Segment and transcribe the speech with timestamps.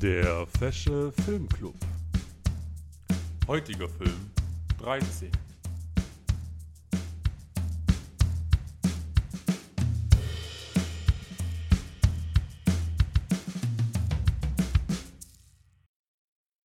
[0.00, 1.74] Der Fesche Filmclub.
[3.46, 4.30] Heutiger Film
[4.78, 5.30] 13.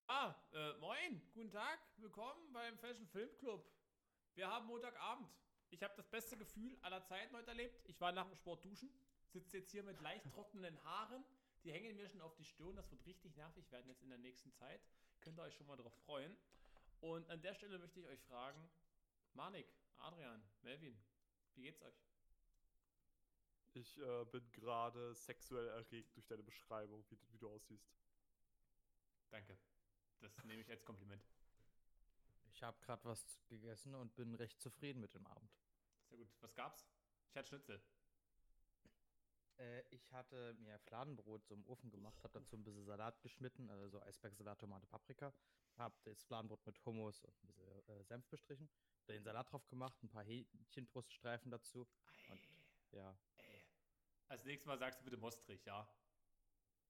[0.08, 3.66] Ah, äh, moin, guten Tag, willkommen beim Fashion Film Club.
[4.36, 5.30] Wir haben Montagabend.
[5.70, 7.80] Ich habe das beste Gefühl aller Zeiten heute erlebt.
[7.86, 8.90] Ich war nach dem Sport duschen,
[9.28, 11.24] sitze jetzt hier mit leicht trockenen Haaren.
[11.64, 12.76] Die hängen mir schon auf die Stirn.
[12.76, 14.82] Das wird richtig nervig werden jetzt in der nächsten Zeit.
[15.22, 16.36] Könnt ihr euch schon mal darauf freuen.
[17.02, 18.70] Und an der Stelle möchte ich euch fragen:
[19.34, 20.98] Manik, Adrian, Melvin,
[21.56, 21.96] wie geht's euch?
[23.74, 27.88] Ich äh, bin gerade sexuell erregt durch deine Beschreibung, wie, du- wie du aussiehst.
[29.30, 29.58] Danke.
[30.22, 31.24] Das nehme ich als Kompliment.
[32.52, 35.50] Ich habe gerade was gegessen und bin recht zufrieden mit dem Abend.
[36.10, 36.28] Sehr gut.
[36.42, 36.86] Was gab's?
[37.30, 37.82] Ich hatte Schnitzel.
[39.60, 43.70] Äh, ich hatte mir Fladenbrot so im Ofen gemacht, habe dazu ein bisschen Salat geschnitten,
[43.70, 45.34] also Eisbergsalat, Tomate, Paprika.
[45.78, 48.70] Habe das Fladenbrot mit Hummus und ein bisschen äh, Senf bestrichen.
[49.08, 51.88] Den Salat drauf gemacht, ein paar Hähnchenbruststreifen dazu.
[52.30, 52.42] Und
[52.92, 53.64] ja, Ey.
[54.28, 55.88] Als nächstes Mal sagst du bitte Mostrich, ja?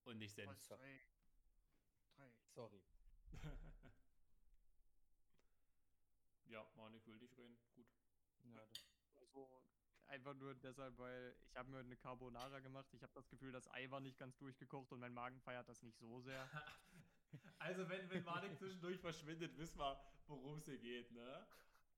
[0.03, 0.67] Und nicht Senf.
[0.67, 0.99] drei.
[2.53, 2.81] Sorry.
[6.47, 7.57] ja, Manik will nicht reden.
[7.75, 7.87] Gut.
[8.43, 8.61] Ja,
[9.13, 9.68] Also
[10.09, 12.87] einfach nur deshalb, weil ich habe mir eine Carbonara gemacht.
[12.93, 15.81] Ich habe das Gefühl, das Ei war nicht ganz durchgekocht und mein Magen feiert das
[15.83, 16.47] nicht so sehr.
[17.59, 21.45] Also wenn, wenn Manik zwischendurch verschwindet, wissen wir, worum es hier geht, ne?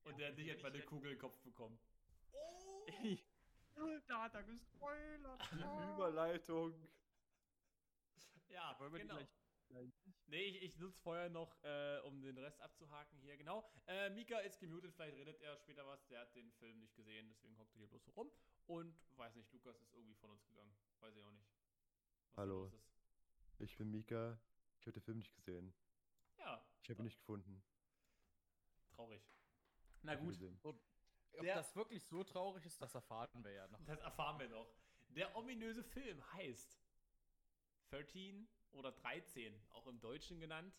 [0.04, 1.80] Und der nicht etwa eine Kugel im Kopf bekommt.
[2.34, 2.86] Oh!
[4.08, 5.42] da hat er gespoilert.
[5.54, 6.74] Die Überleitung.
[8.50, 9.16] Ja, Wollen wir die genau.
[9.20, 9.30] gleich-
[10.28, 13.70] Nee, ich, ich nutze vorher noch, äh, um den Rest abzuhaken hier, genau.
[13.88, 16.06] Äh, Mika ist gemutet, vielleicht redet er später was.
[16.08, 18.32] Der hat den Film nicht gesehen, deswegen hockt er hier bloß so rum.
[18.68, 20.76] Und weiß nicht, Lukas ist irgendwie von uns gegangen.
[21.00, 21.48] Weiß ich auch nicht.
[22.38, 22.64] Hallo.
[22.66, 22.92] los ist.
[23.60, 24.40] Ich bin Mika.
[24.80, 25.74] Ich habe den Film nicht gesehen.
[26.38, 27.64] Ja, Ich habe ihn nicht gefunden.
[28.96, 29.22] traurig.
[30.04, 30.38] Na gut.
[30.64, 30.82] Ob
[31.42, 33.84] Der- das wirklich so traurig ist, das erfahren wir ja noch.
[33.86, 34.74] Das erfahren wir noch.
[35.10, 36.78] Der ominöse Film heißt
[37.92, 40.74] 13 oder 13, auch im Deutschen genannt,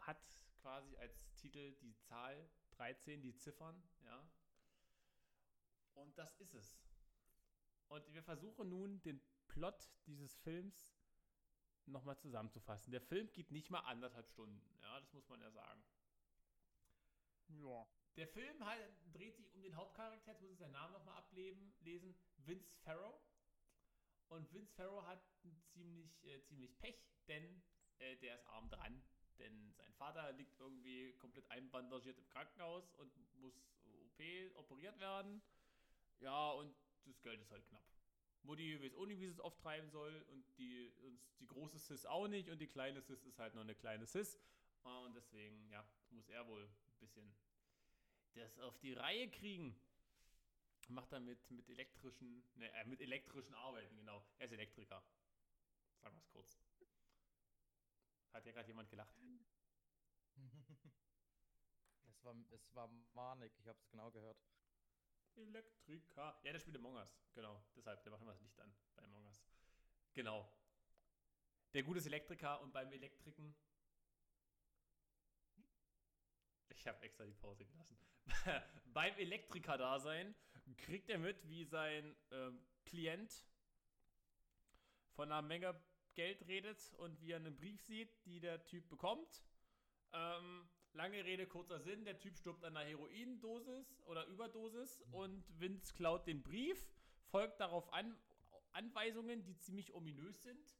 [0.00, 0.20] hat
[0.60, 4.28] quasi als Titel die Zahl 13, die Ziffern, ja.
[5.94, 6.78] Und das ist es.
[7.88, 10.94] Und wir versuchen nun, den Plot dieses Films
[11.86, 12.92] nochmal zusammenzufassen.
[12.92, 15.82] Der Film geht nicht mal anderthalb Stunden, ja, das muss man ja sagen.
[17.48, 17.86] Ja.
[18.16, 21.72] Der Film halt, dreht sich um den Hauptcharakter, jetzt muss ich seinen Namen nochmal ablesen,
[21.80, 23.20] lesen, Vince Farrow.
[24.28, 25.22] Und Vince Farrow hat
[25.72, 27.62] ziemlich, äh, ziemlich Pech, denn
[27.98, 29.02] äh, der ist arm dran.
[29.38, 34.20] Denn sein Vater liegt irgendwie komplett einbandagiert im Krankenhaus und muss OP
[34.56, 35.42] operiert werden.
[36.20, 36.74] Ja, und
[37.04, 37.84] das Geld ist halt knapp.
[38.42, 42.06] Mutti weiß auch nicht, wie sie es auftreiben soll und die, und die große Sis
[42.06, 44.38] auch nicht und die kleine Sis ist halt noch eine kleine Sis.
[44.82, 47.34] Und deswegen, ja, muss er wohl ein bisschen
[48.34, 49.78] das auf die Reihe kriegen.
[50.88, 54.24] Macht er mit, mit elektrischen, ne, äh, mit elektrischen Arbeiten, genau.
[54.38, 55.02] Er ist Elektriker.
[56.00, 56.58] Sagen wir es kurz.
[58.32, 59.14] Hat ja gerade jemand gelacht.
[62.08, 64.38] es, war, es war Manik, ich habe es genau gehört.
[65.34, 66.40] Elektriker.
[66.42, 67.20] Ja, der spielt Among Us.
[67.34, 67.62] Genau.
[67.76, 69.44] Deshalb, der macht immer das Licht an bei Among Us.
[70.14, 70.50] Genau.
[71.74, 73.54] Der gute ist Elektriker und beim Elektriken.
[76.70, 77.98] Ich habe extra die Pause gelassen.
[78.92, 80.34] beim Elektriker-Dasein
[80.76, 83.46] kriegt er mit, wie sein ähm, Klient
[85.12, 85.80] von einer Menge
[86.14, 89.44] Geld redet und wie er einen Brief sieht, die der Typ bekommt.
[90.12, 92.04] Ähm, lange Rede, kurzer Sinn.
[92.04, 96.90] Der Typ stirbt an einer Heroindosis oder Überdosis und Vince klaut den Brief,
[97.30, 98.16] folgt darauf an,
[98.72, 100.76] Anweisungen, die ziemlich ominös sind.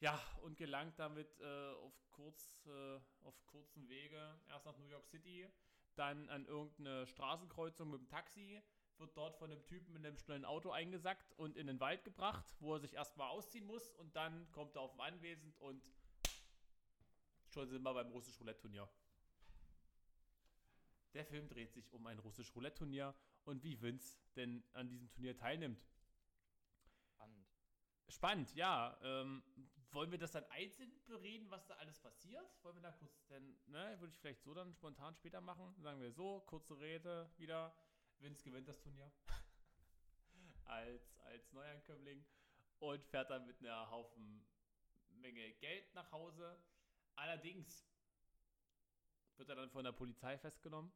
[0.00, 5.06] Ja, und gelangt damit äh, auf, kurz, äh, auf kurzen Wege erst nach New York
[5.06, 5.48] City,
[5.94, 8.60] dann an irgendeine Straßenkreuzung mit dem Taxi,
[8.98, 12.44] wird dort von einem Typen in einem schnellen Auto eingesackt und in den Wald gebracht,
[12.60, 15.82] wo er sich erstmal ausziehen muss und dann kommt er auf ein Anwesend und
[17.48, 18.88] schon sind wir beim russisch Roulette-Turnier.
[21.14, 25.36] Der Film dreht sich um ein russisch Roulette-Turnier und wie Vince denn an diesem Turnier
[25.36, 25.82] teilnimmt.
[27.14, 27.48] Spannend.
[28.08, 28.98] Spannend, ja.
[29.02, 29.42] Ähm,
[29.92, 32.44] wollen wir das dann einzeln bereden, was da alles passiert?
[32.62, 35.74] Wollen wir da kurz, denn, ne, würde ich vielleicht so dann spontan später machen?
[35.80, 37.74] Sagen wir so, kurze Rede wieder.
[38.20, 39.10] Vince gewinnt das Turnier.
[40.64, 42.24] als, als Neuankömmling.
[42.78, 44.46] Und fährt dann mit einer Haufen
[45.10, 46.62] Menge Geld nach Hause.
[47.14, 47.86] Allerdings
[49.36, 50.92] wird er dann von der Polizei festgenommen.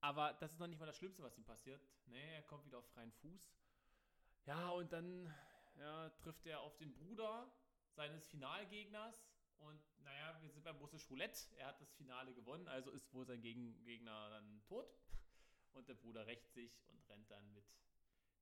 [0.00, 1.86] Aber das ist noch nicht mal das Schlimmste, was ihm passiert.
[2.06, 3.52] Nee, er kommt wieder auf freien Fuß.
[4.46, 5.34] Ja, und dann
[5.76, 7.52] ja, trifft er auf den Bruder
[7.90, 9.28] seines Finalgegners.
[9.58, 11.54] Und naja, wir sind beim Russisch Roulette.
[11.56, 14.88] Er hat das Finale gewonnen, also ist wohl sein Gegen Gegner dann tot.
[15.78, 17.64] Und der Bruder rächt sich und rennt dann mit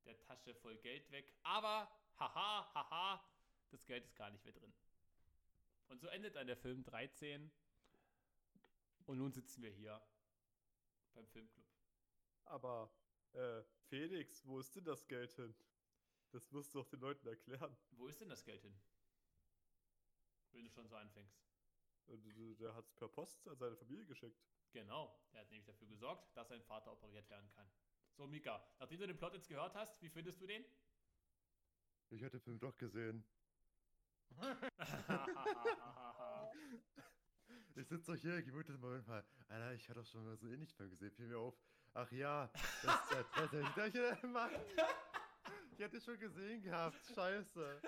[0.06, 1.34] der Tasche voll Geld weg.
[1.42, 1.86] Aber,
[2.18, 3.22] haha, haha,
[3.68, 4.72] das Geld ist gar nicht mehr drin.
[5.88, 7.52] Und so endet dann der Film 13.
[9.04, 10.02] Und nun sitzen wir hier
[11.12, 11.66] beim Filmclub.
[12.46, 12.90] Aber,
[13.34, 15.54] äh, Felix, wo ist denn das Geld hin?
[16.30, 17.76] Das musst du doch den Leuten erklären.
[17.90, 18.80] Wo ist denn das Geld hin?
[20.52, 21.38] Wenn du schon so anfängst.
[22.06, 22.16] Äh,
[22.54, 24.42] Der hat es per Post an seine Familie geschickt.
[24.72, 27.68] Genau, der hat nämlich dafür gesorgt, dass sein Vater operiert werden kann.
[28.16, 30.64] So, Mika, nachdem du den Plot jetzt gehört hast, wie findest du den?
[32.10, 33.24] Ich hatte den Film doch gesehen.
[37.76, 39.22] Ich sitze doch hier, gemütet Moment mal.
[39.48, 41.10] Alter, ich hatte doch schon mal so ähnlich Film gesehen.
[41.12, 41.54] Fiel mir auf.
[41.92, 42.50] Ach ja,
[42.82, 44.22] das ist der tatsächlich.
[44.32, 44.50] Mann.
[45.72, 46.96] Ich hätte schon gesehen gehabt.
[47.14, 47.82] Scheiße.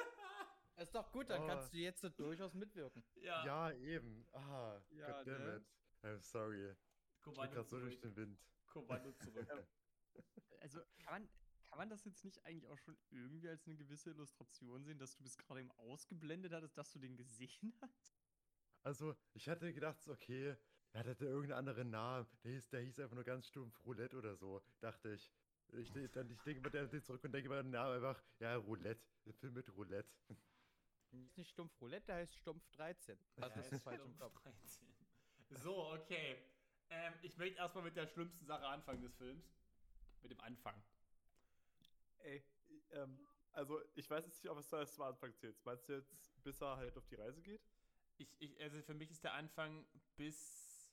[0.76, 1.46] Ist doch gut, dann Oh.
[1.46, 3.02] kannst du jetzt so durchaus mitwirken.
[3.16, 4.26] ja, Ja, eben.
[4.32, 5.64] Ah, Ja, goddammit.
[6.02, 6.70] I'm sorry.
[6.70, 8.14] Ich bin Kommando gerade so durch zurück.
[8.14, 8.40] den Wind.
[8.66, 9.48] Kommando zurück.
[10.60, 11.28] Also kann man,
[11.68, 15.14] kann man das jetzt nicht eigentlich auch schon irgendwie als eine gewisse Illustration sehen, dass
[15.16, 18.18] du bis gerade eben ausgeblendet hattest, dass du den gesehen hast?
[18.82, 20.56] Also, ich hatte gedacht, okay,
[20.92, 22.26] er hatte irgendeinen anderen Namen.
[22.42, 25.30] Der hieß, der hieß einfach nur ganz stumpf Roulette oder so, dachte ich.
[25.74, 28.56] Ich, dann, ich denke mal der- den zurück und denke mal den Namen einfach, ja,
[28.56, 29.04] Roulette.
[29.26, 30.10] Der Film mit Roulette.
[31.10, 33.16] Das ist nicht Stumpf Roulette, der heißt Stumpf 13.
[33.36, 34.42] Also das ist falsch im Stumpf Kopf.
[34.42, 34.88] 13.
[35.50, 36.38] So, okay.
[36.90, 39.44] Ähm, ich möchte erstmal mit der schlimmsten Sache anfangen des Films.
[40.22, 40.82] Mit dem Anfang.
[42.18, 42.42] Ey,
[42.90, 45.56] ähm, also ich weiß jetzt nicht, ob es da zum Anfang zählt.
[45.64, 47.62] Meinst du jetzt, bis er halt auf die Reise geht?
[48.16, 49.86] Ich, ich, also für mich ist der Anfang
[50.16, 50.90] bis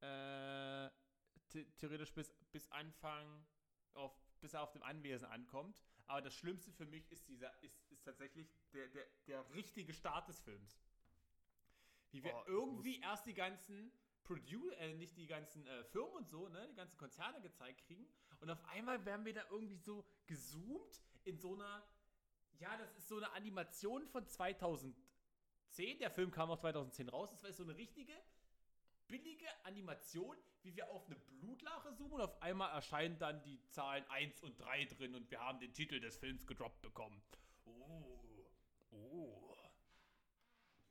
[0.00, 0.88] äh,
[1.52, 3.46] the- theoretisch bis, bis Anfang
[3.94, 5.82] auf, bis er auf dem Anwesen ankommt.
[6.06, 10.28] Aber das Schlimmste für mich ist dieser, ist, ist tatsächlich der, der, der richtige Start
[10.28, 10.80] des Films.
[12.12, 13.92] Wie wir Oh, irgendwie erst die ganzen
[14.24, 18.06] Produ äh, nicht die ganzen äh, Firmen und so, ne, die ganzen Konzerne gezeigt kriegen.
[18.40, 21.84] Und auf einmal werden wir da irgendwie so gezoomt in so einer,
[22.58, 25.98] ja, das ist so eine Animation von 2010.
[25.98, 27.30] Der Film kam auch 2010 raus.
[27.30, 28.12] Das war so eine richtige,
[29.08, 34.04] billige Animation, wie wir auf eine Blutlache zoomen und auf einmal erscheinen dann die Zahlen
[34.10, 37.20] 1 und 3 drin und wir haben den Titel des Films gedroppt bekommen.
[37.64, 38.46] Oh,
[38.92, 39.56] oh.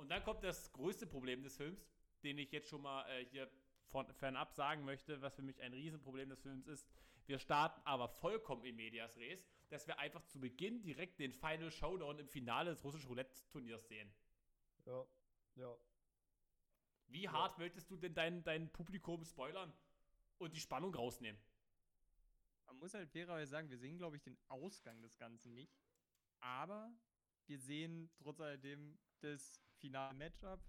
[0.09, 1.87] Und dann kommt das größte Problem des Films,
[2.23, 3.47] den ich jetzt schon mal äh, hier
[3.89, 6.89] von, fernab sagen möchte, was für mich ein Riesenproblem des Films ist.
[7.27, 11.69] Wir starten aber vollkommen in Medias Res, dass wir einfach zu Beginn direkt den Final
[11.69, 14.11] Showdown im Finale des russischen Roulette-Turniers sehen.
[14.87, 15.05] Ja,
[15.53, 15.77] ja.
[17.05, 17.31] Wie Ja.
[17.31, 19.71] hart möchtest du denn dein, dein Publikum spoilern
[20.39, 21.39] und die Spannung rausnehmen?
[22.65, 25.77] Man muss halt fairerweise sagen, wir sehen, glaube ich, den Ausgang des Ganzen nicht.
[26.39, 26.91] Aber
[27.45, 30.59] wir sehen trotz alledem das finale Matchup.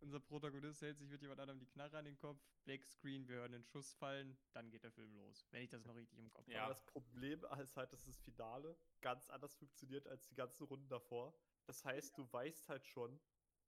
[0.00, 3.36] Unser Protagonist hält sich mit jemand anderem die Knarre an den Kopf, Black Screen, wir
[3.36, 5.46] hören den Schuss fallen, dann geht der Film los.
[5.50, 6.64] Wenn ich das noch richtig im Kopf Ja.
[6.64, 10.88] Aber das Problem ist halt, dass das Finale ganz anders funktioniert als die ganzen Runden
[10.88, 11.34] davor.
[11.64, 13.18] Das heißt, du weißt halt schon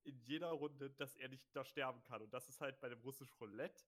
[0.05, 2.20] in jeder Runde, dass er nicht da sterben kann.
[2.22, 3.84] Und das ist halt bei dem russischen Roulette,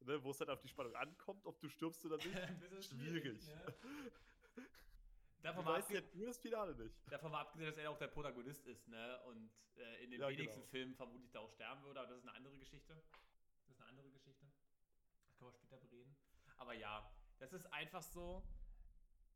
[0.00, 2.26] ne, wo es halt auf die Spannung ankommt, ob du stirbst oder nicht,
[2.62, 3.46] Das ist schwierig.
[3.46, 3.74] ne?
[5.52, 6.96] Du Davon, mal weißt ja nur das Finale nicht.
[7.12, 9.20] davon mal abgesehen, dass er auch der Protagonist ist, ne?
[9.24, 10.70] Und äh, in den Ja, wenigsten genau.
[10.70, 12.94] Filmen vermutlich da auch sterben würde, aber das ist eine andere Geschichte.
[13.66, 14.46] Das ist eine andere Geschichte.
[15.26, 16.16] Das können wir später bereden.
[16.56, 18.42] Aber ja, das ist einfach so.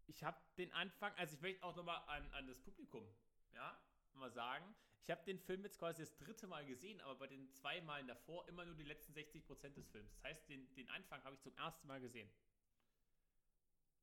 [0.07, 3.07] Ich habe den Anfang, also ich möchte auch nochmal an, an das Publikum,
[3.53, 3.81] ja,
[4.15, 7.53] mal sagen, ich habe den Film jetzt quasi das dritte Mal gesehen, aber bei den
[7.53, 10.13] zwei Malen davor immer nur die letzten 60% des Films.
[10.15, 12.31] Das heißt, den, den Anfang habe ich zum ersten Mal gesehen.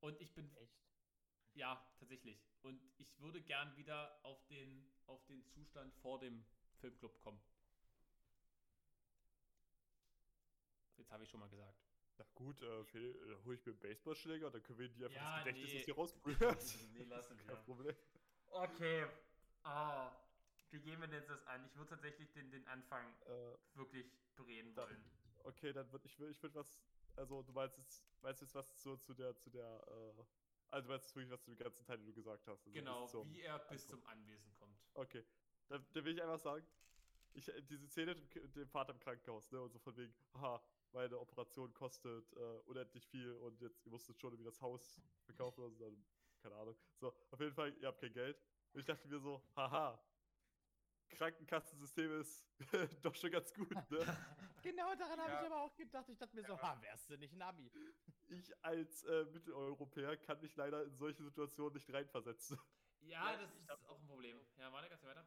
[0.00, 0.87] Und ich bin Echt?
[1.58, 2.40] Ja, tatsächlich.
[2.62, 6.44] Und ich würde gern wieder auf den, auf den Zustand vor dem
[6.80, 7.40] Filmclub kommen.
[10.96, 11.76] Jetzt habe ich schon mal gesagt.
[12.16, 15.16] Na gut, äh, Phil, äh, hol ich mir einen Baseballschläger, dann können wir die einfach
[15.16, 15.78] Ja, das Gedächtnis nee.
[15.78, 16.92] aus dir rausbrühen.
[16.94, 17.56] Nee, lassen Kein wir.
[17.64, 17.96] Problem.
[18.50, 19.06] Okay.
[19.62, 20.12] Ah,
[20.70, 21.64] wie gehen wir denn jetzt das an?
[21.66, 25.04] Ich würde tatsächlich den, den Anfang Äh, wirklich bereden Da- wollen.
[25.44, 26.80] okay, dann würde ich, würd- ich würde was,
[27.16, 30.24] also du meinst jetzt, meinst jetzt was zu, zu der, zu der, äh,
[30.70, 32.60] also du meinst jetzt wirklich was zu den ganzen Teilen, die du gesagt hast.
[32.60, 34.02] Also Genau, zum- wie er bis Ankommen.
[34.02, 34.78] zum Anwesen kommt.
[34.94, 35.24] Okay,
[35.68, 36.66] dann, dann will ich einfach sagen,
[37.34, 41.18] ich, diese Szene mit dem Vater im Krankenhaus, ne, und so von wegen, haha, meine
[41.18, 45.70] Operation kostet äh, unendlich viel und jetzt, ihr musstet schon irgendwie das Haus verkaufen oder
[45.70, 46.04] so, dann,
[46.40, 46.76] keine Ahnung.
[46.98, 48.40] So, auf jeden Fall, ihr habt kein Geld.
[48.72, 50.02] Und ich dachte mir so, haha,
[51.10, 52.46] Krankenkassensystem ist
[53.02, 54.06] doch schon ganz gut, ne?
[54.70, 55.40] genau daran habe Ja.
[55.40, 56.08] ich aber auch gedacht.
[56.08, 57.70] Ich dachte mir so, ha, wärst du nicht ein Ami?
[58.28, 62.58] Ich als äh, Mitteleuropäer kann mich leider in solche Situationen nicht reinversetzen.
[63.00, 64.40] Ja, Ja, das ist auch ein Problem.
[64.56, 65.26] Ja, warte, kannst du weiter?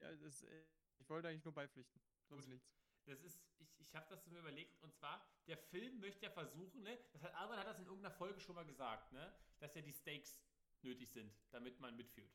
[0.00, 0.64] Ja, das, äh,
[0.98, 2.00] ich wollte eigentlich nur beipflichten.
[2.28, 2.54] Sonst Gut.
[2.54, 2.70] nichts.
[3.06, 6.82] Das ist, ich, ich habe das mir überlegt, und zwar, der Film möchte ja versuchen,
[6.82, 9.80] ne, das hat, Albert hat das in irgendeiner Folge schon mal gesagt, ne, dass ja
[9.80, 10.40] die Stakes
[10.82, 12.30] nötig sind, damit man mitfühlt.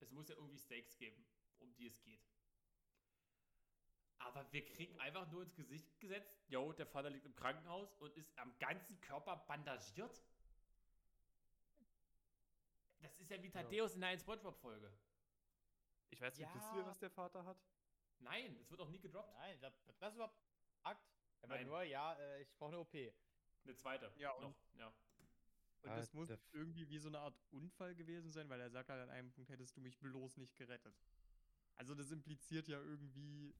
[0.00, 1.24] Es muss ja irgendwie Stakes geben,
[1.60, 2.26] um die es geht.
[4.24, 8.16] Aber wir kriegen einfach nur ins Gesicht gesetzt, yo, der Vater liegt im Krankenhaus und
[8.16, 10.22] ist am ganzen Körper bandagiert.
[13.00, 14.90] Das ist ja wie Thaddeus in der 1 Spongebob-Folge.
[16.10, 16.54] Ich weiß nicht, Ja.
[16.54, 17.58] wisst ihr, was der Vater hat?
[18.20, 19.34] Nein, es wird auch nie gedroppt.
[19.34, 20.38] Nein, das, das überhaupt
[20.82, 21.06] Akt.
[21.42, 21.66] Aber Nein.
[21.66, 22.94] nur, ja, äh, ich brauche eine OP.
[23.64, 24.10] Eine zweite.
[24.16, 24.54] Ja, und- noch.
[24.78, 24.86] Ja.
[25.82, 28.58] Und Ah, das muss der F- irgendwie wie so eine Art Unfall gewesen sein, weil
[28.60, 30.94] er sagt halt an einem Punkt, hättest du mich bloß nicht gerettet.
[31.74, 33.54] Also das impliziert ja irgendwie,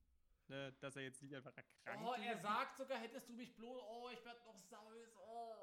[0.49, 2.25] ne, dass er jetzt nicht einfach erkrankt Oh, ist.
[2.25, 3.83] er sagt sogar, hättest du mich bloß.
[3.89, 5.09] Oh, ich werde noch saus.
[5.19, 5.55] Oh,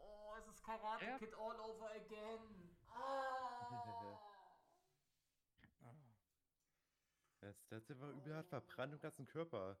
[0.00, 1.18] oh, es ist Karate Ja.
[1.18, 2.76] Kid all over again.
[2.92, 4.18] Oh.
[7.40, 9.78] Das, das ist einfach übel hart verbrannt im ganzen Körper.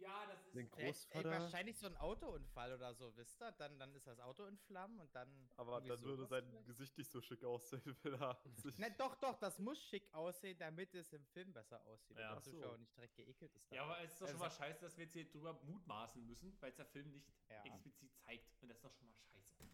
[0.00, 0.54] Ja, das ist.
[0.54, 0.80] Den Vielleicht,
[1.14, 1.30] ey, Großvater.
[1.30, 3.52] wahrscheinlich so ein Autounfall oder so, wisst ihr?
[3.52, 5.28] Dann, dann ist das Auto in Flammen und dann.
[5.56, 6.66] Aber dann würde sowas sein vielleicht?
[6.66, 8.78] Gesicht nicht so schick aussehen, wenn er sich.
[8.78, 12.18] Nein, doch, doch, das muss schick aussehen, damit es im Film besser aussieht.
[12.18, 12.34] Ja.
[12.34, 12.58] und der so.
[12.58, 13.70] Zuschauer nicht direkt geekelt ist.
[13.72, 16.24] Ja, aber es ist doch schon Also- mal scheiße, dass wir jetzt hier drüber mutmaßen
[16.26, 17.62] müssen, weil es der Film nicht Ja.
[17.64, 18.62] explizit zeigt.
[18.62, 19.68] Und das ist doch schon mal scheiße.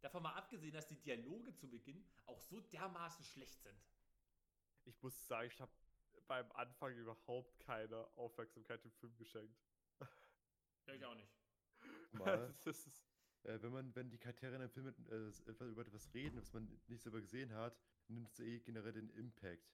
[0.00, 3.78] Davon mal abgesehen, dass die Dialoge zu Beginn auch so dermaßen schlecht sind.
[4.84, 5.70] Ich muss sagen, ich habe
[6.26, 9.58] beim Anfang überhaupt keine Aufmerksamkeit dem Film geschenkt.
[10.86, 11.32] Ja, ich auch nicht.
[12.12, 12.54] Mal,
[13.44, 16.36] äh, wenn man, wenn die Charaktere in einem Film mit, äh, etwas- über etwas reden,
[16.40, 17.76] was man nicht selber gesehen hat,
[18.08, 19.72] nimmst du eh generell den Impact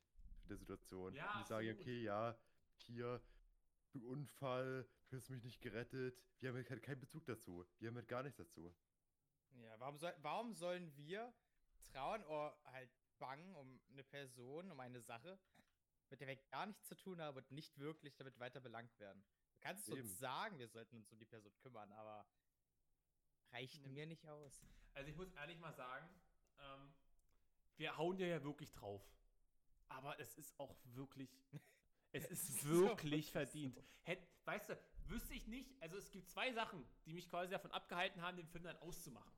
[0.49, 1.15] der Situation.
[1.15, 2.39] Ja, Und die sagen, okay, ja,
[2.77, 3.21] hier,
[3.93, 6.19] du Unfall, du hast mich nicht gerettet.
[6.41, 7.67] Wir haben halt keinen- keinen Bezug dazu.
[7.79, 8.75] Wir haben halt gar nichts dazu.
[9.51, 11.33] Ja, warum, soll, warum sollen wir
[11.83, 15.39] trauen oder halt bangen um eine Person, um eine Sache,
[16.11, 19.23] mit der wir gar nichts zu tun haben und nicht wirklich damit weiter belangt werden?
[19.53, 20.01] Du kannst Eben.
[20.01, 22.27] uns sagen, wir sollten uns um die Person kümmern, aber
[23.53, 23.89] reicht Nee.
[23.89, 24.63] mir nicht aus.
[24.95, 26.09] Also ich muss ehrlich mal sagen,
[26.61, 26.93] ähm,
[27.77, 29.03] wir hauen dir ja wirklich drauf.
[29.89, 31.31] Aber es ist auch wirklich,
[32.13, 33.75] es ist so, wirklich ist verdient.
[33.77, 33.85] so.
[34.03, 37.71] Hätt, weißt du, wüsste ich nicht, also es gibt zwei Sachen, die mich quasi davon
[37.73, 39.33] abgehalten haben, den Film dann auszumachen.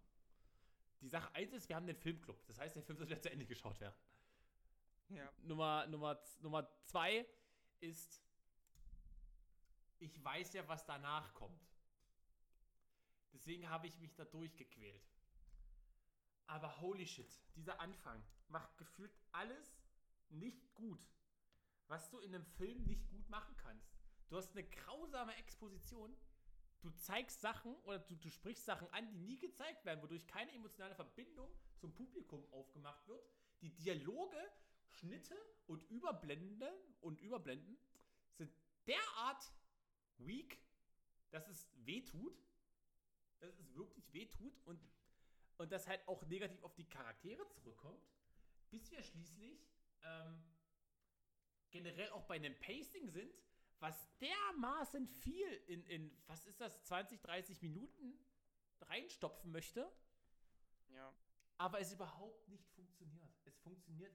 [1.01, 2.45] Die Sache eins ist, wir haben den Filmclub.
[2.47, 3.95] Das heißt, der Film soll wieder zu Ende geschaut werden.
[5.11, 5.33] Ja.
[5.43, 7.27] Nummer, Nummer, Nummer zwei
[7.81, 8.23] ist,
[9.99, 11.71] ich weiß ja, was danach kommt.
[13.33, 15.09] Deswegen habe ich mich da durchgequält.
[16.47, 19.81] Aber holy shit, dieser Anfang macht gefühlt alles
[20.31, 21.01] nicht gut,
[21.87, 23.95] was du in einem Film nicht gut machen kannst.
[24.29, 26.17] Du hast eine grausame Exposition,
[26.83, 30.53] du zeigst Sachen oder du, du sprichst Sachen an, die nie gezeigt werden, wodurch keine
[30.53, 33.25] emotionale Verbindung zum Publikum aufgemacht wird.
[33.61, 34.41] Die Dialoge,
[34.91, 37.79] Schnitte und Überblenden und Überblenden
[38.33, 38.53] sind
[38.87, 39.53] derart
[40.19, 40.61] weak,
[41.31, 42.37] dass es wehtut.
[43.39, 44.79] Dass es wirklich wehtut und,
[45.57, 48.05] und das halt auch negativ auf die Charaktere zurückkommt,
[48.69, 49.67] bis wir schließlich
[50.03, 50.45] ähm,
[51.71, 53.33] generell auch bei einem Pacing sind,
[53.79, 58.19] was dermaßen viel in, in, was ist das, 20, 30 Minuten
[58.83, 59.91] reinstopfen möchte,
[60.89, 61.15] Ja.
[61.57, 63.31] aber es überhaupt nicht funktioniert.
[63.45, 64.15] Es funktioniert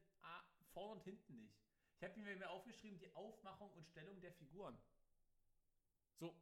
[0.75, 1.57] vorne und hinten nicht.
[1.97, 4.77] Ich habe mir mir aufgeschrieben, die Aufmachung und Stellung der Figuren.
[6.19, 6.35] So,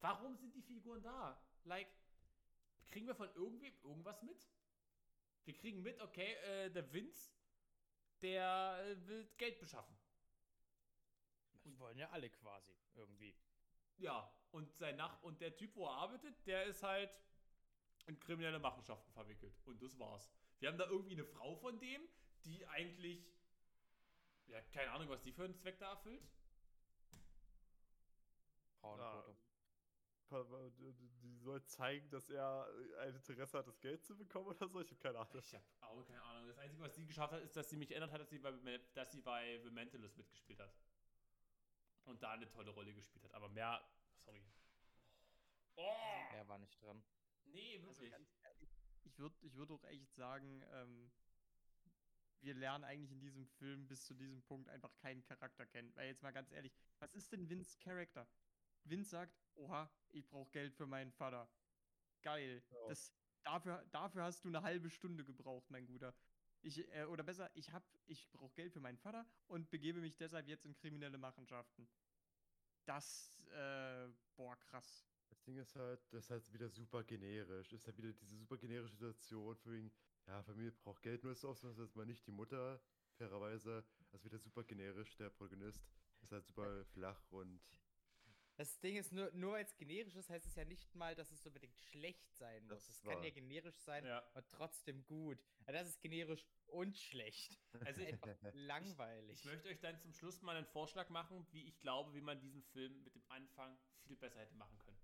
[0.00, 1.42] warum sind die Figuren da?
[1.64, 1.88] Like,
[2.86, 4.48] kriegen wir von irgendwem irgendwas mit?
[5.44, 7.32] Wir kriegen mit, okay, äh, der Vince,
[8.20, 9.96] der äh, will Geld beschaffen.
[11.64, 13.34] Das wollen ja alle quasi, irgendwie.
[13.96, 17.10] Ja, und sein Nach und der Typ, wo er arbeitet, der ist halt
[18.06, 19.58] in kriminelle Machenschaften verwickelt.
[19.64, 20.30] Und das war's.
[20.58, 22.02] Wir haben da irgendwie eine Frau von dem,
[22.46, 23.26] die eigentlich,
[24.46, 26.22] ja, keine Ahnung, was die für einen Zweck da erfüllt.
[28.80, 29.36] Frauenquote.
[31.22, 32.68] die soll zeigen, dass er
[33.00, 34.80] ein Interesse hat, das Geld zu bekommen oder so.
[34.80, 35.38] Ich habe keine Ahnung.
[35.38, 36.46] Ich habe auch keine Ahnung.
[36.48, 38.52] Das Einzige, was sie geschafft hat, ist, dass sie mich erinnert hat, dass sie bei,
[38.94, 40.72] dass sie bei The Mentalist mitgespielt hat.
[42.04, 43.34] Und da eine tolle Rolle gespielt hat.
[43.34, 43.84] Aber mehr,
[44.18, 44.44] sorry.
[45.74, 45.92] Oh!
[46.32, 47.02] Er war nicht dran.
[47.46, 48.10] Nee, Also wirklich.
[48.12, 48.70] ganz ehrlich,
[49.04, 51.10] ich würde ich würd auch echt sagen, ähm,
[52.40, 55.94] wir lernen eigentlich in diesem Film bis zu diesem Punkt einfach keinen Charakter kennen.
[55.94, 58.28] Weil jetzt mal ganz ehrlich, was ist denn Vince Charakter?
[58.84, 61.48] Vince sagt, oha, ich brauche Geld für meinen Vater.
[62.22, 62.62] Geil.
[62.70, 62.88] Ja.
[62.88, 63.12] Das,
[63.42, 66.14] dafür, dafür hast du eine halbe Stunde gebraucht, mein Guter.
[66.62, 70.16] Ich, äh, oder besser, ich hab, ich brauche Geld für meinen Vater und begebe mich
[70.16, 71.88] deshalb jetzt in kriminelle Machenschaften.
[72.86, 75.06] das, äh, boah, krass.
[75.28, 77.72] Das Ding ist halt, das ist halt wieder super generisch.
[77.72, 79.92] Ist halt wieder diese super generische Situation, für wegen,
[80.26, 82.80] ja, Familie braucht Geld, nur ist es auch so, dass man nicht die Mutter,
[83.16, 85.84] fairerweise, also wieder super generisch, der Protagonist
[86.22, 87.60] ist halt super flach und
[88.56, 91.30] Das Ding ist, nur, nur weil es generisch ist, heißt es ja nicht mal, dass
[91.30, 92.88] es unbedingt schlecht sein muss.
[92.88, 94.20] Es kann ja generisch sein Ja.
[94.34, 95.38] und trotzdem gut.
[95.64, 97.60] Aber das ist generisch und schlecht.
[97.84, 99.38] Also ich, Einfach langweilig.
[99.40, 102.40] ich möchte euch dann zum Schluss mal einen Vorschlag machen, wie ich glaube, wie man
[102.40, 104.98] diesen Film mit dem Anfang viel besser hätte machen können.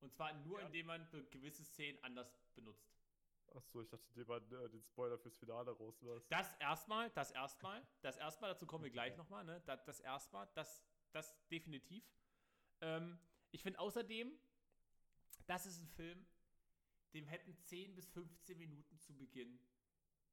[0.00, 0.66] Und zwar nur, Ja.
[0.66, 2.99] indem man gewisse Szenen anders benutzt.
[3.54, 6.30] Achso, ich dachte, indem man äh, den Spoiler fürs Finale rauslässt.
[6.30, 9.60] Das erstmal, das erstmal, das erstmal, dazu kommen wir gleich nochmal, ne?
[9.66, 12.04] Das, das erstmal, das, das definitiv.
[12.80, 13.18] Ähm,
[13.50, 14.32] ich finde außerdem,
[15.46, 16.26] das ist ein Film,
[17.12, 19.58] dem hätten 10 bis 15 Minuten zu Beginn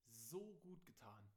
[0.07, 1.31] so gut getan.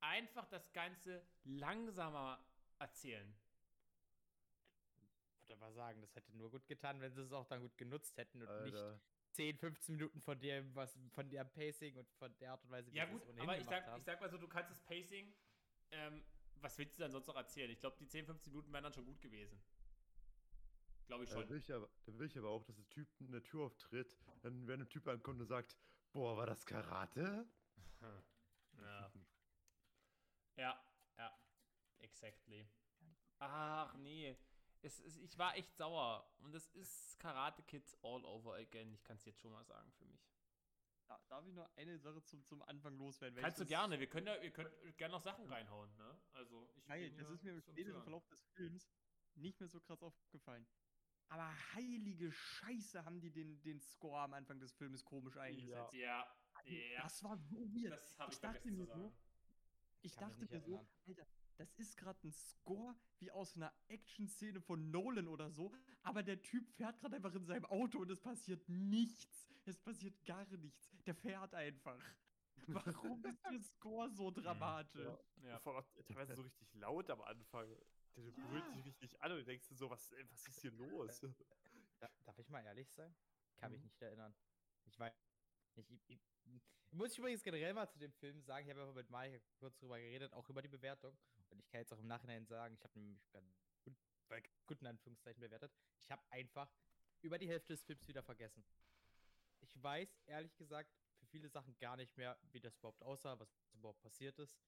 [0.00, 2.44] Einfach das Ganze langsamer
[2.78, 3.32] erzählen.
[5.30, 7.76] Ich würde aber sagen, das hätte nur gut getan, wenn sie es auch dann gut
[7.78, 9.00] genutzt hätten und nicht Alter.
[9.32, 12.92] 10, 15 Minuten von dem, was von der Pacing und von der Art und Weise,
[12.92, 13.98] wie Ja gut, aber ich sag, haben.
[13.98, 15.32] ich sag mal so, du kannst das Pacing,
[15.90, 16.22] ähm,
[16.56, 17.70] was willst du dann sonst noch erzählen?
[17.70, 19.60] Ich glaube, die 10, 15 Minuten wären dann schon gut gewesen.
[21.06, 21.48] Glaube ich Da schon.
[21.50, 24.66] will ich, aber, da will ich aber auch, dass der Typ eine Tür auftritt, dann
[24.66, 25.76] wenn ein Typ ankommt und sagt,
[26.12, 27.46] boah, war das Karate?
[28.78, 29.12] Ja.
[30.56, 30.84] Ja,
[31.18, 31.38] ja.
[31.98, 32.66] Exactly.
[33.38, 34.36] Ach nee.
[34.84, 36.28] Es ist, ich war echt sauer.
[36.40, 38.92] Und es ist Karate Kids all over again.
[38.92, 40.20] Ich kann es jetzt schon mal sagen für mich.
[41.06, 43.40] Da, darf ich noch eine Sache zum, zum Anfang loswerden?
[43.40, 43.98] Kannst du das- gerne.
[44.00, 46.18] Wir können ja, ihr könnt gerne noch Sachen reinhauen, ne?
[46.32, 48.02] Also, ich Geil, das ja ist mir im zum späteren.
[48.02, 48.92] Verlauf des Films
[49.34, 50.66] nicht mehr so krass aufgefallen.
[51.28, 55.92] Aber heilige Scheiße haben die den, den Score am Anfang des Filmes komisch eingesetzt.
[55.94, 56.26] Ja,
[56.66, 57.02] ja.
[57.02, 57.92] Das war so weird.
[57.92, 59.14] Das habe ich, ich dachte mir so,
[60.02, 60.86] ich dachte mir so.
[61.06, 61.26] Alter,
[61.62, 66.42] das ist gerade ein Score wie aus einer Action-Szene von Nolan oder so, aber der
[66.42, 69.48] Typ fährt gerade einfach in seinem Auto und es passiert nichts.
[69.64, 70.90] Es passiert gar nichts.
[71.06, 72.02] Der fährt einfach.
[72.66, 75.02] Warum ist der Score so dramatisch?
[75.42, 75.48] Ja.
[75.48, 75.58] Ja.
[75.60, 77.68] Vor allem teilweise so richtig laut am Anfang.
[78.16, 78.30] Der Ja.
[78.30, 81.20] berührt dich richtig an und du denkst dir so, was, ey, was ist hier los?
[82.00, 83.14] Da, darf ich mal ehrlich sein?
[83.56, 83.86] Kann mich Mhm.
[83.86, 84.34] nicht erinnern.
[84.84, 85.31] Ich weiß nicht.
[85.76, 86.20] Ich, ich,
[86.90, 89.78] muss ich übrigens generell mal zu dem Film sagen, ich habe ja mit Mike kurz
[89.78, 91.16] drüber geredet, auch über die Bewertung.
[91.50, 93.46] Und ich kann jetzt auch im Nachhinein sagen, ich habe nämlich ganz
[93.84, 93.96] gut,
[94.28, 95.72] bei guten Anführungszeichen bewertet.
[96.00, 96.70] Ich habe einfach
[97.22, 98.64] über die Hälfte des Films wieder vergessen.
[99.60, 103.48] Ich weiß ehrlich gesagt für viele Sachen gar nicht mehr, wie das überhaupt aussah, was
[103.72, 104.58] überhaupt passiert ist.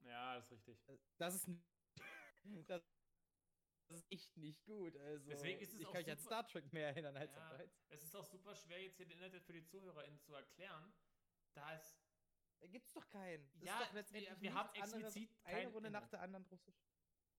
[0.00, 0.88] ja, das ist richtig.
[0.88, 1.48] Äh, Das ist,
[2.66, 2.82] das,
[3.88, 4.96] das ist echt nicht gut.
[4.96, 7.32] Also, Deswegen ist es ich auch kann mich an super- Star Trek mehr erinnern als
[7.34, 7.70] Ja, an Reiz.
[7.88, 10.92] es ist auch super schwer, jetzt hier den Inhalt für die ZuhörerInnen zu erklären,
[11.54, 11.98] da es
[12.58, 13.50] Da gibt's doch keinen.
[13.52, 16.12] Das Ja, ist doch letztendlich wir- wir haben nichts anderes, explizit eine Runde nach Inhalt.
[16.12, 16.88] der anderen Russisch.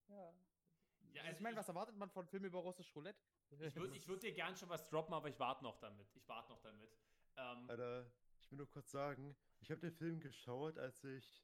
[0.08, 0.16] Ja.
[0.16, 3.20] Ja, Also also ich meine, ich- was erwartet man von Filmen über Russisch Roulette?
[3.50, 6.08] Ich würde ich würd dir gern schon was droppen, aber ich warte noch damit.
[6.16, 6.92] Ich warte noch damit.
[7.38, 11.44] Ähm, Alter, ich will nur kurz sagen, ich habe den Film geschaut, als ich,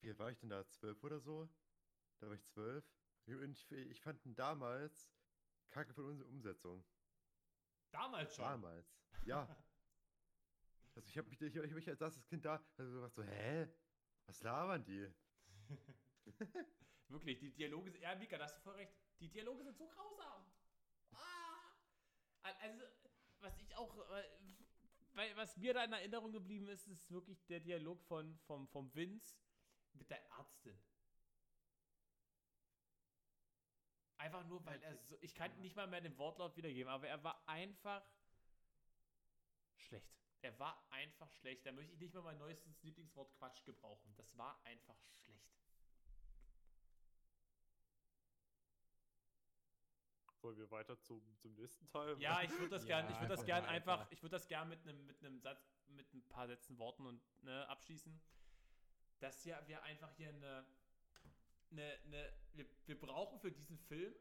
[0.00, 1.48] wie alt war ich denn da, zwölf oder so?
[2.18, 2.84] Da war ich zwölf.
[3.26, 5.10] Und ich, ich fand ihn damals
[5.70, 6.84] kacke von unserer Umsetzung.
[7.90, 8.44] damals schon.
[8.44, 8.86] Damals.
[9.24, 9.48] Ja.
[10.94, 13.22] Also ich habe mich, ich, ich hab mich als erstes Kind da also gedacht so,
[13.22, 13.66] hä?
[14.26, 15.10] Was labern die?
[17.08, 18.02] Wirklich, die Dialoge sind.
[18.02, 18.92] Ja, Mika, da hast du voll recht.
[19.18, 20.44] Die Dialoge sind so grausam.
[21.12, 21.72] Ah!
[22.42, 22.82] Al- Also,
[23.40, 23.96] was ich auch.
[25.14, 28.94] Weil, was mir da in Erinnerung geblieben ist, ist wirklich der Dialog von, vom, vom
[28.94, 29.34] Vince
[29.94, 30.78] mit der Ärztin.
[34.22, 35.18] Einfach nur, weil er so.
[35.20, 38.04] Ich kann nicht mal mehr den Wortlaut wiedergeben, aber er war einfach
[39.74, 40.14] schlecht.
[40.42, 41.66] Er war einfach schlecht.
[41.66, 44.14] Da möchte ich nicht mal mein neuestes Lieblingswort Quatsch gebrauchen.
[44.16, 45.50] Das war einfach schlecht.
[50.40, 52.16] Wollen wir weiter zum, zum nächsten Teil?
[52.20, 54.36] Ja, ich würde das gern, ich Ja, würde das einfach gern mal einfach, ich würde
[54.36, 58.20] das gern mit einem mit einem Satz, mit ein paar Sätzen Worten und ne, abschließen,
[59.18, 60.64] dass ja wir einfach hier eine,
[61.72, 64.14] eine, eine wir, wir brauchen für diesen Film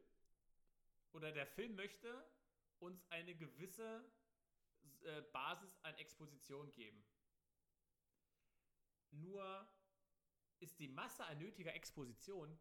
[1.12, 2.26] oder der Film möchte
[2.80, 4.04] uns eine gewisse
[5.02, 7.04] äh, Basis an Exposition geben.
[9.12, 9.68] Nur
[10.60, 12.58] ist die Masse an nötiger Exposition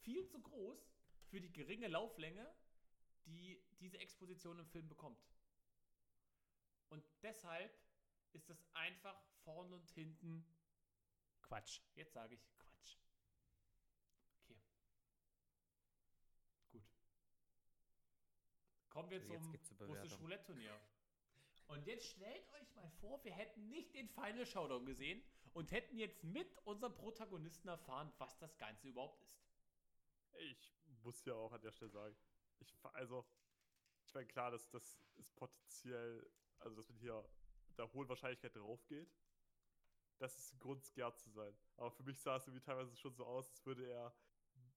[0.00, 0.90] viel zu groß
[1.26, 2.48] für die geringe Lauflänge,
[3.26, 5.22] die diese Exposition im Film bekommt.
[6.88, 7.76] Und deshalb
[8.32, 10.46] ist es einfach vorne und hinten
[11.42, 11.80] Quatsch.
[11.94, 12.96] Jetzt sage ich Quatsch.
[14.44, 14.60] Okay.
[16.70, 16.84] Gut.
[18.98, 20.20] Kommen wir zum geht's zur russisch Bewertung.
[20.22, 20.80] Roulette Turnier.
[21.68, 25.98] Und jetzt stellt euch mal vor, wir hätten nicht den Final Showdown gesehen und hätten
[25.98, 29.38] jetzt mit unserem Protagonisten erfahren, was das Ganze überhaupt ist.
[30.38, 32.16] Ich muss ja auch an der Stelle sagen,
[32.58, 33.24] ich, also,
[34.04, 37.24] ich meine, klar, dass das ist potenziell, also, dass man hier
[37.68, 39.14] mit einer hohen Wahrscheinlichkeit drauf geht.
[40.18, 41.56] Das ist ein Grund, scared zu sein.
[41.76, 44.12] Aber für mich sah es irgendwie teilweise schon so aus, als würde er,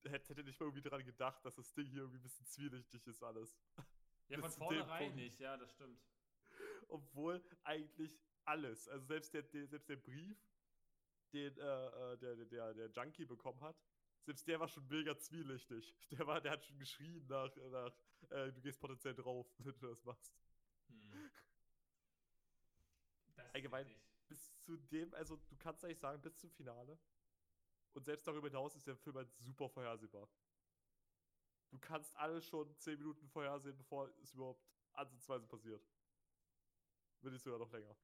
[0.04, 3.04] hätte, hätte nicht mal irgendwie dran gedacht, dass das Ding hier irgendwie ein bisschen zwielichtig
[3.08, 3.58] ist alles.
[4.32, 6.00] Ja, von vornherein nicht, ja, das stimmt.
[6.88, 10.38] Obwohl eigentlich alles, also selbst der, der, selbst der Brief,
[11.32, 13.76] den äh, äh, der, der, der, Junkie bekommen hat,
[14.22, 15.94] selbst der war schon mega zwielichtig.
[16.10, 17.92] Der, war, der hat schon geschrien nach, nach
[18.30, 20.32] äh, du gehst potenziell drauf, wenn du das machst.
[20.88, 21.30] Hm.
[23.34, 23.92] Das Allgemein-.
[24.28, 26.98] Bis zu dem, also du kannst eigentlich sagen, bis zum Finale.
[27.92, 30.28] Und selbst darüber hinaus ist der Film halt super vorhersehbar.
[31.72, 35.82] Du kannst alles schon 10 Minuten vorhersehen, bevor es überhaupt ansatzweise passiert.
[37.22, 37.96] Wenn nicht sogar noch länger.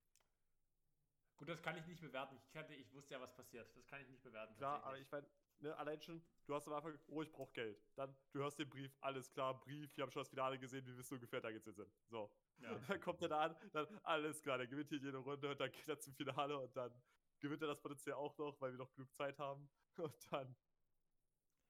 [1.36, 2.36] Gut, das kann ich nicht bewerten.
[2.36, 3.70] Ich, kannte, ich wusste ja, was passiert.
[3.76, 4.56] Das kann ich nicht bewerten.
[4.56, 5.28] Klar, aber ich meine,
[5.60, 7.78] ne, allein schon, du hast am Anfang, oh, ich brauche Geld.
[7.94, 10.96] Dann, du hörst den Brief, alles klar, Brief, wir haben schon das Finale gesehen, wir
[10.96, 11.92] wissen ungefähr, da geht's jetzt hin.
[12.08, 12.32] So.
[12.60, 12.74] Ja.
[12.88, 15.70] Dann kommt er da an, dann, alles klar, der gewinnt hier jede Runde und dann
[15.70, 16.92] geht er zum Finale und dann
[17.38, 19.68] gewinnt er das potenziell auch noch, weil wir noch genug Zeit haben.
[19.98, 20.56] Und dann,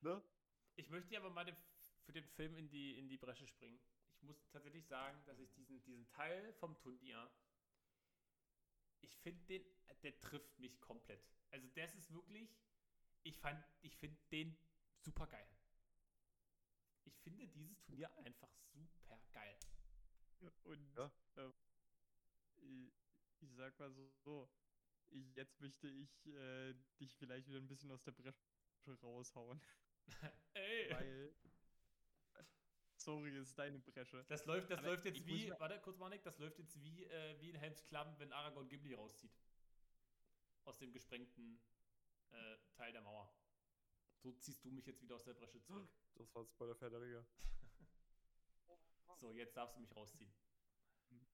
[0.00, 0.22] ne?
[0.76, 1.56] Ich möchte aber mal den,
[2.08, 3.78] für den Film in die, in die Bresche springen.
[4.16, 7.30] Ich muss tatsächlich sagen, dass ich diesen, diesen Teil vom Turnier,
[9.02, 9.62] ich finde den,
[10.02, 11.22] der trifft mich komplett.
[11.50, 12.56] Also das ist wirklich,
[13.24, 14.56] ich fand, ich finde den
[14.96, 15.46] super geil.
[17.04, 19.58] Ich finde dieses Turnier einfach super geil.
[20.64, 21.12] Und Ja.
[21.36, 21.52] ähm,
[22.56, 22.92] ich,
[23.40, 23.92] ich sag mal
[24.24, 24.48] so,
[25.10, 28.40] ich, jetzt möchte ich äh, dich vielleicht wieder ein bisschen aus der Bresche
[29.02, 29.60] raushauen.
[30.54, 30.90] Ey!
[30.90, 31.34] Weil.
[33.08, 34.22] Sorry, ist deine Bresche.
[34.28, 37.40] Das läuft, das Aber läuft jetzt wie, warte kurz, Manik, das läuft jetzt wie, äh,
[37.40, 39.32] wie in Helms Klamm, wenn Aragorn Gimli rauszieht.
[40.66, 41.58] Aus dem gesprengten
[42.32, 43.34] äh, Teil der Mauer.
[44.18, 45.88] So ziehst du mich jetzt wieder aus der Bresche zurück.
[46.16, 47.24] Das war Spoiler für der Ringe.
[49.16, 50.30] So, jetzt darfst du mich rausziehen.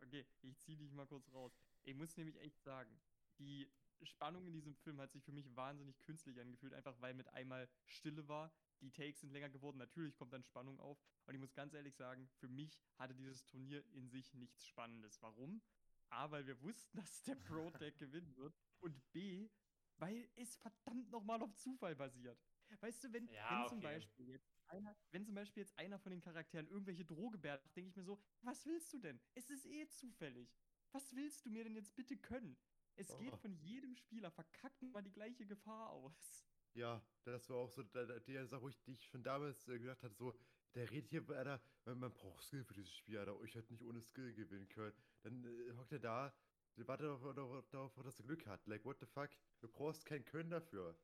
[0.00, 1.56] Okay, ich zieh dich mal kurz raus.
[1.84, 3.00] Ich muss nämlich echt sagen,
[3.38, 3.70] die
[4.02, 7.68] Spannung in diesem Film hat sich für mich wahnsinnig künstlich angefühlt, einfach weil mit einmal
[7.86, 8.52] Stille war.
[8.80, 10.98] Die Takes sind länger geworden, natürlich kommt dann Spannung auf.
[11.26, 15.20] Und ich muss ganz ehrlich sagen, für mich hatte dieses Turnier in sich nichts Spannendes.
[15.22, 15.62] Warum?
[16.10, 18.54] A, weil wir wussten, dass der Pro-Deck gewinnen wird.
[18.80, 19.48] Und B,
[19.96, 22.38] weil es verdammt nochmal auf Zufall basiert.
[22.80, 23.86] Weißt du, wenn, Ja, wenn zum okay.
[23.86, 27.90] Beispiel jetzt einer, wenn zum Beispiel jetzt einer von den Charakteren irgendwelche Drohgebärden macht, denke
[27.90, 29.20] ich mir so, was willst du denn?
[29.34, 30.50] Es ist eh zufällig.
[30.92, 32.56] Was willst du mir denn jetzt bitte können?
[32.96, 33.36] Es geht Oh.
[33.38, 36.46] von jedem Spieler verkackt mal die gleiche Gefahr aus.
[36.74, 39.68] Ja, das war auch so da- da- die Sache, wo ich, die ich schon damals
[39.68, 40.34] äh, gedacht hatte, so,
[40.74, 43.84] der redet hier, Alter, man, man braucht Skill für dieses Spiel, Alter, ich hätte nicht
[43.84, 44.92] ohne Skill gewinnen können.
[45.22, 46.34] Dann äh, hockt er da,
[46.76, 48.66] der wartet darauf, darauf, darauf, dass er Glück hat.
[48.66, 49.30] Like, what the fuck?
[49.60, 50.98] Du brauchst kein Können dafür.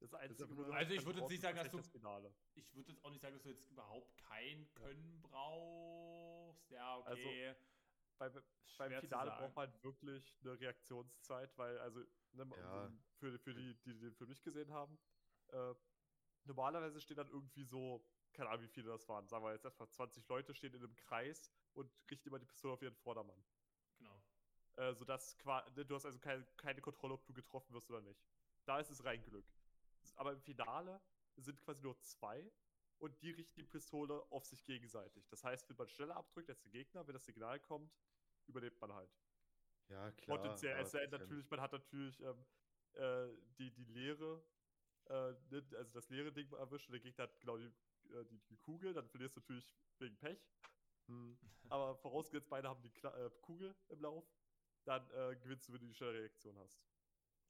[0.00, 1.56] Das Einzige, einfach wo nur- du Also ich halt würde jetzt brauchst, nicht ist sagen,
[1.56, 2.34] dass tatsächlich du- das Finale.
[2.54, 6.70] Ich würde jetzt auch nicht sagen, dass du jetzt überhaupt kein Können brauchst.
[6.70, 7.54] Ja, Also, okay.
[8.18, 8.32] Beim,
[8.78, 12.00] beim Finale braucht man wirklich eine Reaktionszeit, weil, also,
[12.32, 12.90] ne, Ja.
[13.18, 14.98] für, für die, die den Film nicht gesehen haben,
[15.48, 15.74] äh,
[16.44, 19.88] normalerweise stehen dann irgendwie so, keine Ahnung, wie viele das waren, sagen wir jetzt erstmal
[19.90, 23.44] 20 Leute stehen in einem Kreis und richten immer die Pistole auf ihren Vordermann.
[23.98, 24.22] Genau.
[24.76, 28.00] Äh, sodass qua- ne, du hast also keine, keine Kontrolle, ob du getroffen wirst oder
[28.00, 28.26] nicht.
[28.64, 29.46] Da ist es rein Glück.
[30.16, 31.00] Aber im Finale
[31.36, 32.52] sind quasi nur zwei
[33.04, 35.28] und die richten die Pistole auf sich gegenseitig.
[35.28, 37.92] Das heißt, wenn man schneller abdrückt als der Gegner, wenn das Signal kommt,
[38.46, 39.10] überlebt man halt.
[39.90, 40.38] Ja, klar.
[40.38, 40.74] Potenziell.
[40.78, 41.10] trotzdem.
[41.10, 42.46] natürlich, man hat natürlich ähm,
[42.94, 44.42] äh, die, die leere,
[45.06, 47.66] äh, ne, also das leere Ding erwischt und der Gegner hat genau die,
[48.14, 50.40] äh, die, die Kugel, dann verlierst du natürlich wegen Pech.
[51.08, 51.38] Hm.
[51.68, 54.24] Aber vorausgesetzt, beide haben die Kla äh, Kugel im Lauf,
[54.84, 56.82] dann äh, gewinnst du, wenn du die schnelle Reaktion hast.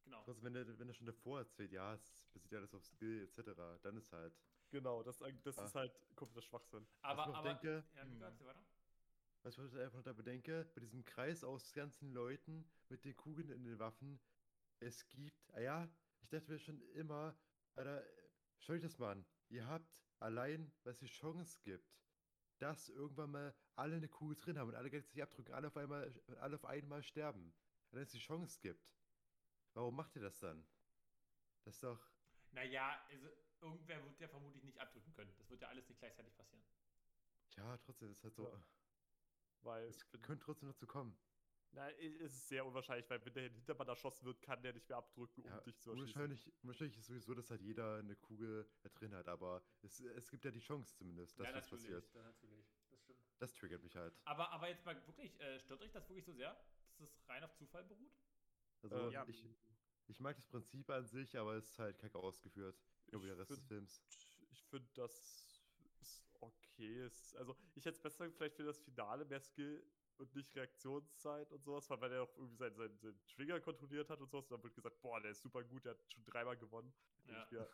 [0.03, 0.21] Genau.
[0.25, 3.53] Trotzdem, wenn er, wenn er schon davor erzählt, ja, es basiert alles auf Skill, etc.,
[3.83, 4.37] dann ist halt.
[4.75, 5.65] Genau, das, das Ah.
[5.67, 6.85] ist halt kompletter Schwachsinn.
[7.03, 7.49] Aber, ich aber.
[7.49, 8.11] denke- ja, Hm.
[8.15, 8.65] Luca, erzähl weiter.
[9.45, 13.51] Was ich einfach noch da bedenke, bei diesem Kreis aus ganzen Leuten mit den Kugeln
[13.51, 14.19] in den Waffen,
[14.81, 15.89] es gibt, ah ja,
[16.23, 17.37] ich dachte mir schon immer,
[17.77, 18.05] Alter,
[18.59, 19.25] schaut euch das mal an.
[19.49, 19.87] Ihr habt
[20.19, 21.89] allein, was die Chance gibt,
[22.59, 26.13] dass irgendwann mal alle eine Kugel drin haben und alle gleichzeitig abdrücken, alle auf einmal,
[26.41, 27.55] alle auf einmal sterben.
[27.93, 28.83] Wenn es die Chance gibt.
[29.75, 30.67] Warum macht ihr das dann?
[31.65, 32.01] Das ist doch.
[32.51, 33.29] Naja, also
[33.65, 35.35] irgendwer wird ja vermutlich nicht abdrücken können.
[35.39, 36.65] Das wird ja alles nicht gleichzeitig passieren.
[37.57, 38.45] Ja, trotzdem, es ist halt so.
[38.49, 38.65] Ja.
[39.63, 41.17] Weil Es könnte trotzdem dazu kommen.
[41.73, 44.89] na, i- es ist sehr unwahrscheinlich, weil wenn der Hintermann erschossen wird, kann der nicht
[44.89, 46.07] mehr abdrücken, um Ja, dich zu erschießen.
[46.15, 50.31] wahrscheinlich, wahrscheinlich ist sowieso, dass halt jeder eine Kugel da drin hat, aber es, es
[50.31, 52.15] gibt ja die Chance zumindest, dass ja, das passiert.
[52.15, 52.67] Ja, natürlich.
[52.91, 53.19] Das stimmt.
[53.39, 54.15] Das triggert mich halt.
[54.25, 56.55] Aber, aber jetzt mal wirklich, äh, stört euch das wirklich so sehr,
[56.99, 58.13] dass es rein auf Zufall beruht?
[58.83, 59.45] Also Äh, ich,
[60.07, 62.79] ich mag das Prinzip an sich, aber es ist halt kacke ausgeführt.
[63.15, 64.03] Über Ich den Rest des find- Films.
[64.51, 65.63] ich finde, das
[66.01, 67.09] ist okay.
[67.37, 69.85] Also, ich hätte es besser vielleicht für das Finale mehr Skill
[70.19, 74.21] und nicht Reaktionszeit und sowas, weil er auch irgendwie seinen, seinen, seinen Trigger kontrolliert hat
[74.21, 74.45] und sowas.
[74.47, 76.93] Und dann wird gesagt, boah, der ist super gut, der hat schon dreimal gewonnen.
[77.27, 77.43] Ja.
[77.45, 77.69] ich mir,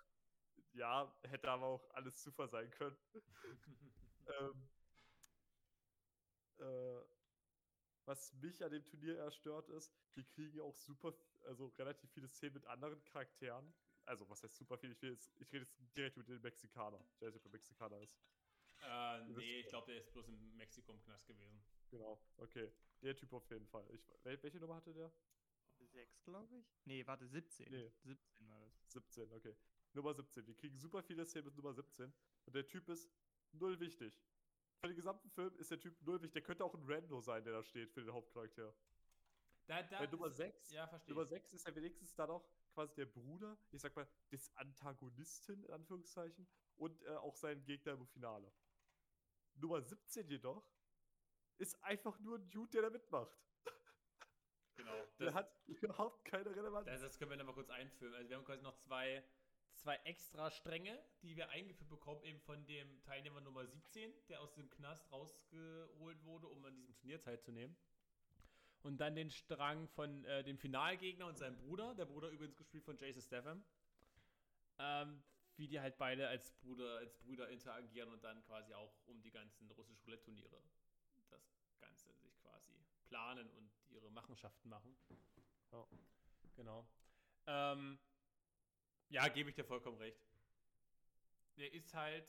[0.73, 2.97] ja, hätte aber auch alles Zufall sein können.
[4.41, 4.69] ähm,
[6.59, 7.01] äh,
[8.07, 12.29] was mich an dem Turnier eher stört, ist, wir kriegen auch super, also relativ viele
[12.29, 13.73] Szenen mit anderen Charakteren.
[14.11, 14.91] Also, was heißt super viel?
[14.91, 17.01] Ich, will jetzt, ich rede jetzt direkt über den Mexikaner.
[17.15, 18.19] Ich weiß nicht, ob er Mexikaner ist.
[18.83, 21.63] äh, nee, ich glaube, der ist bloß in Mexiko im Knast gewesen.
[21.91, 22.73] Genau, okay.
[23.03, 23.87] Der Typ auf jeden Fall.
[23.95, 25.13] Ich, wel- welche Nummer hatte der?
[25.79, 26.67] 6, glaube ich.
[26.87, 27.71] Nee, warte, 17.
[27.71, 27.93] Nee.
[28.03, 28.91] 17 war das.
[28.93, 29.57] 17, okay.
[29.93, 30.45] Nummer 17.
[30.47, 32.13] Wir kriegen super viele Szenen mit Nummer 17.
[32.47, 33.09] Und der Typ ist
[33.53, 34.21] null wichtig.
[34.81, 36.33] Für den gesamten Film ist der Typ null wichtig.
[36.35, 38.75] Der könnte auch ein Rando sein, der da steht für den Hauptcharakter.
[39.71, 41.01] Da, da Bei Nummer ist- 6 Ja.
[41.07, 45.63] Nummer 6 ist ja wenigstens dann auch quasi der Bruder, ich sag mal, des Antagonisten,
[45.63, 48.53] in Anführungszeichen, und äh, auch sein Gegner im Finale.
[49.55, 50.65] Nummer 17 jedoch
[51.59, 53.39] ist einfach nur ein Dude, der da mitmacht.
[54.75, 54.93] Genau.
[55.21, 56.87] Der hat überhaupt keine Relevanz.
[56.87, 58.15] das, das können wir nochmal kurz einführen.
[58.15, 59.23] Also wir haben quasi noch zwei,
[59.77, 64.53] zwei extra Stränge, die wir eingeführt bekommen, eben von dem Teilnehmer Nummer 17, der aus
[64.55, 67.77] dem Knast rausgeholt wurde, um an diesem Turnier teilzunehmen.
[68.83, 72.85] Und dann den Strang von äh, dem Finalgegner und seinem Bruder, der Bruder übrigens gespielt
[72.85, 73.65] von Jason Statham.
[74.79, 75.23] Ähm,
[75.57, 79.31] wie die halt beide als Bruder, als Brüder interagieren und dann quasi auch um die
[79.31, 80.63] ganzen russischen Roulette-Turniere
[81.29, 81.43] das
[81.79, 82.73] Ganze sich quasi
[83.05, 84.97] planen und ihre Machenschaften machen.
[85.71, 85.87] Ja.
[86.57, 86.89] Genau.
[87.47, 87.99] Ähm,
[89.09, 90.19] ja, gebe ich dir vollkommen recht.
[91.57, 92.27] Der ist halt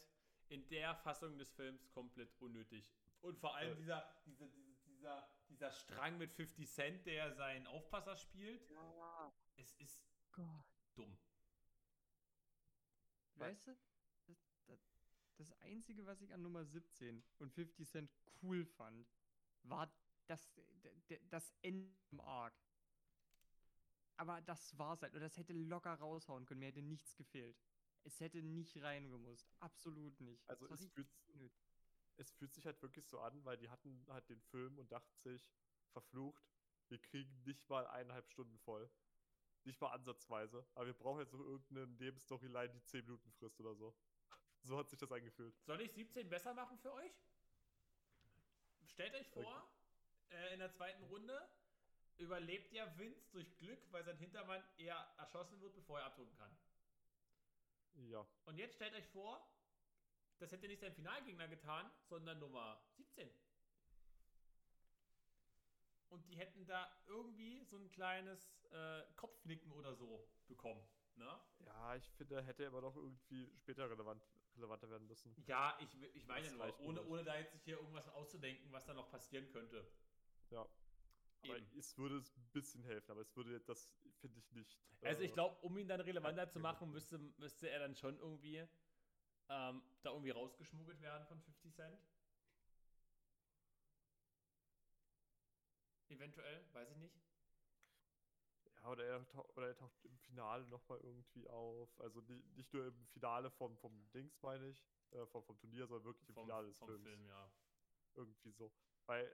[0.50, 2.94] in der Fassung des Films komplett unnötig.
[3.22, 3.76] Und vor allem Äh.
[3.78, 8.62] dieser, dieser, dieser, dieser, dieser Strang mit 50 Cent, der seinen Aufpasser spielt.
[9.58, 10.02] Es ist
[10.96, 11.18] dumm.
[13.36, 13.78] Weißt du,
[14.28, 14.38] das,
[14.68, 14.80] das,
[15.38, 18.12] das Einzige, was ich an Nummer 17 und 50 Cent
[18.42, 19.08] cool fand,
[19.64, 19.92] war
[20.28, 20.52] das,
[21.30, 22.54] das Ende im Arc.
[24.18, 25.14] Aber das war's halt.
[25.16, 26.60] Und das hätte locker raushauen können.
[26.60, 27.58] Mir hätte nichts gefehlt.
[28.04, 29.52] Es hätte nicht reingemusst.
[29.60, 30.48] Absolut nicht.
[30.48, 31.52] Also Das war es fühlt.
[32.18, 35.18] Es fühlt sich halt wirklich so an, weil die hatten halt den Film und dachten
[35.20, 35.50] sich,
[35.92, 36.44] verflucht,
[36.88, 38.90] wir kriegen nicht mal eineinhalb Stunden voll.
[39.64, 40.66] Nicht mal ansatzweise.
[40.74, 43.96] Aber wir brauchen jetzt noch irgendeine Nebenstoryline, die 10 Minuten frisst oder so.
[44.64, 45.58] So hat sich das angefühlt.
[45.66, 47.12] Soll ich 17 besser machen für euch?
[48.86, 49.68] Stellt euch vor,
[50.30, 51.50] äh, in der zweiten Runde
[52.18, 56.56] überlebt ja Vince durch Glück, weil sein Hintermann eher erschossen wird, bevor er abdrücken kann.
[57.96, 58.24] Ja.
[58.46, 59.44] Und jetzt stellt euch vor,
[60.42, 63.30] das hätte nicht sein Finalgegner getan, sondern Nummer 17.
[66.10, 70.82] Und die hätten da irgendwie so ein kleines äh, Kopfnicken oder so bekommen.
[71.16, 71.40] Ne?
[71.60, 74.26] Ja, ich finde, hätte aber doch irgendwie später relevant,
[74.56, 75.36] relevanter werden müssen.
[75.46, 78.94] Ja, ich, ich meine nur, ohne, ohne da jetzt sich hier irgendwas auszudenken, was da
[78.94, 79.88] noch passieren könnte.
[80.50, 80.68] Ja.
[81.44, 81.78] Aber Eben.
[81.78, 84.80] es würde es ein bisschen helfen, aber es würde das, finde ich, nicht.
[85.02, 86.94] Also ich äh, glaube, um ihn dann relevanter zu ja, machen, gut.
[86.94, 88.68] müsste, müsste er dann schon irgendwie
[89.52, 92.00] ähm, da irgendwie rausgeschmuggelt werden von 50 Cent.
[96.08, 97.16] Eventuell, weiß ich nicht.
[98.82, 102.00] Ja, oder er, tau oder er taucht im Finale nochmal irgendwie auf.
[102.00, 105.86] Also nicht, nicht nur im Finale vom, vom Dings, meine ich, äh, vom, vom Turnier,
[105.86, 107.04] sondern wirklich im Vom, Finale des vom Films.
[107.04, 107.52] Film, ja.
[108.16, 108.72] Irgendwie so.
[109.06, 109.34] Weil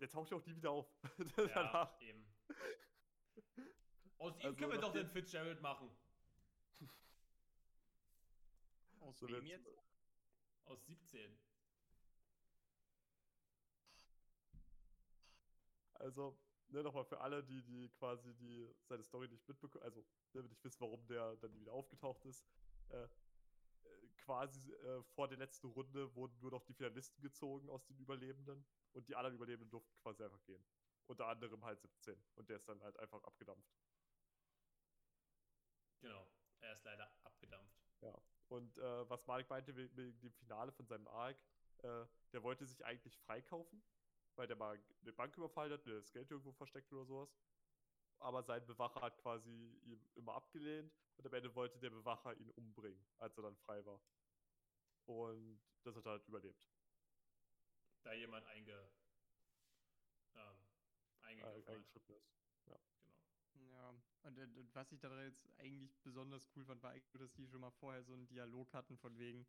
[0.00, 0.86] der taucht ja auch nie wieder auf.
[1.36, 2.00] Ja, Danach.
[2.00, 2.26] eben.
[4.18, 5.90] Aus ihm Also können wir doch den Fitzgerald machen.
[9.04, 9.68] Aus So wem jetzt?
[10.64, 11.38] Aus 17.
[15.94, 16.38] Also,
[16.68, 20.64] ne, nochmal für alle, die, die quasi die, seine Story nicht mitbekommen, also ne, nicht
[20.64, 22.46] wissen, warum der dann wieder aufgetaucht ist.
[22.88, 23.08] Äh, äh,
[24.16, 28.66] quasi äh, vor der letzten Runde wurden nur noch die Finalisten gezogen aus den Überlebenden
[28.92, 30.64] und die anderen Überlebenden durften quasi einfach gehen.
[31.06, 32.22] Unter anderem halt 17.
[32.36, 33.70] Und der ist dann halt einfach abgedampft.
[36.00, 36.26] Genau.
[36.60, 37.84] Er ist leider abgedampft.
[38.00, 38.14] Ja.
[38.48, 41.36] Und äh, was Malik meinte wegen dem Finale von seinem Arc,
[41.82, 43.82] äh, der wollte sich eigentlich freikaufen,
[44.36, 47.36] weil der mal eine Bank überfallen hat, das Geld irgendwo versteckt oder sowas.
[48.18, 52.50] Aber sein Bewacher hat quasi ihn immer abgelehnt und am Ende wollte der Bewacher ihn
[52.52, 54.00] umbringen, als er dann frei war.
[55.06, 56.66] Und das hat er halt überlebt.
[58.02, 58.90] Da jemand einge,
[60.34, 60.68] ähm,
[61.22, 62.22] Äh, eingegriffen hat.
[62.22, 62.43] ist.
[63.84, 63.90] Ja,
[64.22, 67.46] und, und, und was ich daran jetzt eigentlich besonders cool fand, war eigentlich dass die
[67.46, 69.46] schon mal vorher so einen Dialog hatten von wegen,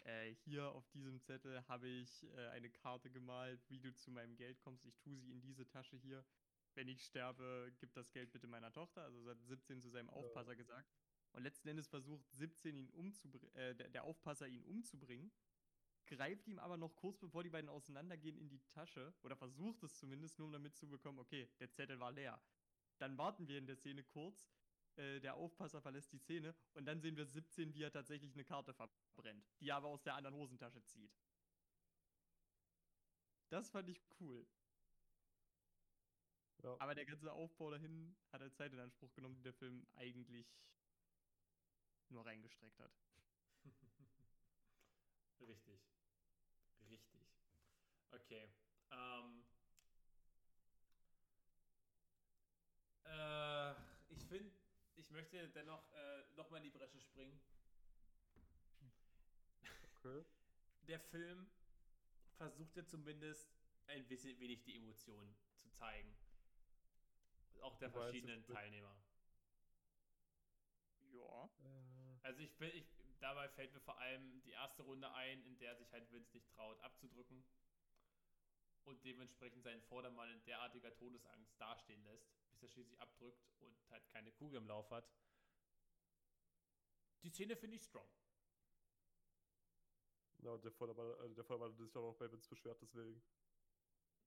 [0.00, 4.36] äh, hier auf diesem Zettel habe ich äh, eine Karte gemalt, wie du zu meinem
[4.36, 4.84] Geld kommst.
[4.86, 6.24] Ich tue sie in diese Tasche hier.
[6.74, 9.02] Wenn ich sterbe, gib das Geld bitte meiner Tochter.
[9.02, 10.92] Also so hat 17 zu seinem Aufpasser gesagt.
[11.32, 15.30] Und letzten Endes versucht 17 ihn umzubringen, äh, der, der Aufpasser ihn umzubringen,
[16.06, 19.96] greift ihm aber noch kurz bevor die beiden auseinandergehen in die Tasche, oder versucht es
[19.96, 22.40] zumindest, nur um damit zu bekommen, okay, der Zettel war leer.
[22.98, 24.48] Dann warten wir in der Szene kurz,
[24.96, 28.44] äh, der Aufpasser verlässt die Szene und dann sehen wir 17, wie er tatsächlich eine
[28.44, 31.14] Karte verbrennt, die er aber aus der anderen Hosentasche zieht.
[33.50, 34.46] Das fand ich cool.
[36.62, 36.76] Ja.
[36.80, 40.58] Aber der ganze Aufbau dahin hat halt Zeit in Anspruch genommen, die der Film eigentlich
[42.08, 42.92] nur reingestreckt hat.
[45.40, 45.80] Richtig.
[46.88, 47.28] Richtig.
[48.10, 48.48] Okay.
[48.90, 49.45] Ähm.
[53.06, 53.72] Äh,
[54.08, 54.52] ich finde,
[54.96, 57.40] ich möchte dennoch äh, nochmal in die Bresche springen.
[59.96, 60.24] Okay.
[60.82, 61.50] Der Film
[62.36, 63.48] versucht ja zumindest
[63.86, 66.16] ein bisschen wenig die Emotionen zu zeigen.
[67.60, 68.96] Auch der verschiedenen Teilnehmer.
[71.12, 71.50] Ja.
[71.64, 72.84] Äh, Also ich bin, ich,
[73.20, 76.50] dabei fällt mir vor allem die erste Runde ein, in der sich halt Vince nicht
[76.50, 77.44] traut abzudrücken
[78.84, 84.08] und dementsprechend seinen Vordermann in derartiger Todesangst dastehen lässt, bis er schließlich abdrückt und halt
[84.08, 85.06] keine Kugel im Lauf hat.
[87.22, 88.08] Die Szene finde ich strong.
[90.38, 93.22] ja, und der Vordermann, äh, der Vordermann hat sich auch noch bei Vince beschwert, deswegen.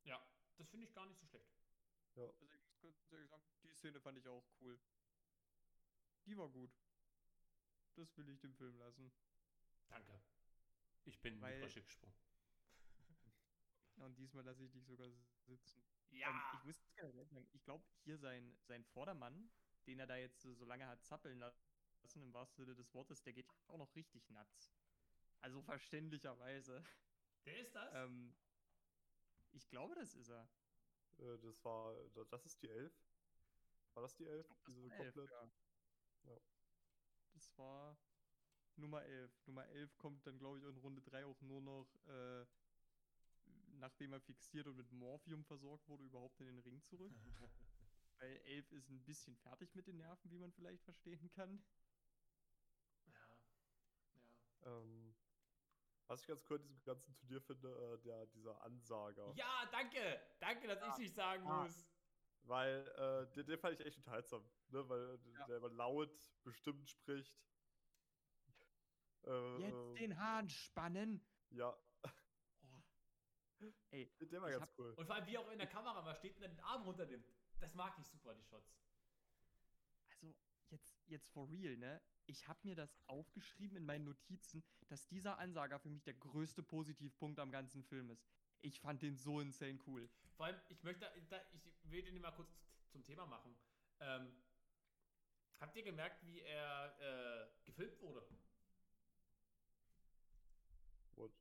[0.04, 0.22] Ja,
[0.58, 1.50] das finde ich gar nicht so schlecht.
[2.16, 4.80] Also ich muss ganz ehrlich sagen, die Szene fand ich auch cool.
[6.26, 6.72] Die war gut.
[7.96, 9.12] Das will ich dem Film lassen.
[9.88, 10.22] Danke.
[11.06, 12.14] Ich bin in die Weil- Bresche gesprungen.
[14.00, 15.10] Ja, und diesmal lasse ich dich sogar
[15.46, 15.84] sitzen.
[16.12, 16.30] Ja!
[16.30, 19.50] Ähm, ich muss generell sagen, ich glaube, hier sein, sein Vordermann,
[19.88, 23.22] den er da jetzt so, so lange hat zappeln lassen, im wahrsten Sinne des Wortes,
[23.24, 24.74] der geht auch noch richtig nuts.
[25.42, 26.84] Also verständlicherweise.
[27.46, 27.94] der ist das?
[27.94, 28.34] Ähm,
[29.52, 30.48] ich glaube, das ist er.
[31.18, 32.94] Äh, das war, da- das ist die 11?
[33.96, 34.48] War das die 11?
[34.48, 35.32] Das Diese war elf, komplett.
[35.32, 35.52] ja.
[36.24, 36.38] Ja.
[37.34, 37.98] Das war
[38.78, 39.46] Nummer 11.
[39.46, 42.46] Nummer 11 kommt dann, glaube ich, in Runde 3 auch nur noch, äh,
[43.80, 47.12] nachdem er fixiert und mit Morphium versorgt wurde, überhaupt in den Ring zurück.
[48.20, 51.64] Weil 11 ist ein bisschen fertig mit den Nerven, wie man vielleicht verstehen kann.
[53.06, 53.14] ja.
[54.64, 54.78] Ja.
[54.78, 55.16] Ähm,
[56.08, 59.34] was ich ganz cool in diesem ganzen Turnier finde, äh, der, dieser Ansager.
[59.36, 60.20] Ja, danke!
[60.40, 61.64] Danke, dass ich nicht sagen Ja.
[61.64, 61.86] muss.
[62.44, 64.88] Weil, äh, den, den fand ich echt unterhaltsam, ne?
[64.90, 65.46] Weil äh, Ja.
[65.48, 67.38] der immer laut bestimmt spricht.
[69.24, 71.22] Äh, Jetzt äh, den Hahn spannen!
[71.52, 71.78] Ja.
[73.92, 74.94] Ey, der war ganz cool.
[74.94, 77.26] Und vor allem, wie auch in der Kamera mal steht und dann den Arm runternimmt.
[77.60, 78.74] Das mag ich super, die Shots.
[80.10, 80.36] also
[80.70, 82.02] jetzt, jetzt for real, ne?
[82.26, 86.62] Ich habe mir das aufgeschrieben in meinen Notizen, dass dieser Ansager für mich der größte
[86.62, 88.24] Positivpunkt am ganzen Film ist.
[88.62, 90.10] Ich fand den so insane cool.
[90.38, 92.50] Vor allem, ich möchte, da, ich will den mal kurz
[92.92, 93.58] zum Thema machen.
[94.00, 94.32] Ähm,
[95.60, 98.26] habt ihr gemerkt, wie er äh, gefilmt wurde?
[101.16, 101.34] Und,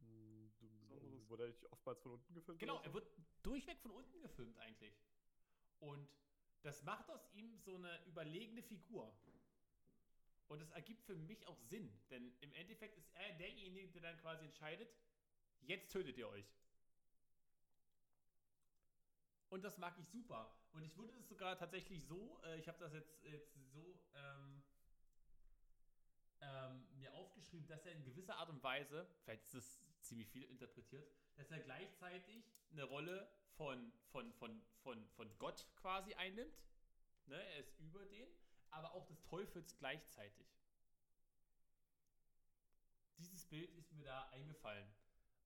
[0.00, 0.50] mh,
[0.88, 2.60] du- Wurde er nicht oftmals von unten gefilmt?
[2.60, 3.06] Genau, er wird
[3.42, 4.94] durchweg von unten gefilmt eigentlich.
[5.80, 6.08] Und
[6.62, 9.14] das macht aus ihm so eine überlegene Figur.
[10.48, 14.18] Und das ergibt für mich auch Sinn, denn im Endeffekt ist er derjenige, der dann
[14.18, 14.88] quasi entscheidet,
[15.60, 16.46] jetzt tötet ihr euch.
[19.50, 20.54] Und das mag ich super.
[20.72, 24.62] Und ich würde es sogar tatsächlich so, äh, ich habe das jetzt, jetzt so ähm,
[26.40, 30.44] ähm, mir aufgeschrieben, dass er in gewisser Art und Weise, vielleicht ist es ziemlich viel
[30.44, 36.58] interpretiert, dass er gleichzeitig eine Rolle von, von, von, von, von Gott quasi einnimmt.
[37.26, 38.26] Ne, er ist über den,
[38.70, 40.46] aber auch des Teufels gleichzeitig.
[43.18, 44.88] Dieses Bild ist mir da eingefallen.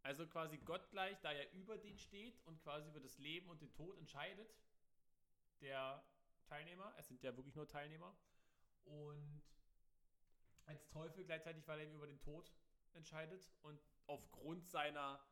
[0.02, 3.60] Also quasi Gott gleich, da er über den steht und quasi über das Leben und
[3.60, 4.52] den Tod entscheidet,
[5.60, 6.04] der
[6.44, 8.14] Teilnehmer, es sind ja wirklich nur Teilnehmer,
[8.84, 9.42] und
[10.66, 12.52] als Teufel gleichzeitig, weil er eben über den Tod
[12.94, 15.24] entscheidet und aufgrund seiner,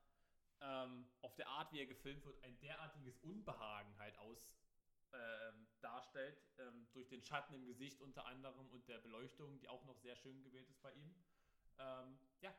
[0.60, 4.54] ähm, auf der Art, wie er gefilmt wird, ein derartiges Unbehagen halt aus
[5.12, 9.84] ähm, darstellt, ähm, durch den Schatten im Gesicht unter anderem und der Beleuchtung, die auch
[9.84, 11.14] noch sehr schön gewählt ist bei ihm.
[11.78, 12.54] Ähm, ja.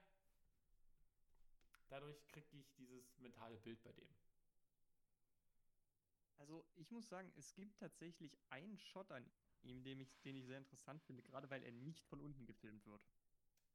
[1.89, 4.07] Dadurch kriege ich dieses mentale Bild bei dem.
[6.37, 9.29] Also ich muss sagen, es gibt tatsächlich einen Shot an
[9.61, 12.85] ihm, den ich, den ich sehr interessant finde, gerade weil er nicht von unten gefilmt
[12.85, 13.05] wird.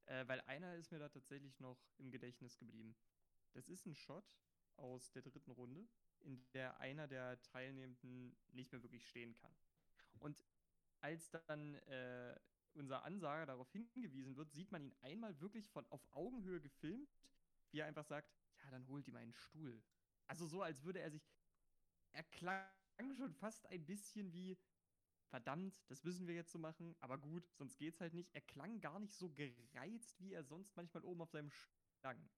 [0.07, 2.97] Äh, weil einer ist mir da tatsächlich noch im Gedächtnis geblieben.
[3.53, 4.39] Das ist ein Shot
[4.77, 5.87] aus der dritten Runde,
[6.21, 9.55] in der einer der Teilnehmenden nicht mehr wirklich stehen kann.
[10.19, 10.45] Und
[11.01, 12.39] als dann äh,
[12.75, 17.17] unser Ansager darauf hingewiesen wird, sieht man ihn einmal wirklich von auf Augenhöhe gefilmt,
[17.71, 19.83] wie er einfach sagt, ja, dann holt ihm einen Stuhl.
[20.27, 21.23] Also so, als würde er sich
[22.17, 22.67] er klang
[23.15, 24.59] schon fast ein bisschen wie,
[25.27, 28.35] verdammt, das müssen wir jetzt so machen, aber gut, sonst geht's halt nicht.
[28.35, 32.31] Er klang gar nicht so gereizt, wie er sonst manchmal oben auf seinem Stang.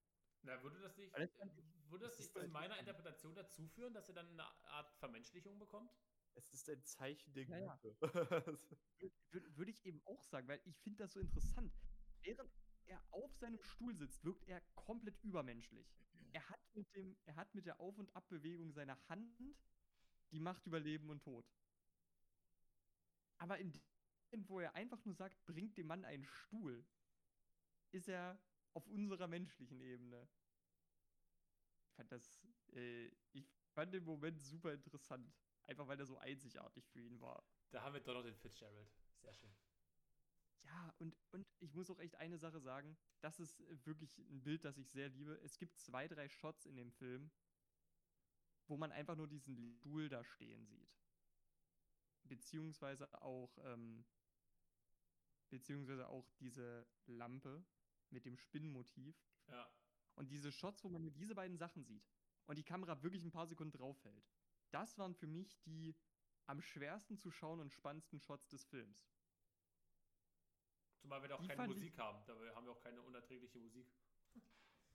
[0.42, 1.52] Na, würde das nicht, das fand
[1.90, 5.58] würde das nicht zu halt- meiner Interpretation dazu führen, dass er dann eine Art Vermenschlichung
[5.58, 5.90] bekommt?
[6.34, 7.76] Es ist ein Zeichen der Ja, ja.
[7.76, 7.98] Güte.
[9.30, 11.72] Würde würd ich eben auch sagen, weil ich finde das so interessant.
[12.22, 12.50] Während
[12.84, 15.86] er auf seinem Stuhl sitzt, wirkt er komplett übermenschlich.
[16.32, 19.40] Er hat mit, dem, er hat mit der Auf- und Abbewegung seiner Hand
[20.30, 21.46] die Macht über Leben und Tod.
[23.38, 23.82] Aber in dem
[24.30, 26.84] Moment, wo er einfach nur sagt, bringt dem Mann einen Stuhl,
[27.92, 28.38] ist er
[28.74, 30.28] auf unserer menschlichen Ebene.
[31.88, 35.32] Ich fand das, äh, ich fand den Moment super interessant.
[35.66, 37.44] Einfach weil er so einzigartig für ihn war.
[37.70, 38.90] Da haben wir doch noch den Fitzgerald.
[39.20, 39.54] Sehr schön.
[40.62, 42.96] Ja, und, und ich muss auch echt eine Sache sagen.
[43.20, 45.34] Das ist wirklich ein Bild, das ich sehr liebe.
[45.42, 47.30] Es gibt zwei, drei Shots in dem Film,
[48.66, 50.94] wo man einfach nur diesen Stuhl da stehen sieht.
[52.28, 54.04] Beziehungsweise auch, ähm,
[55.50, 57.64] beziehungsweise auch diese Lampe
[58.10, 59.16] mit dem Spinnenmotiv.
[59.48, 59.68] Ja.
[60.14, 62.04] Und diese Shots, wo man nur diese beiden Sachen sieht
[62.46, 64.28] und die Kamera wirklich ein paar Sekunden drauf hält.
[64.70, 65.94] Das waren für mich die
[66.46, 69.06] am schwersten zu schauen und spannendsten Shots des Films.
[71.00, 72.24] Zumal wir da auch Die keine fand ich- Musik haben.
[72.26, 73.86] Da haben wir auch keine unerträgliche Musik.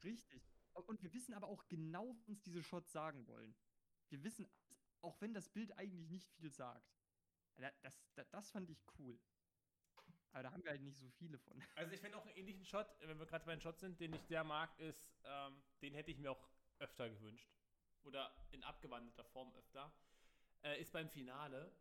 [0.03, 0.43] Richtig.
[0.73, 3.55] Und wir wissen aber auch genau, was uns diese Shots sagen wollen.
[4.09, 4.47] Wir wissen,
[5.01, 6.91] auch wenn das Bild eigentlich nicht viel sagt.
[7.57, 9.19] Da- Das, das, das fand ich cool.
[10.31, 11.61] Aber da haben wir halt nicht so viele von.
[11.75, 14.13] Also ich finde auch einen ähnlichen Shot, wenn wir gerade bei den Shots sind, den
[14.13, 16.49] ich sehr mag, ist, ähm, den hätte ich mir auch
[16.79, 17.49] öfter gewünscht.
[18.03, 19.93] Oder in abgewandelter Form öfter.
[20.63, 21.71] Äh, ist beim Finale.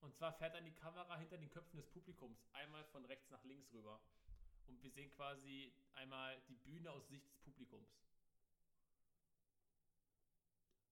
[0.00, 3.42] Und zwar fährt dann die Kamera hinter den Köpfen des Publikums einmal von rechts nach
[3.44, 4.00] links rüber.
[4.66, 7.88] Und wir sehen quasi einmal die Bühne aus Sicht des Publikums.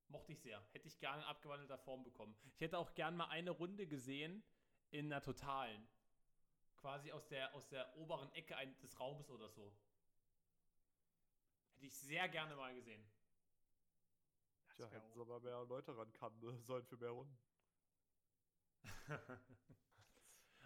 [0.09, 0.63] Mochte ich sehr.
[0.73, 2.35] Hätte ich gerne in abgewandelter Form bekommen.
[2.55, 4.43] Ich hätte auch gern mal eine Runde gesehen
[4.91, 5.87] in einer totalen.
[6.77, 9.77] Quasi aus der, aus der oberen Ecke ein, des Raumes oder so.
[11.75, 13.05] Hätte ich sehr gerne mal gesehen.
[14.75, 16.59] Tja, hätten sie mal mehr Leute rankamen ne?
[16.63, 17.39] sollen für mehr Runden.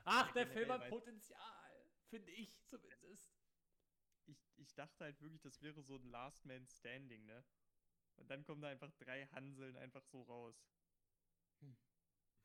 [0.05, 1.87] Ach, der Film hat Potenzial.
[2.09, 3.33] Finde ich zumindest.
[4.27, 7.45] Ich, ich dachte halt wirklich, das wäre so ein Last Man Standing, ne?
[8.17, 10.55] Und dann kommen da einfach drei Hanseln einfach so raus.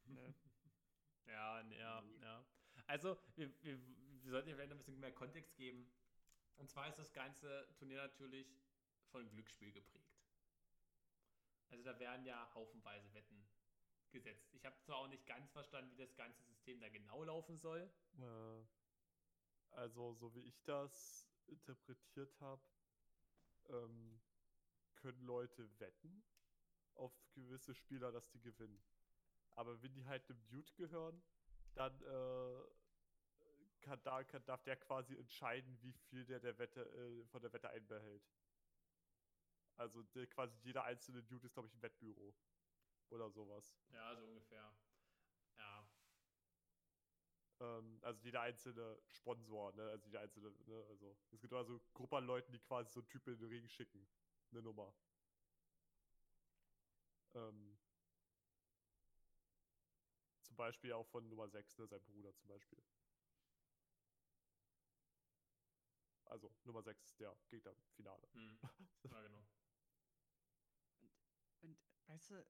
[0.06, 0.34] Ne?
[1.28, 2.46] Ja, ja, ja.
[2.86, 3.78] Also, wir, wir,
[4.24, 5.92] wir sollten ja vielleicht noch ein bisschen mehr Kontext geben.
[6.56, 8.48] Und zwar ist das ganze Turnier natürlich
[9.12, 10.16] von Glücksspiel geprägt.
[11.70, 13.46] Also, da werden ja haufenweise Wetten
[14.12, 14.54] gesetzt.
[14.54, 17.92] Ich habe zwar auch nicht ganz verstanden, wie das ganze System da genau laufen soll.
[18.20, 22.62] Äh, also, so wie ich das interpretiert habe,
[23.70, 24.20] ähm,
[24.98, 26.24] können Leute wetten
[26.96, 28.82] auf gewisse Spieler, dass die gewinnen.
[29.52, 31.24] Aber wenn die halt dem Dude gehören,
[31.74, 32.64] dann äh,
[33.82, 37.54] kann, da, kann, darf der quasi entscheiden, wie viel der, der Wette, äh, von der
[37.54, 38.28] Wette einbehält.
[39.76, 42.36] Also der, quasi jeder einzelne Dude ist, glaube ich, ein Wettbüro.
[43.10, 43.80] Oder sowas.
[43.90, 44.76] Ja, so ungefähr.
[45.58, 45.88] Ja.
[47.60, 49.84] Ähm, also jeder einzelne Sponsor, ne?
[49.84, 50.86] Also jeder einzelne, ne?
[50.90, 53.68] Also es gibt also Gruppe an Leuten, die quasi so einen Typen in den Ring
[53.68, 54.08] schicken.
[54.52, 54.94] Eine Nummer.
[57.34, 57.78] Ähm,
[60.42, 61.88] zum Beispiel auch von Nummer 6, ne?
[61.88, 62.82] Sein Bruder zum Beispiel.
[66.26, 68.28] Also Nummer 6 ist der Gegner im Finale.
[68.34, 68.58] Hm.
[69.12, 69.48] Ja, genau.
[71.62, 71.78] Und
[72.08, 72.46] weißt du,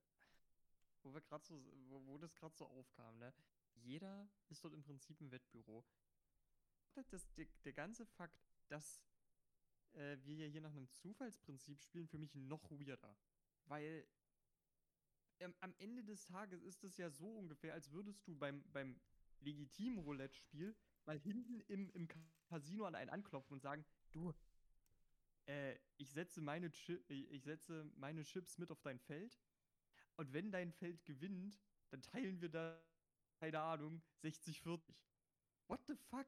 [1.04, 1.56] wo wir gerade so,
[1.90, 3.34] wo, wo das gerade so aufkam, ne?
[3.76, 5.86] Jeder ist dort im Prinzip ein Wettbüro.
[6.94, 8.40] Das, das, der, der ganze Fakt,
[8.70, 9.07] dass
[9.94, 13.16] äh, wir ja hier nach einem Zufallsprinzip spielen, für mich noch weirder.
[13.66, 14.08] Weil
[15.40, 19.00] ähm, am Ende des Tages ist es ja so ungefähr, als würdest du beim, beim
[19.42, 20.76] legitimen Roulette-Spiel
[21.06, 22.08] mal hinten im, im
[22.48, 24.34] Casino an einen anklopfen und sagen, du,
[25.48, 29.40] äh, ich setze meine Chi ich setze meine Chips mit auf dein Feld
[30.16, 31.60] und wenn dein Feld gewinnt,
[31.90, 32.82] dann teilen wir da,
[33.40, 34.96] keine Ahnung, 60, 40.
[35.68, 36.28] What the fuck?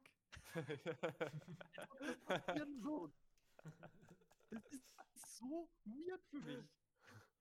[2.25, 3.13] passieren wird.
[4.49, 4.83] Das ist
[5.37, 6.65] so weird für mich.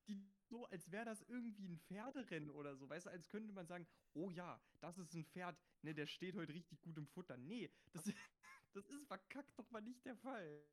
[0.09, 2.89] Die, so, als wäre das irgendwie ein Pferderennen oder so.
[2.89, 6.35] Weißt du, als könnte man sagen, oh ja, das ist ein Pferd, ne, der steht
[6.37, 7.37] heute richtig gut im Futter.
[7.37, 8.17] Nee, das, ist-
[8.73, 10.65] das ist verkackt doch mal nicht der Fall.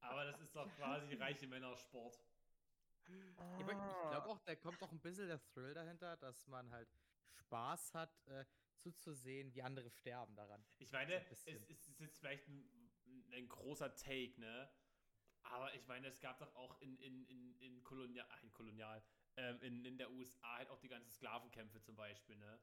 [0.00, 2.18] Aber das ist doch quasi reiche Männersport.
[3.06, 6.88] Aber ich glaube auch, da kommt auch ein bisschen der Thrill dahinter, dass man halt
[7.32, 8.44] Spaß hat, äh,
[8.76, 10.64] zuzusehen, wie andere sterben daran.
[10.78, 12.68] Ich meine, ein es, es ist jetzt vielleicht ein,
[13.32, 14.70] ein großer Take, ne?
[15.42, 19.02] Aber ich meine, es gab doch auch in, in, in, in Kolonial, ach, in Kolonial,
[19.36, 22.60] ähm, in, in der USA halt auch die ganzen Sklavenkämpfe zum Beispiel, ne?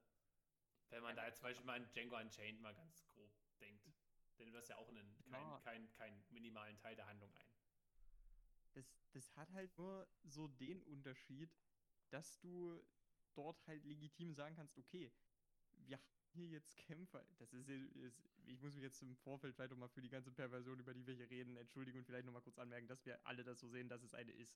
[0.90, 3.90] Wenn man da jetzt zum Beispiel mal an Django Unchained mal ganz grob denkt.
[4.38, 5.60] Denn du hast ja auch einen, keinen Ja.
[5.60, 7.50] kein, kein minimalen Teil der Handlung ein.
[8.74, 11.50] Das, das hat halt nur so den Unterschied,
[12.10, 12.86] dass du
[13.34, 15.12] dort halt legitim sagen kannst, okay,
[15.72, 16.04] wir haben
[16.36, 17.26] hier jetzt Kämpfer.
[17.38, 20.80] Das ist, ist ich muss mich jetzt im Vorfeld vielleicht nochmal für die ganze Perversion,
[20.80, 23.60] über die wir hier reden, entschuldigen und vielleicht nochmal kurz anmerken, dass wir alle das
[23.60, 24.56] so sehen, dass es eine ist.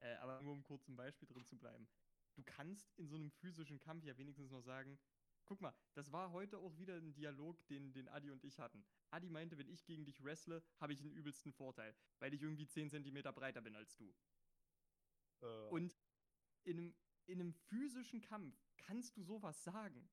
[0.00, 1.88] Äh, aber nur um kurz im Beispiel drin zu bleiben.
[2.34, 4.98] Du kannst in so einem physischen Kampf ja wenigstens noch sagen,
[5.44, 8.84] guck mal, das war heute auch wieder ein Dialog, den, den Adi und ich hatten.
[9.10, 12.66] Adi meinte, wenn ich gegen dich wrestle, habe ich den übelsten Vorteil, weil ich irgendwie
[12.66, 14.14] 10 cm breiter bin als du.
[15.42, 15.98] Äh, Und
[16.64, 16.94] in einem,
[17.26, 20.08] in einem physischen Kampf kannst du sowas sagen.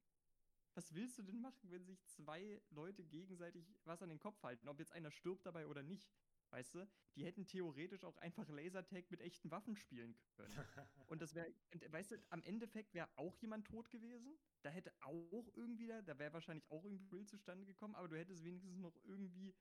[0.77, 4.67] Was willst du denn machen, wenn sich zwei Leute gegenseitig was an den Kopf halten?
[4.67, 6.07] Ob jetzt einer stirbt dabei oder nicht.
[6.51, 6.87] Weißt du?
[7.15, 10.53] Die hätten theoretisch auch einfach Lasertag mit echten Waffen spielen können.
[11.07, 11.51] Und das wäre,
[11.89, 14.37] weißt du, am Endeffekt wäre auch jemand tot gewesen.
[14.61, 18.15] Da hätte auch irgendwie, da, da wäre wahrscheinlich auch irgendwie Bild zustande gekommen, aber du
[18.15, 19.55] hättest wenigstens noch irgendwie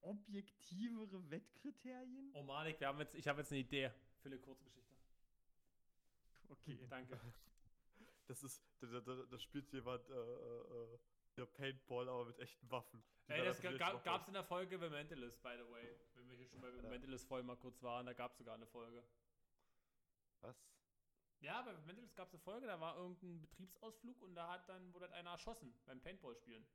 [0.00, 2.30] objektivere Wettkriterien.
[2.34, 3.90] Oh Manik, wir haben jetzt, ich habe jetzt eine Idee
[4.20, 4.94] für eine Kurzgeschichte.
[6.50, 6.86] Okay.
[6.88, 7.20] Danke.
[8.28, 10.98] das ist, da, da, da, spielt jemand äh, äh,
[11.36, 13.02] äh, Paintball, aber mit echten Waffen.
[13.26, 15.98] Ey, das ga, gab es in der Folge The Mentalist, by the way.
[16.14, 16.82] Wenn wir hier schon bei Ja.
[16.88, 19.02] Mentalist vorhin mal kurz waren, da gab es sogar eine Folge.
[20.40, 20.56] Was?
[21.40, 24.92] Ja, bei Mentalist gab es eine Folge, da war irgendein Betriebsausflug und da hat dann,
[24.92, 26.66] wurde halt einer erschossen beim Paintball-Spielen.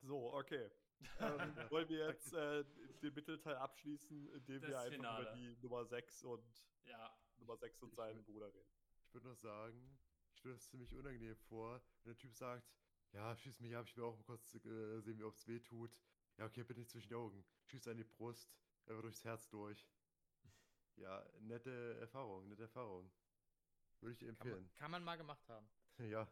[0.00, 0.70] So, okay.
[1.20, 2.64] ähm, wollen wir jetzt äh,
[3.02, 5.22] den Mittelteil abschließen, indem Das wir einfach Finale.
[5.22, 7.14] über die Nummer 6 und Ja.
[7.38, 8.68] Nummer 6 und Ich seinen Bruder reden.
[9.06, 9.98] Ich würde noch sagen,
[10.32, 12.68] ich stelle es ziemlich unangenehm vor, wenn der Typ sagt,
[13.12, 15.60] ja, schieß mich ab, ich will auch mal kurz äh, sehen, wie ob es weh
[15.60, 16.02] tut.
[16.36, 17.44] Ja, okay, bitte nicht zwischen die Augen.
[17.64, 18.52] Schieß an die Brust,
[18.86, 19.86] einfach durchs Herz durch.
[20.96, 23.10] Ja, nette Erfahrung, nette Erfahrung.
[24.00, 24.70] Würde ich dir Kann man, empfehlen.
[24.76, 25.68] kann man mal gemacht haben.
[25.98, 26.26] Ja,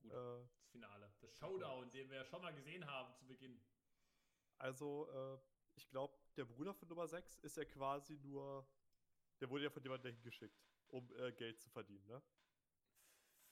[0.00, 1.12] Gut, Äh, das Finale.
[1.20, 3.60] Das Showdown, den wir schon mal gesehen haben zu Beginn.
[4.56, 5.38] also, äh,
[5.76, 8.66] ich glaube, der Bruder von Nummer 6 ist ja quasi nur.
[9.40, 12.22] Der wurde ja von jemandem dahin geschickt, um äh, Geld zu verdienen, ne?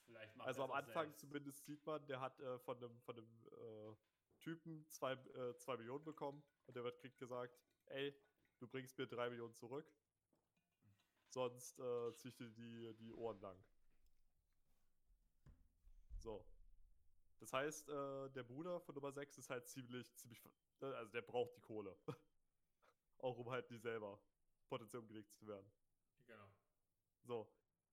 [0.06, 1.20] Vielleicht macht Also am Anfang selbst.
[1.20, 3.96] zumindest sieht man, der hat äh, von einem, von einem äh,
[4.40, 8.14] Typen zwei, äh, zwei Millionen bekommen und der wird kriegt gesagt, ey,
[8.58, 9.86] du bringst mir drei Millionen zurück,
[11.28, 13.64] sonst äh, zieh ich dir die, die Ohren lang.
[16.18, 16.44] So.
[17.38, 20.40] Das heißt, äh, der Bruder von Nummer 6 ist halt ziemlich, ziemlich,
[20.80, 21.96] äh, also der braucht die Kohle.
[23.18, 24.20] Auch um halt nicht selber
[24.68, 25.70] potenziell umgelegt zu werden.
[26.26, 26.50] Genau.
[27.22, 27.50] So,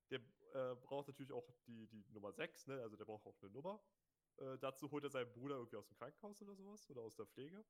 [0.09, 0.19] der
[0.53, 2.81] äh, braucht natürlich auch die, die Nummer 6, ne?
[2.81, 3.81] Also der braucht auch eine Nummer.
[4.37, 7.25] Äh, dazu holt er seinen Bruder irgendwie aus dem Krankenhaus oder sowas oder aus der
[7.25, 7.63] Pflege.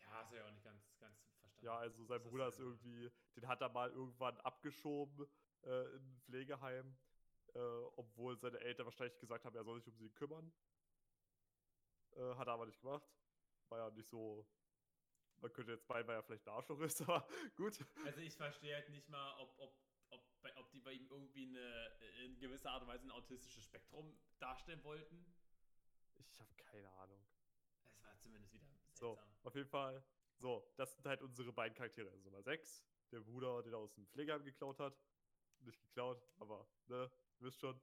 [0.00, 1.64] Ja, du ja auch nicht ganz, ganz verstanden.
[1.64, 5.26] Ja, also sein Das Bruder ist irgendwie, den hat er mal irgendwann abgeschoben
[5.62, 6.96] äh, in ein Pflegeheim,
[7.54, 7.58] äh,
[7.96, 10.52] obwohl seine Eltern wahrscheinlich gesagt haben, er soll sich um sie kümmern.
[12.16, 13.08] Äh, hat er aber nicht gemacht.
[13.68, 14.46] War ja nicht so.
[15.44, 17.78] Man könnte jetzt meinen, weil er vielleicht ein Arschloch ist, aber gut.
[18.06, 19.76] Also ich verstehe halt nicht mal, ob, ob,
[20.08, 21.92] ob, bei, ob die bei ihm irgendwie eine,
[22.24, 25.22] in gewisser Art und Weise ein autistisches Spektrum darstellen wollten.
[26.14, 27.22] Ich habe keine Ahnung.
[27.84, 28.64] Es war zumindest wieder
[28.94, 29.34] So, seltsam.
[29.42, 30.02] auf jeden Fall.
[30.38, 32.10] So, das sind halt unsere beiden Charaktere.
[32.10, 32.82] Also Nummer 6,
[33.12, 34.96] der Bruder, den er aus dem Pflegeheim geklaut hat.
[35.60, 37.78] Nicht geklaut, aber, ne, ihr wisst schon.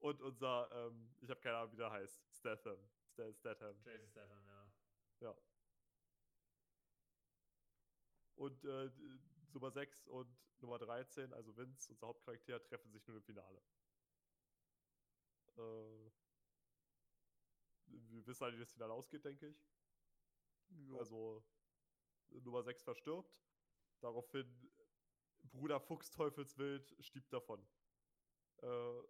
[0.00, 2.22] Und unser, ähm, ich habe keine Ahnung, wie der heißt.
[2.34, 2.78] Statham.
[3.08, 3.74] Sta- Statham.
[3.84, 4.70] Jason Statham, ja.
[5.20, 5.34] Ja.
[8.36, 8.90] Und äh,
[9.52, 10.28] Nummer 6 und
[10.60, 13.62] Nummer 13, also Vince, unser Hauptcharakter, treffen sich nun im Finale.
[15.56, 16.10] Äh,
[17.86, 19.64] wir wissen halt, wie das Finale ausgeht, denke ich.
[20.68, 20.98] Jo.
[20.98, 21.44] Also
[22.30, 23.38] Nummer 6 verstirbt.
[24.00, 24.70] Daraufhin
[25.44, 27.66] Bruder Fuchsteufelswild stirbt davon.
[28.62, 29.00] Äh,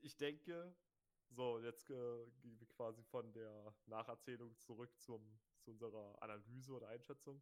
[0.00, 0.74] ich denke,
[1.30, 6.88] so, jetzt äh, gehen wir quasi von der Nacherzählung zurück zum, zu unserer Analyse oder
[6.88, 7.40] Einschätzung.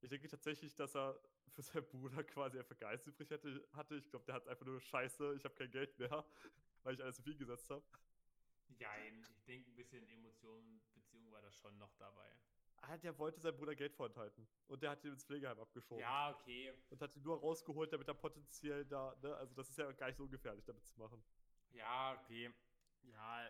[0.00, 1.18] Ich denke tatsächlich, dass er
[1.52, 3.96] für seinen Bruder quasi einfach Geist übrig hätte, hatte.
[3.96, 6.24] Ich glaube, der hat einfach nur Scheiße, ich habe kein Geld mehr,
[6.82, 7.84] weil ich alles zu viel gesetzt habe.
[8.78, 12.30] Jein, ich denke, ein bisschen Emotionen, Beziehung war da schon noch dabei.
[12.82, 14.46] Ah, der wollte seinem Bruder Geld vorenthalten.
[14.66, 16.00] Und der hat ihn ins Pflegeheim abgeschoben.
[16.00, 16.72] Ja, okay.
[16.90, 20.08] Und hat ihn nur rausgeholt, damit er potenziell da, ne, also das ist ja gar
[20.08, 21.22] nicht so ungefährlich, damit zu machen.
[21.70, 22.52] Ja, okay.
[23.02, 23.48] Ja,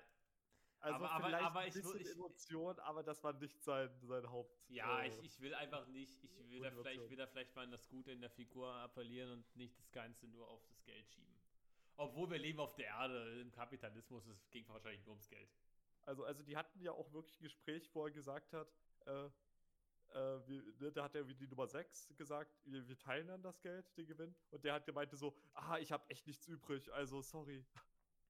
[0.87, 3.61] Also Aber- aber- vielleicht aber ein ich will- bisschen ich- Emotion, aber das war nicht
[3.65, 4.57] sein, sein Haupt.
[4.69, 7.63] ja äh, ich, ich will einfach nicht, ich will da, vielleicht, will da vielleicht mal
[7.65, 11.11] an das Gute in der Figur appellieren und nicht das Ganze nur auf das Geld
[11.11, 11.35] schieben.
[11.97, 15.49] Obwohl wir leben auf der Erde, im Kapitalismus, es ging wahrscheinlich nur ums Geld.
[16.05, 18.69] Also, also die hatten ja auch wirklich ein Gespräch, wo er gesagt hat,
[19.07, 23.27] äh, äh, wir, ne, da hat er wie die Nummer 6 gesagt, wir, wir teilen
[23.27, 24.37] dann das Geld, den Gewinn.
[24.53, 27.65] Und der hat gemeint so, ah, ich habe echt nichts übrig, also sorry.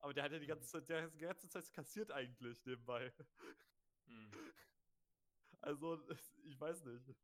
[0.00, 3.12] Aber der hat ja die ganze Zeit, der hat die ganze Zeit kassiert eigentlich nebenbei.
[4.06, 4.30] Hm.
[5.62, 7.16] Also, es- ich weiß nicht.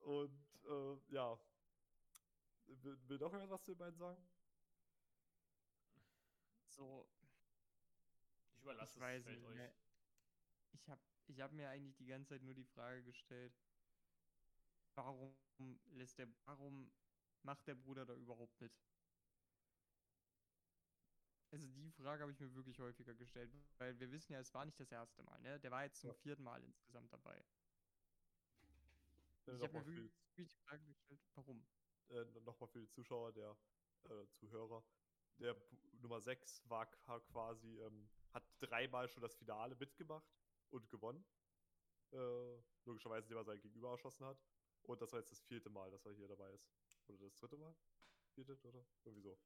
[0.00, 1.38] Und äh, ja.
[2.66, 4.28] Will, will noch jemand was zu den beiden sagen?
[6.68, 7.08] So,
[8.52, 9.48] Ich überlasse ich es weiß Feld nicht.
[9.48, 9.56] euch.
[9.56, 9.72] ne.
[10.72, 13.52] Ich habe ich hab mir eigentlich die ganze Zeit nur die Frage gestellt,
[14.94, 15.34] warum
[15.94, 16.92] lässt der, warum
[17.42, 18.72] macht der Bruder da überhaupt mit?
[21.50, 24.64] Also die Frage habe ich mir wirklich häufiger gestellt, weil wir wissen ja, es war
[24.66, 25.58] nicht das erste Mal, ne?
[25.60, 26.14] Der war jetzt zum Ja.
[26.14, 27.42] vierten Mal insgesamt dabei.
[29.46, 31.66] Äh, Ich habe Nochmal mir für, wirklich die Frage gestellt, warum?
[32.10, 33.56] äh, nochmal für die Zuschauer, der
[34.04, 34.84] äh, Zuhörer.
[35.38, 40.28] Der Bu- Nummer 6 war qua- quasi, ähm, hat dreimal schon das Finale mitgemacht
[40.70, 41.24] und gewonnen.
[42.12, 44.38] Äh, logischerweise, indem er sein Gegenüber erschossen hat.
[44.82, 46.70] Und das war jetzt das vierte Mal, dass er hier dabei ist.
[47.08, 47.74] Oder das dritte Mal?
[48.34, 48.84] Vierte, oder?
[49.04, 49.38] Irgendwie so.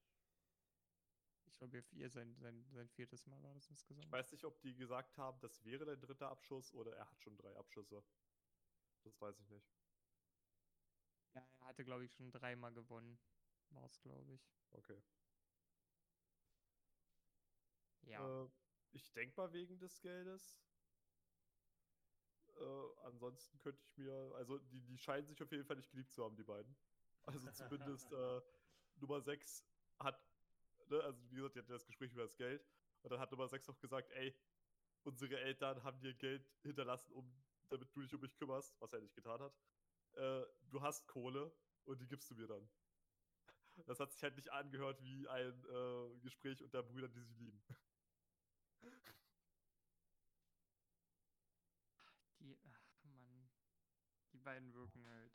[1.52, 4.06] Ich glaube, ihr, sein, sein, sein viertes Mal war das insgesamt.
[4.06, 7.20] Ich weiß nicht, ob die gesagt haben, das wäre der dritte Abschuss oder er hat
[7.22, 8.02] schon drei Abschüsse.
[9.04, 9.70] Das weiß ich nicht.
[11.34, 13.18] Ja, er hatte, glaube ich, schon dreimal gewonnen.
[13.70, 14.50] War es, glaube ich.
[14.72, 15.02] Okay.
[18.02, 18.44] Ja.
[18.44, 18.48] Äh,
[18.92, 20.60] ich denke mal wegen des Geldes.
[22.56, 26.12] Äh, ansonsten könnte ich mir, also die, die scheinen sich auf jeden Fall nicht geliebt
[26.12, 26.76] zu haben, die beiden.
[27.24, 28.40] Also zumindest äh,
[28.96, 29.64] Nummer 6
[29.98, 30.20] hat,
[30.90, 32.64] ne, also wie gesagt, die hatten das Gespräch über das Geld.
[33.02, 34.34] Und dann hat Nummer 6 auch gesagt, ey,
[35.04, 37.32] unsere Eltern haben dir Geld hinterlassen, um,
[37.68, 39.54] damit du dich um mich kümmerst, was er nicht getan hat.
[40.14, 41.52] Äh, du hast Kohle
[41.84, 42.68] und die gibst du mir dann.
[43.86, 47.62] Das hat sich halt nicht angehört wie ein äh, Gespräch unter Brüdern, die sich lieben.
[52.40, 53.50] Die, ach Mann.
[54.32, 55.31] Die beiden wirken halt.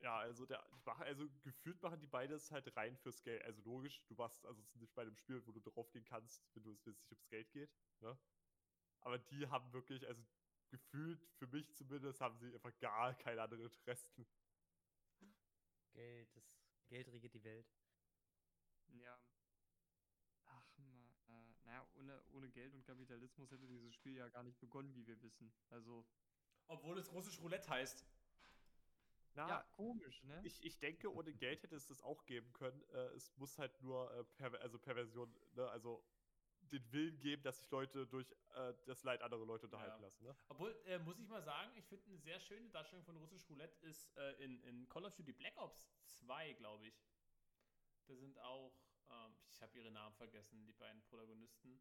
[0.00, 3.42] Ja, also der, machen, also gefühlt machen die beide es halt rein fürs Geld.
[3.44, 6.46] Also logisch, du warst also es ist nicht bei einem Spiel, wo du draufgehen kannst,
[6.54, 7.70] wenn du es nicht ums Geld geht.
[8.00, 8.16] Ne?
[9.00, 10.22] Aber die haben wirklich, also
[10.70, 14.26] gefühlt, für mich zumindest, haben sie einfach gar keine anderen Interessen.
[15.92, 17.66] Geld, das Geld regiert die Welt.
[18.88, 19.20] Ja.
[20.46, 21.10] Ach man.
[21.28, 25.06] Äh, naja, ohne, ohne Geld und Kapitalismus hätte dieses Spiel ja gar nicht begonnen, wie
[25.06, 25.52] wir wissen.
[25.70, 26.06] Also.
[26.68, 28.04] Obwohl es russisch Roulette heißt.
[29.34, 30.40] Na, ja, komisch, ne?
[30.44, 32.82] ich, ich denke, ohne Geld hätte es das auch geben können.
[32.90, 35.68] Äh, es muss halt nur äh, per, also Perversion, ne?
[35.68, 36.04] also
[36.60, 40.02] den Willen geben, dass sich Leute durch äh, das Leid anderer Leute unterhalten Ja.
[40.08, 40.24] lassen.
[40.24, 40.36] Ne?
[40.48, 43.78] Obwohl, äh, muss ich mal sagen, ich finde eine sehr schöne Darstellung von russisch Roulette
[43.86, 47.00] ist äh, in, in Call of Duty Black Ops 2, glaube ich.
[48.06, 48.72] Da sind auch,
[49.10, 51.80] ähm, ich habe ihre Namen vergessen, die beiden Protagonisten,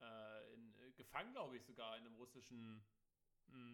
[0.00, 2.84] äh, in, äh, gefangen, glaube ich, sogar in einem russischen,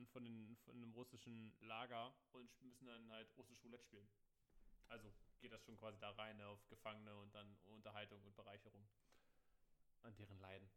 [0.07, 4.09] von, den, von einem russischen Lager und müssen dann halt russisch Roulette spielen.
[4.89, 8.89] Also geht das schon quasi da rein, ne, auf Gefangene und dann Unterhaltung und Bereicherung
[10.03, 10.71] an deren Leiden.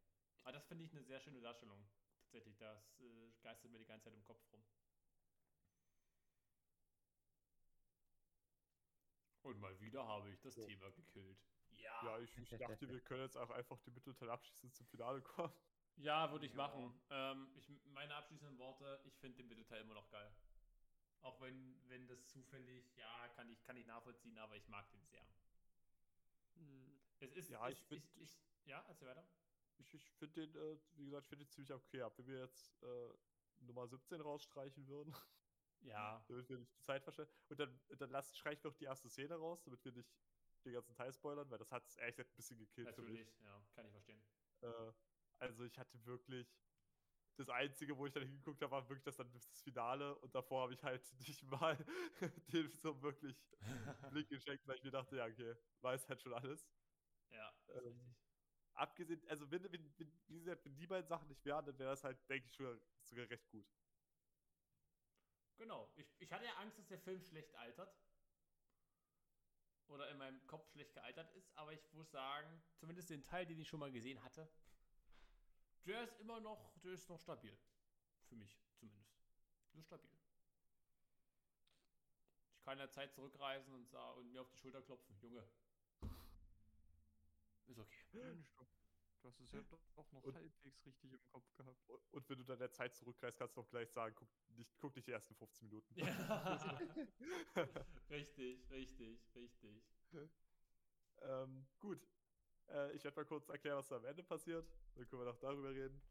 [0.43, 1.87] Aber das finde ich eine sehr schöne Darstellung.
[2.23, 4.63] Tatsächlich, das äh, geistert mir die ganze Zeit im Kopf rum.
[9.43, 10.65] Und mal wieder habe ich das So.
[10.65, 11.39] Thema gekillt.
[11.71, 12.03] Ja.
[12.03, 15.53] Ja, ich, ich dachte, wir können jetzt auch einfach den Mittelteil abschließend zum Finale kommen.
[15.97, 16.57] Ja, würde ich Ja.
[16.57, 16.99] machen.
[17.09, 20.33] Ähm, ich, meine abschließenden Worte, ich finde den Mittelteil immer noch geil.
[21.21, 25.05] Auch wenn, wenn das zufällig, ja, kann ich, kann ich nachvollziehen, aber ich mag den
[25.05, 25.25] sehr.
[26.55, 29.27] Hm, Es ist, Ja, ich find- ich, ich, ja, erzähl weiter.
[29.77, 32.17] Ich, ich finde den, äh, wie gesagt, ich finde den ziemlich okay ab.
[32.17, 33.13] Wenn wir jetzt äh,
[33.59, 35.15] Nummer 17 rausstreichen würden,
[35.81, 37.31] Ja, damit wir nicht die Zeit verschwenden.
[37.49, 40.11] Und dann, dann lass, streichen wir noch die erste Szene raus, damit wir nicht
[40.65, 43.19] den ganzen Teil spoilern, weil das hat es ehrlich gesagt ein bisschen gekillt für mich.
[43.19, 44.21] natürlich, ja, kann ich verstehen.
[44.61, 44.93] Äh,
[45.41, 46.47] also ich hatte wirklich.
[47.37, 50.63] Das Einzige, wo ich dann hingeguckt habe, war wirklich das, dann das Finale und davor
[50.63, 51.77] habe ich halt nicht mal
[52.53, 53.37] den so wirklich
[54.09, 56.69] Blick geschenkt, weil ich mir dachte, ja, okay, weiß halt schon alles.
[57.29, 58.15] Ja, das ist Ähm, richtig.
[58.73, 61.91] Abgesehen, also wenn, wenn, wenn, wie gesagt, wenn die beiden Sachen nicht wären, dann wäre
[61.91, 63.67] das halt, denke ich, sogar, sogar recht gut.
[65.57, 65.91] Genau.
[65.95, 67.95] Ich, ich hatte ja Angst, dass der Film schlecht altert.
[69.87, 73.59] Oder in meinem Kopf schlecht gealtert ist, aber ich muss sagen, zumindest den Teil, den
[73.59, 74.49] ich schon mal gesehen hatte,
[75.85, 77.57] der ist immer noch, der ist noch stabil.
[78.27, 79.11] Für mich zumindest.
[79.73, 80.09] Ist stabil.
[82.57, 85.17] Ich kann in der Zeit zurückreisen und, sa- und mir auf die Schulter klopfen.
[85.21, 85.43] Junge.
[87.67, 88.23] Ist okay.
[88.23, 88.47] Mensch,
[89.21, 91.89] du, hast es ja doch auch noch Und- halbwegs richtig im Kopf gehabt.
[91.89, 94.71] Und, und wenn du dann der Zeit zurückreist, kannst du auch gleich sagen, guck nicht,
[94.79, 95.93] guck nicht die ersten 15 Minuten.
[95.95, 96.05] Ja.
[98.09, 99.83] richtig, richtig, richtig.
[101.21, 101.99] ähm, gut.
[102.71, 104.65] Äh, ich werde mal kurz erklären, was da am Ende passiert.
[104.95, 106.01] Dann können wir noch darüber reden.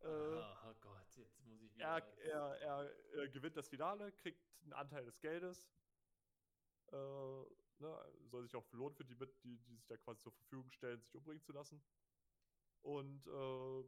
[0.00, 1.86] Äh, Ah, oh Gott, jetzt muss ich wieder.
[2.18, 5.68] er, er, er, gewinnt das Finale, kriegt einen Anteil des Geldes.
[6.92, 6.96] Äh,
[7.78, 10.70] ne, soll sich auch belohnen für die mit, die, die sich da quasi zur Verfügung
[10.70, 11.82] stellen, sich umbringen zu lassen.
[12.82, 13.84] Und äh,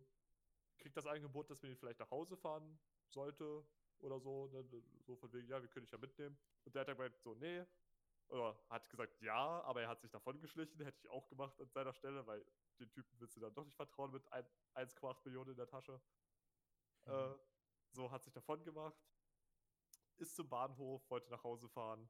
[0.79, 2.79] kriegt das Angebot, dass man ihn vielleicht nach Hause fahren
[3.09, 3.65] sollte
[3.99, 4.47] oder so.
[4.49, 4.65] Ne,
[5.05, 6.39] so von wegen, ja, wir können dich ja mitnehmen.
[6.65, 7.65] Und der hat dann gemeint, so, nee.
[8.29, 10.83] Oder hat gesagt, ja, aber er hat sich davon geschlichen.
[10.83, 12.45] Hätte ich auch gemacht an seiner Stelle, weil
[12.79, 16.01] den Typen willst du dann doch nicht vertrauen mit ein- 1,8 Millionen in der Tasche.
[17.07, 17.35] Äh,
[17.93, 18.97] so hat sich davon gemacht.
[20.17, 22.09] Ist zum Bahnhof, wollte nach Hause fahren.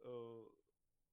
[0.00, 0.44] Äh,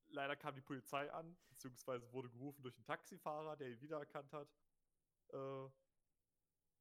[0.07, 4.47] leider kam die Polizei an, beziehungsweise wurde gerufen durch einen Taxifahrer, der ihn wiedererkannt hat.
[5.29, 5.69] Äh,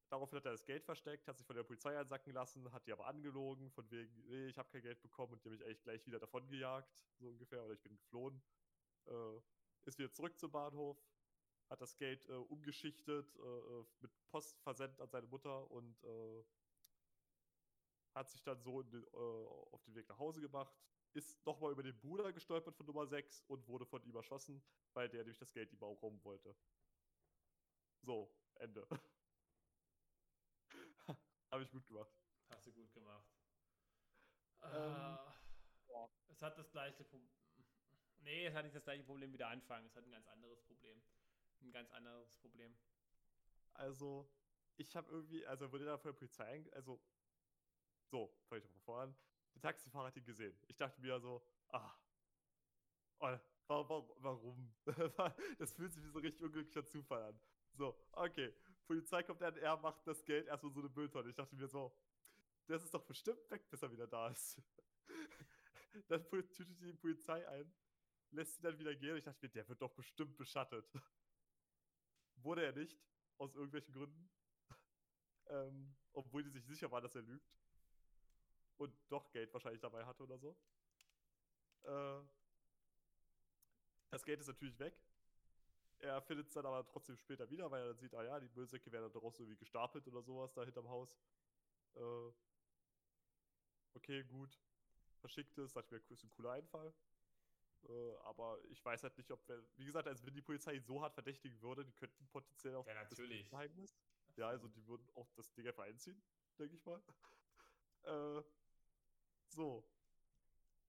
[0.08, 2.92] daraufhin hat er das Geld versteckt, hat sich von der Polizei einsacken lassen, hat die
[2.92, 5.82] aber angelogen, von wegen, nee, ich habe kein Geld bekommen und die haben mich eigentlich
[5.82, 8.42] gleich wieder davon gejagt, so ungefähr, oder ich bin geflohen.
[9.06, 9.40] Äh,
[9.84, 10.98] ist wieder zurück zum Bahnhof,
[11.68, 16.44] hat das Geld äh, umgeschichtet, äh, äh, mit Post versendet an seine Mutter und äh,
[18.14, 20.74] hat sich dann so den, äh, auf den Weg nach Hause gemacht,
[21.14, 24.62] ist nochmal über den Bruder gestolpert von Nummer 6 und wurde von ihm erschossen,
[24.94, 26.56] weil der nämlich das Geld ihm auch rum wollte.
[28.02, 28.86] So, Ende.
[31.54, 32.10] Habe ich gut gemacht.
[32.50, 33.24] Hast du gut gemacht.
[34.64, 35.16] Ähm,
[35.88, 36.10] ja.
[36.26, 37.30] Es hat das gleiche Problem.
[38.24, 39.86] Nee, es hat nicht das gleiche Problem wie der Anfang.
[39.86, 41.00] Es hat ein ganz anderes Problem.
[41.60, 42.76] Ein ganz anderes Problem.
[43.74, 44.28] Also,
[44.78, 47.00] ich habe irgendwie, also wurde da von der Polizei, einge- also,
[48.10, 49.16] so, fange ich mal voran.
[49.54, 50.58] Der Taxifahrer hat ihn gesehen.
[50.66, 51.94] Ich dachte mir so, ah,
[53.20, 53.38] oh,
[53.68, 54.74] warum, warum?
[55.60, 57.40] das fühlt sich wie so ein richtig unglücklicher Zufall an.
[57.76, 58.54] So, okay,
[58.86, 61.30] Polizei kommt an, er macht das Geld erstmal so eine Mülltonne.
[61.30, 61.96] Ich dachte mir so,
[62.66, 64.62] das ist doch bestimmt weg, bis er wieder da ist.
[66.08, 67.72] dann tütet die Polizei ein,
[68.30, 69.16] lässt sie dann wieder gehen.
[69.16, 70.86] Ich dachte mir, der wird doch bestimmt beschattet.
[72.36, 72.98] Wurde er nicht,
[73.38, 74.30] aus irgendwelchen Gründen.
[75.46, 77.52] ähm, obwohl die sich sicher waren, dass er lügt.
[78.76, 80.56] Und doch Geld wahrscheinlich dabei hatte oder so.
[81.82, 82.20] Äh,
[84.10, 84.96] das Geld ist natürlich weg.
[86.04, 88.48] Er findet es dann aber trotzdem später wieder, weil er dann sieht, ah ja, die
[88.54, 91.16] Müllsäcke werden dann draußen irgendwie gestapelt oder sowas da hinterm Haus.
[91.94, 92.32] Äh,
[93.94, 94.60] okay, gut.
[95.20, 96.92] Verschickt es, dachte ich mir, ist ein cooler Einfall.
[97.88, 100.84] Äh, aber ich weiß halt nicht, ob wir, wie gesagt, also wenn die Polizei ihn
[100.84, 103.48] so hart verdächtigen würde, die könnten potenziell auch Ja, das natürlich.
[103.50, 103.96] Geheimnis.
[104.36, 106.22] Ja, also die würden auch das Ding einfach einziehen,
[106.58, 107.02] denke ich mal.
[108.02, 108.42] äh,
[109.48, 109.88] so.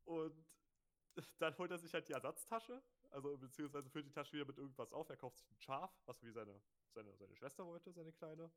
[0.05, 0.45] Und
[1.39, 2.81] dann holt er sich halt die Ersatztasche,
[3.15, 5.09] also beziehungsweise füllt die Tasche wieder mit irgendwas auf.
[5.09, 6.61] Er kauft sich ein Schaf, was wie seine,
[6.93, 8.51] seine, seine Schwester wollte, seine kleine.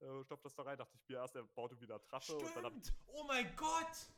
[0.00, 2.56] Äh, stopft das da rein, dachte ich mir erst, er baut irgendwie eine Attrappe und
[2.56, 2.94] dann Stimmt!
[3.08, 4.08] Oh mein Gott!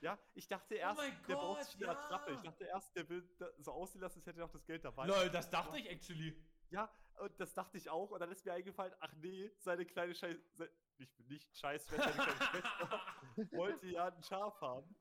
[0.00, 1.92] Ja, ich dachte erst, mein der baut sich eine ja.
[1.92, 2.32] Attrappe.
[2.32, 3.28] Ich dachte erst, der will
[3.58, 5.06] so aussehen lassen, als hätte er noch das Geld dabei.
[5.06, 6.36] Lol, das dachte ich actually.
[6.70, 8.10] Ja, und das dachte ich auch.
[8.10, 10.36] Und dann ist mir eingefallen, ach nee, seine kleine Scheiß...
[10.56, 12.50] Se nicht, nicht Scheißschwester, seine kleine
[13.34, 14.96] Schwester wollte ja ein Schaf haben.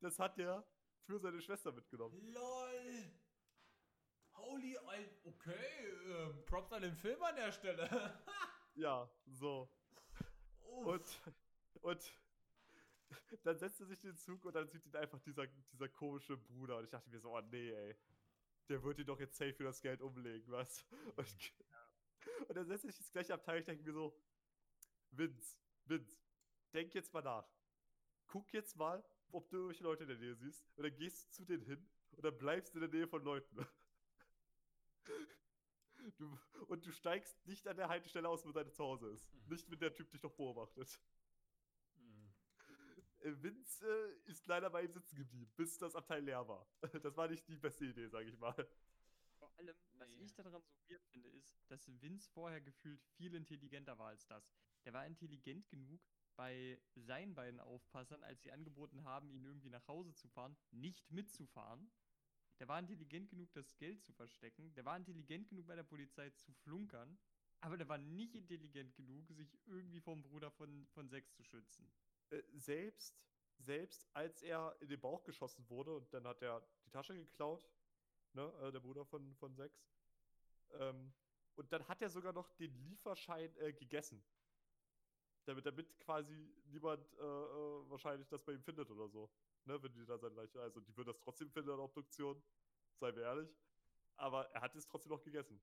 [0.00, 0.64] Das hat er
[1.04, 2.20] für seine Schwester mitgenommen.
[2.32, 3.12] Lol!
[4.54, 7.88] Al- okay, ähm, Props an den Film an der Stelle.
[8.74, 9.68] Ja, so.
[10.62, 10.86] Uff.
[10.86, 11.20] Und,
[11.82, 12.14] und
[13.44, 16.38] dann setzt er sich in den Zug und dann sieht ihn einfach dieser, dieser komische
[16.38, 16.78] Bruder.
[16.78, 17.94] Und ich dachte mir so, oh nee, ey.
[18.70, 20.86] Der wird ihn doch jetzt safe für das Geld umlegen, was?
[21.16, 21.52] Und,
[22.48, 23.58] und dann setzt er sich ins gleiche Abteil.
[23.58, 24.18] Ich denke mir so,
[25.10, 26.16] Vince, Vince,
[26.72, 27.46] denk jetzt mal nach.
[28.26, 30.66] Guck jetzt mal, ob du irgendwelche Leute in der Nähe siehst.
[30.76, 33.22] Und dann gehst du zu denen hin und dann bleibst du in der Nähe von
[33.22, 33.66] Leuten.
[36.18, 36.36] Du,
[36.66, 39.32] und du steigst nicht an der Haltestelle aus, wo dein Zuhause ist.
[39.32, 39.48] Mhm.
[39.50, 41.00] Nicht, wenn der Typ dich noch beobachtet.
[41.94, 42.34] Hm.
[43.20, 46.66] Äh, Vince äh, ist leider bei ihm sitzen geblieben, bis das Abteil leer war.
[47.04, 48.68] Das war nicht die beste Idee, sage ich mal.
[49.38, 50.24] Vor allem, was Nee.
[50.24, 54.50] ich daran so weird finde, ist, dass Vince vorher gefühlt viel intelligenter war als das.
[54.84, 56.00] Der war intelligent genug,
[56.36, 61.10] bei seinen beiden Aufpassern, als sie angeboten haben, ihn irgendwie nach Hause zu fahren, nicht
[61.10, 61.90] mitzufahren.
[62.58, 64.72] Der war intelligent genug, das Geld zu verstecken.
[64.74, 67.18] Der war intelligent genug, bei der Polizei zu flunkern.
[67.60, 71.90] Aber der war nicht intelligent genug, sich irgendwie vom Bruder von, von Sex zu schützen.
[72.30, 73.22] Äh, selbst,
[73.58, 77.68] selbst als er in den Bauch geschossen wurde und dann hat er die Tasche geklaut,
[78.32, 79.86] ne, äh, der Bruder von, von Sex.
[80.72, 81.12] Ähm,
[81.54, 84.24] und dann hat er sogar noch den Lieferschein äh, gegessen.
[85.44, 89.30] Damit, damit quasi niemand äh, äh, wahrscheinlich das bei ihm findet oder so.
[89.64, 90.60] Ne, wenn die da seine Leiche.
[90.60, 92.42] Also die würden das trotzdem finden an der Obduktion.
[92.98, 93.50] Seien wir ehrlich.
[94.16, 95.60] Aber er hat es trotzdem noch gegessen.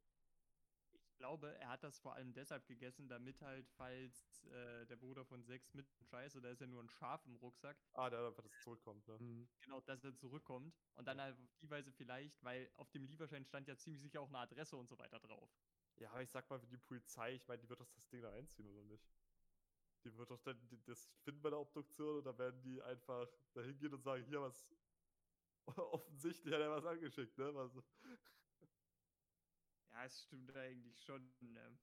[0.92, 5.26] Ich glaube, er hat das vor allem deshalb gegessen, damit halt, falls äh, der Bruder
[5.26, 8.42] von Sex mit Scheiße, da ist ja nur ein Schaf im Rucksack, Ah, der einfach,
[8.44, 9.48] dass es zurückkommt, ne?
[9.62, 13.44] genau, dass er zurückkommt und dann halt auf die Weise vielleicht, weil auf dem Lieferschein
[13.44, 15.50] stand ja ziemlich sicher auch eine Adresse und so weiter drauf.
[15.98, 18.22] Ja, aber ich sag mal, für die Polizei, ich meine, die wird doch das Ding
[18.22, 19.04] da einziehen, oder nicht?
[20.04, 23.28] Die wird doch dann die- das finden bei der Obduktion und dann werden die einfach
[23.54, 24.66] da hingehen und sagen, hier was.
[25.78, 27.54] Offensichtlich hat er was angeschickt, ne?
[27.54, 27.72] Was,
[29.92, 31.32] Ja, es stimmt eigentlich schon.
[31.42, 31.78] Ne?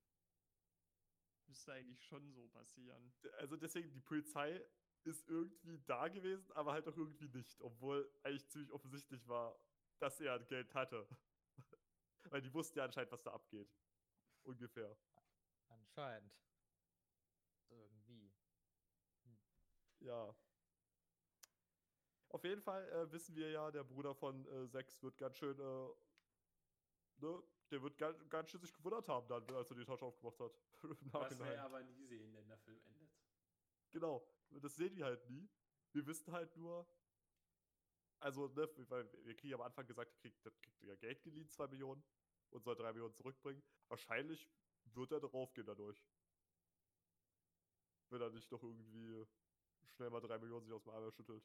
[1.47, 3.13] Müsste eigentlich schon so passieren.
[3.37, 4.65] also deswegen, die Polizei
[5.03, 9.57] ist irgendwie da gewesen, aber halt auch irgendwie nicht, obwohl eigentlich ziemlich offensichtlich war,
[9.99, 11.07] dass er Geld hatte.
[12.31, 13.69] Weil die wussten ja anscheinend, was da abgeht.
[14.43, 14.97] Ungefähr.
[15.69, 16.33] Anscheinend.
[17.69, 18.33] Irgendwie.
[19.99, 20.35] Ja.
[22.29, 25.57] Auf jeden Fall äh, wissen wir ja, der Bruder von äh, Sex wird ganz schön,
[25.59, 25.89] äh,
[27.17, 30.39] ne, der wird ganz, ganz schön sich gewundert haben dann, als er die Tasche aufgemacht
[30.39, 30.51] hat.
[31.13, 33.09] Was wir aber nie sehen, denn der Film endet.
[33.91, 35.49] Genau, das sehen wir halt nie.
[35.93, 36.87] Wir wissen halt nur,
[38.19, 41.49] also, ne, weil wir kriegen am Anfang gesagt, er kriegt, der kriegt ja Geld geliehen,
[41.49, 42.03] 2 Millionen,
[42.49, 43.63] und soll 3 Millionen zurückbringen.
[43.87, 44.49] Wahrscheinlich
[44.85, 46.05] wird er darauf gehen dadurch.
[48.09, 49.25] Wenn er nicht doch irgendwie
[49.95, 51.43] schnell mal 3 Millionen sich aus dem Eimer schüttelt.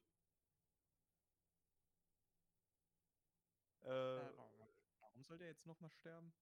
[3.85, 4.69] Äh, Äh, warum,
[5.01, 6.33] warum sollte er jetzt nochmal sterben?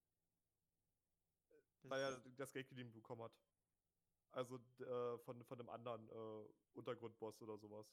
[1.82, 3.32] Das weil er das Geld geliehen bekommen hat.
[4.32, 7.86] Also äh, von, von einem anderen äh, Untergrundboss oder sowas.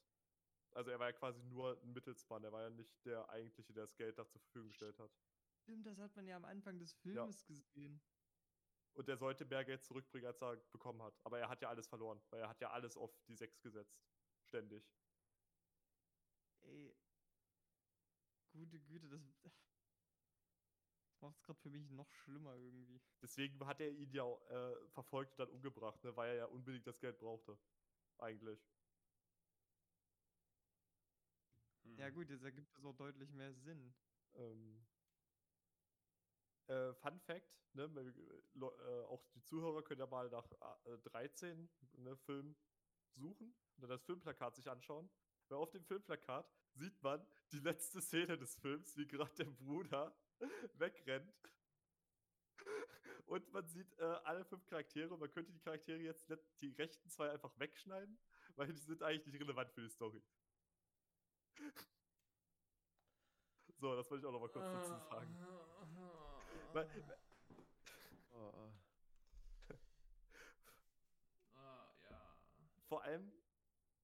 [0.71, 3.83] Also er war ja quasi nur ein Mittelsmann, er war ja nicht der eigentliche, der
[3.85, 5.09] das Geld da zur Verfügung gestellt hat.
[5.63, 7.99] Stimmt, das hat man ja am Anfang des Films gesehen.
[8.97, 11.13] Und er sollte mehr Geld zurückbringen, als er bekommen hat.
[11.23, 13.95] Aber er hat ja alles verloren, weil er hat ja alles auf die Sechs gesetzt.
[14.41, 14.83] Ständig.
[16.63, 16.95] Ey.
[18.51, 19.21] Gute Güte, das.
[21.09, 22.99] Das macht es gerade für mich noch schlimmer irgendwie.
[23.21, 26.85] Deswegen hat er ihn ja äh, verfolgt und dann umgebracht, ne, weil er ja unbedingt
[26.87, 27.57] das Geld brauchte.
[28.17, 28.59] Eigentlich.
[31.97, 32.13] Ja, Hm.
[32.13, 33.93] gut, jetzt ergibt es auch deutlich mehr Sinn.
[34.35, 34.85] Ähm,
[36.67, 40.49] äh, Fun Fact, ne, äh, auch die Zuhörer können ja mal nach
[40.85, 42.55] äh, 13 ne, Filmen
[43.15, 45.09] suchen und das Filmplakat sich anschauen.
[45.49, 50.15] Weil auf dem Filmplakat sieht man die letzte Szene des Films, wie gerade der Bruder
[50.73, 51.33] wegrennt.
[53.27, 55.17] Und man sieht äh, alle fünf Charaktere.
[55.17, 56.29] Man könnte die Charaktere jetzt
[56.61, 58.17] die rechten zwei einfach wegschneiden,
[58.55, 60.21] weil die sind eigentlich nicht relevant für die Story.
[63.79, 65.37] So, das wollte ich auch noch mal kurz dazu sagen.
[66.73, 68.71] Oh, oh.
[69.69, 69.77] Ja.
[72.87, 73.31] vor allem,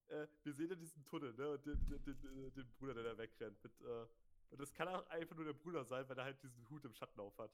[0.08, 1.52] äh, wir sehen ja diesen Tunnel, ne?
[1.52, 3.64] Und den, den, den, den Bruder, der da wegrennt.
[3.64, 4.08] Mit, äh,
[4.50, 6.94] und das kann auch einfach nur der Bruder sein, weil er halt diesen Hut im
[6.94, 7.52] Schatten auf hat.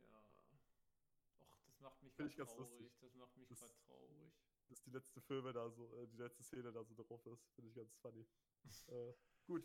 [0.00, 0.22] Ja.
[1.40, 2.92] Och, das macht mich Find grad traurig.
[3.00, 4.32] Das macht mich Das- gerade traurig.
[4.68, 7.48] Dass die letzte Filme da so, äh, die letzte Szene da so drauf ist.
[7.54, 8.26] Finde ich ganz funny.
[8.88, 9.12] äh,
[9.46, 9.64] gut.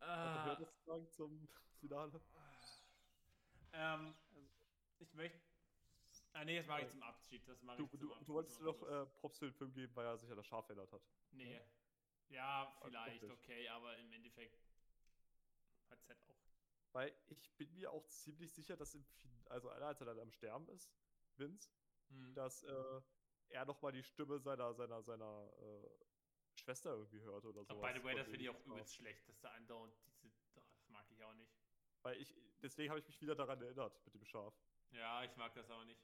[0.00, 1.48] Was zu sagen zum
[1.80, 2.20] Finale?
[3.72, 4.14] ähm,
[4.98, 5.38] ich möchte.
[6.32, 7.48] Ah, nee, das mache ich zum Abschied.
[7.48, 9.72] Das mache Du, ich zum du, Ab- du wolltest noch äh, Props für den Film
[9.74, 11.02] geben, weil er sich an das Schaf erinnert hat.
[11.32, 11.60] Nee.
[12.28, 14.58] Ja, vielleicht, okay, aber im Endeffekt
[15.90, 16.34] hat es halt auch.
[16.92, 20.30] Weil ich bin mir auch ziemlich sicher, dass im fin also als er dann am
[20.32, 20.90] Sterben ist,
[21.36, 21.68] Vince,
[22.08, 22.34] Hm.
[22.34, 23.00] dass äh,
[23.48, 25.88] er nochmal die Stimme seiner, seiner, seiner äh,
[26.56, 27.80] Schwester irgendwie hört oder so.
[27.80, 30.40] By the way, das finde ich auch übelst schlecht, dass da andauernd diese.
[30.54, 31.52] Das mag ich auch nicht.
[32.02, 34.54] Weil ich, deswegen habe ich mich wieder daran erinnert mit dem Schaf.
[34.92, 36.00] Ja, ich mag das auch nicht.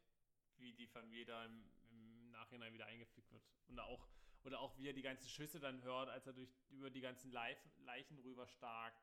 [0.56, 3.42] Wie die Familie da im, im Nachhinein wieder eingefügt wird.
[3.68, 4.08] Und auch,
[4.44, 7.30] oder auch wie er die ganzen Schüsse dann hört, als er durch, über die ganzen
[7.30, 9.02] Leif, Leichen rüber starkt.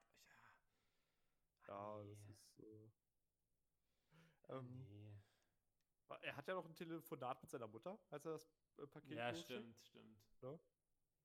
[1.67, 2.31] Ja, Ja, Ah, das nee.
[2.33, 2.59] ist.
[2.59, 2.91] Äh,
[4.49, 5.15] ähm, nee.
[6.21, 9.33] Er hat ja noch ein Telefonat mit seiner Mutter, als er das äh, Paket Ja,
[9.33, 10.17] stimmt, stimmt.
[10.41, 10.57] Äh,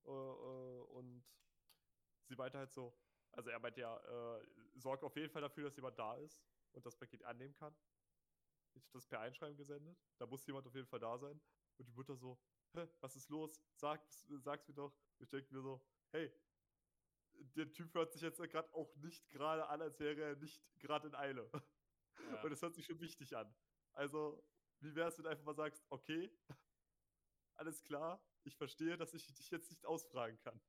[0.07, 1.25] äh, und
[2.25, 2.97] sie meinte halt so,
[3.33, 4.47] also er meint ja, äh,
[4.77, 7.75] sorg auf jeden Fall dafür, dass jemand da ist und das Paket annehmen kann.
[8.75, 9.99] Ich habe das per Einschreiben gesendet.
[10.19, 11.41] Da muss jemand auf jeden Fall da sein.
[11.77, 12.39] Und die Mutter so,
[12.75, 13.61] Hä, was ist los?
[13.77, 14.05] Sag,
[14.43, 14.93] sag's mir doch.
[15.21, 15.81] Ich denke mir so,
[16.11, 16.33] hey,
[17.57, 21.07] der Typ hört sich jetzt gerade auch nicht gerade an, als wäre er nicht gerade
[21.07, 21.49] in Eile.
[22.31, 22.43] Ja.
[22.43, 23.53] Und es hört sich schon wichtig an.
[23.93, 24.45] Also,
[24.81, 26.31] wie wär's, wenn du einfach mal sagst, okay,
[27.57, 30.61] alles klar, ich verstehe, dass ich dich jetzt nicht ausfragen kann.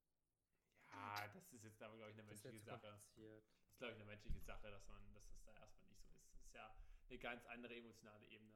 [0.92, 2.88] ja, das ist jetzt aber, glaube ich, eine menschliche Sache.
[2.88, 6.10] Das ist, glaube ich, eine menschliche Sache, dass man, dass das da erstmal nicht so
[6.10, 6.32] ist.
[6.32, 6.76] Das ist ja
[7.10, 8.54] eine ganz andere emotionale Ebene.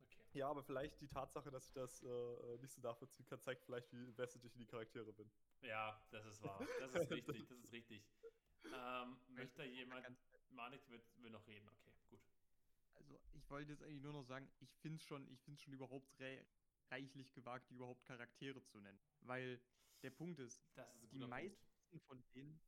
[0.00, 0.38] Okay.
[0.38, 3.92] Ja, aber vielleicht die Tatsache, dass ich das äh, nicht so nachvollziehen kann, zeigt vielleicht,
[3.92, 5.30] wie invested ich in die Charaktere bin.
[5.62, 6.66] Ja, das ist wahr.
[6.78, 8.02] Das ist richtig, das ist richtig.
[8.64, 10.04] Ähm, möchte da jemand.
[10.04, 10.18] Ganz-
[10.50, 11.91] Manik will, will noch reden, okay,
[13.12, 13.20] gut.
[13.22, 15.72] Also, ich wollte jetzt eigentlich nur noch sagen, ich finde es schon, ich find's schon
[15.74, 16.44] überhaupt re
[16.90, 19.00] reichlich gewagt, die überhaupt Charaktere zu nennen.
[19.20, 19.60] Weil
[20.02, 22.60] der Punkt ist, Das ist die meisten von denen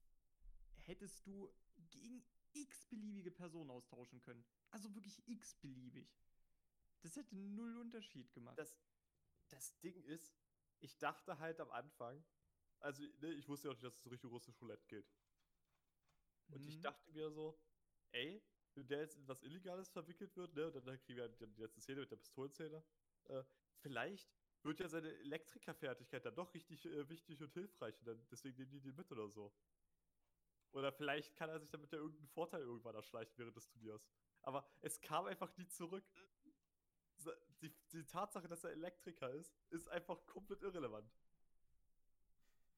[0.87, 1.53] hättest du
[1.91, 4.45] gegen x-beliebige Personen austauschen können.
[4.71, 6.09] Also wirklich x-beliebig.
[7.03, 8.59] Das hätte null Unterschied gemacht.
[8.59, 8.79] das,
[9.49, 10.35] das Ding ist,
[10.81, 12.25] ich dachte halt am Anfang,
[12.81, 15.07] also ne, ich wusste ja auch nicht, dass es so richtig russisch Roulette geht.
[16.51, 16.83] Und ich Mhm.
[16.83, 17.59] dachte mir so,
[18.13, 18.43] ey,
[18.77, 21.61] wenn der jetzt in was Illegales verwickelt wird, ne, und dann kriegen wir die, die
[21.61, 22.83] letzte Szene mit der Pistolenszene,
[23.25, 23.45] äh,
[23.81, 24.29] vielleicht
[24.63, 28.71] wird ja seine Elektrikerfertigkeit dann doch richtig äh, wichtig und hilfreich und dann deswegen nehmen
[28.71, 29.53] die den mit oder so.
[30.73, 34.09] Oder vielleicht kann er sich damit ja irgendeinen Vorteil irgendwann erschleichen während des Turniers.
[34.43, 36.05] Aber es kam einfach nie zurück.
[37.61, 41.11] Die, die Tatsache, dass er Elektriker ist, ist einfach komplett irrelevant.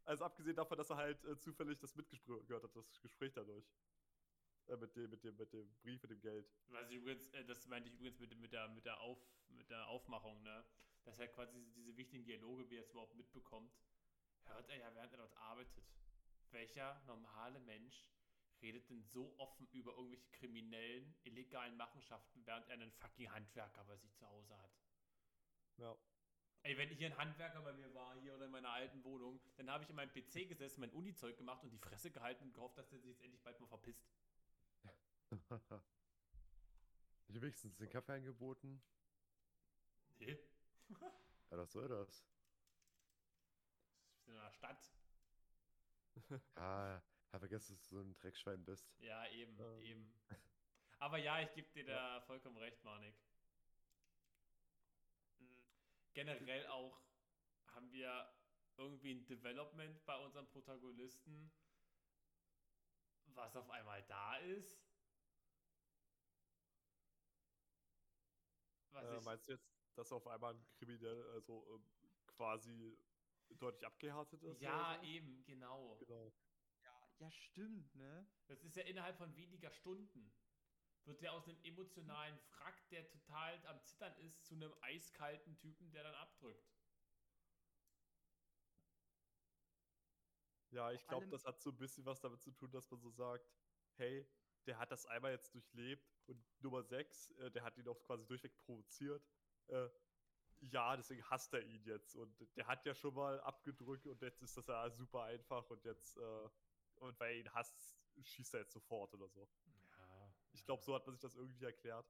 [0.05, 3.67] Also abgesehen davon, dass er halt äh, zufällig das mitgehört hat, das Gespräch dadurch.
[4.69, 6.47] Äh, mit, dem, mit, dem, mit dem Brief, mit dem Geld.
[6.69, 9.19] Was ich übrigens, äh, das meinte ich übrigens mit, mit, der, mit, der Auf,
[9.51, 10.65] mit der Aufmachung, ne?
[11.05, 13.73] Dass er quasi diese, diese wichtigen Dialoge, wie er es überhaupt mitbekommt,
[14.45, 15.85] hört er ja, während er dort arbeitet.
[16.51, 18.11] Welcher normale Mensch
[18.61, 23.97] redet denn so offen über irgendwelche kriminellen, illegalen Machenschaften, während er einen fucking Handwerker bei
[23.97, 24.73] sich zu Hause hat?
[25.77, 25.97] Ja.
[26.63, 29.71] Ey, wenn hier ein Handwerker bei mir war, hier oder in meiner alten Wohnung, dann
[29.71, 32.77] habe ich in meinem PC gesessen, mein Uni-Zeug gemacht und die Fresse gehalten und gehofft,
[32.79, 34.11] dass der sich jetzt endlich bald mal verpisst.
[35.31, 35.83] Ich habe
[37.29, 38.83] wenigstens den Kaffee angeboten.
[40.19, 40.39] Nee.
[41.51, 42.25] Ja, was soll das?
[44.27, 44.93] in einer Stadt.
[46.57, 47.01] Ah,
[47.33, 48.91] hab vergessen, dass du so ein Dreckschwein bist.
[48.99, 49.83] Ja, eben, Ähm.
[49.83, 50.15] eben.
[50.99, 53.15] Aber ja, ich gebe dir da vollkommen recht, Manik.
[56.15, 56.99] Generell auch
[57.67, 58.33] haben wir
[58.79, 61.53] irgendwie ein Development bei unserem Protagonisten,
[63.27, 64.86] was auf einmal da ist.
[69.03, 71.91] Äh, meinst du jetzt, dass auf einmal ein Kriminell, also ähm,
[72.27, 72.99] quasi
[73.59, 74.61] deutlich abgehärtet ist?
[74.61, 75.97] ja, oder eben, genau.
[75.99, 76.33] Genau.
[76.83, 78.27] Ja, ja, stimmt, ne?
[78.49, 80.33] Das ist ja innerhalb von weniger Stunden.
[81.05, 85.93] Wird der aus einem emotionalen Frack, der total am Zittern ist, zu einem eiskalten Typen,
[85.93, 86.77] der dann abdrückt.
[90.71, 93.11] Ja, ich glaube, das hat so ein bisschen was damit zu tun, dass man so
[93.11, 93.49] sagt,
[93.95, 94.29] hey,
[94.67, 98.27] der hat das einmal jetzt durchlebt und Nummer 6, äh, der hat ihn auch quasi
[98.27, 99.23] durchweg provoziert.
[99.69, 99.89] Äh,
[100.61, 104.43] ja, deswegen hasst er ihn jetzt und der hat ja schon mal abgedrückt und jetzt
[104.43, 106.49] ist das ja super einfach und jetzt, äh,
[106.97, 109.49] und weil er ihn hasst, schießt er jetzt sofort oder so.
[109.99, 110.33] Ja.
[110.53, 112.07] Ich glaube, so hat man sich das irgendwie erklärt.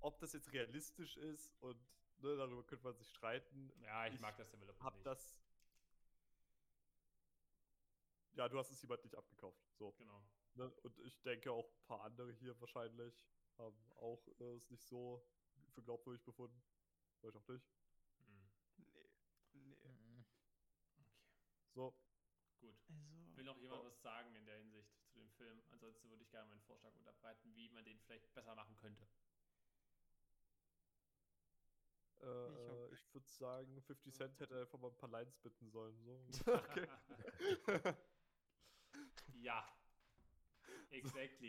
[0.00, 1.78] Ob das jetzt realistisch ist und
[2.18, 3.70] ne, darüber könnte man sich streiten.
[3.82, 5.06] Ja, ich, Ich mag das Development Hab nicht.
[5.06, 5.38] das.
[8.34, 9.62] Ja, du hast es jemand nicht abgekauft.
[9.76, 9.92] So.
[9.92, 10.22] Genau.
[10.54, 10.70] Ne?
[10.82, 13.26] Und ich denke auch ein paar andere hier wahrscheinlich
[13.58, 15.22] haben auch äh, es nicht so
[15.70, 16.62] für glaubwürdig befunden.
[17.20, 17.66] Vielleicht auch nicht.
[18.26, 18.50] Hm.
[18.92, 19.10] Nee.
[19.54, 19.76] Nee.
[19.84, 20.24] Mhm.
[20.98, 21.04] Okay,
[21.74, 21.94] So,
[22.60, 22.76] gut.
[22.88, 23.36] Also.
[23.36, 23.86] Will noch jemand Oh.
[23.86, 25.62] was sagen in der Hinsicht zu dem Film?
[25.70, 29.08] Ansonsten würde ich gerne meinen Vorschlag unterbreiten, wie man den vielleicht besser machen könnte.
[32.20, 36.00] äh, Ich ich würde sagen, 50 Cent hätte einfach mal ein paar Lines bitten sollen.
[36.02, 36.26] So.
[36.46, 36.88] okay.
[39.42, 39.66] ja.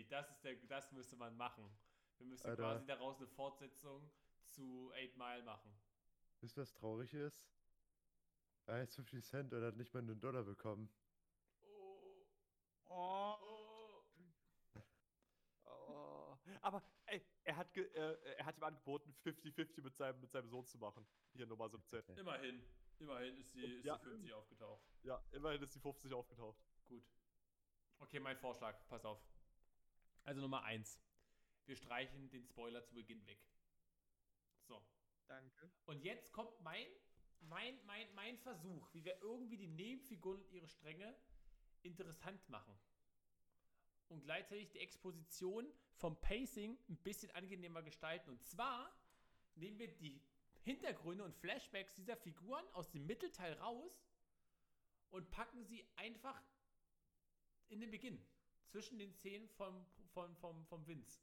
[0.10, 1.70] Das ist der, das müsste man machen.
[2.18, 2.64] Wir müssen Alter.
[2.64, 4.10] quasi daraus eine Fortsetzung
[4.50, 5.72] zu 8 Mile machen.
[6.42, 7.44] Wisst ihr, was traurig ist?
[8.66, 10.90] Er hat 50 Cent und hat nicht mal einen Dollar bekommen.
[11.62, 12.26] Oh.
[12.90, 13.36] Oh.
[13.42, 14.04] Oh.
[15.66, 16.38] Oh.
[16.62, 20.48] Aber ey, er hat, ge äh, er hat ihm angeboten, 50-50 mit seinem, mit seinem
[20.50, 21.06] Sohn zu machen.
[21.34, 22.04] Hier Nummer 17.
[22.18, 22.64] Immerhin.
[23.00, 23.98] Immerhin ist die, ist Ja.
[23.98, 24.84] die 50 aufgetaucht.
[25.02, 26.58] Ja, immerhin ist die 50 aufgetaucht.
[26.88, 27.04] Gut.
[28.00, 28.78] Okay, mein Vorschlag.
[28.88, 29.20] Pass auf.
[30.24, 31.00] Also Nummer 1.
[31.66, 33.40] Wir streichen den Spoiler zu Beginn weg.
[34.68, 34.82] So.
[35.28, 35.72] Danke.
[35.86, 36.88] Und jetzt kommt mein,
[37.42, 41.16] mein, mein, mein Versuch, wie wir irgendwie die Nebenfiguren und ihre Stränge
[41.82, 42.78] interessant machen.
[44.08, 48.30] Und gleichzeitig die Exposition vom Pacing ein bisschen angenehmer gestalten.
[48.30, 48.94] Und zwar
[49.56, 50.22] nehmen wir die
[50.62, 54.06] Hintergründe und Flashbacks dieser Figuren aus dem Mittelteil raus
[55.10, 56.42] und packen sie einfach
[57.68, 58.26] in den Beginn.
[58.66, 61.20] Zwischen den Szenen vom, vom, vom, vom Vince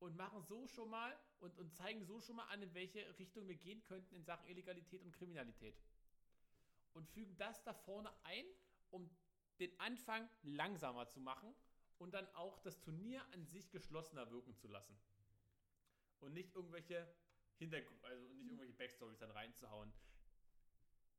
[0.00, 3.46] und machen so schon mal und, und zeigen so schon mal an, in welche Richtung
[3.46, 5.76] wir gehen könnten in Sachen Illegalität und Kriminalität.
[6.94, 8.44] Und fügen das da vorne ein,
[8.90, 9.08] um
[9.60, 11.54] den Anfang langsamer zu machen
[11.98, 14.98] und dann auch das Turnier an sich geschlossener wirken zu lassen.
[16.20, 17.06] Und nicht irgendwelche
[17.58, 19.92] Hintergrund, also nicht irgendwelche Backstories dann reinzuhauen.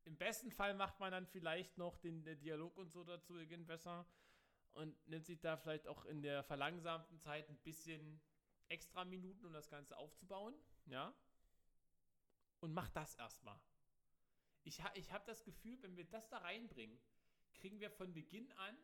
[0.04, 3.34] Im besten Fall macht man dann vielleicht noch den, den Dialog und so dazu
[3.64, 4.04] besser
[4.74, 8.20] und nimmt sich da vielleicht auch in der verlangsamten Zeit ein bisschen
[8.68, 10.54] extra Minuten, um das Ganze aufzubauen,
[10.86, 11.14] ja,
[12.60, 13.60] und macht das erstmal.
[14.64, 16.98] Ich, ha ich habe das Gefühl, wenn wir das da reinbringen,
[17.54, 18.76] kriegen wir von Beginn an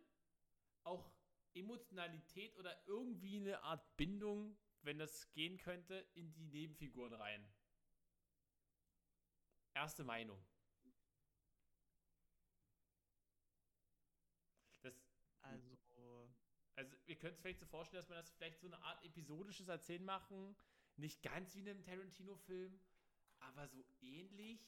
[0.83, 1.13] auch
[1.55, 7.47] Emotionalität oder irgendwie eine Art Bindung wenn das gehen könnte, in die Nebenfiguren rein.
[9.75, 10.45] Erste Meinung.
[14.83, 14.95] Das,
[16.77, 19.69] Also, ihr könnt es vielleicht so vorstellen, dass man das vielleicht so eine Art episodisches
[19.69, 20.55] Erzählen machen.
[20.97, 22.79] Nicht ganz wie in einem Tarantino-Film,
[23.41, 24.61] aber so ähnlich.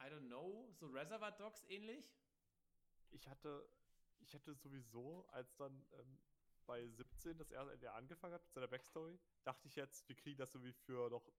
[0.00, 0.70] I don't know.
[0.72, 2.12] So Reservoir Dogs ähnlich.
[3.10, 3.68] Ich hatte,
[4.20, 6.18] ich hätte sowieso, als dann ähm,
[6.66, 10.38] bei 17 das er, der angefangen hat mit seiner Backstory, dachte ich jetzt, wir kriegen
[10.38, 11.30] das irgendwie für noch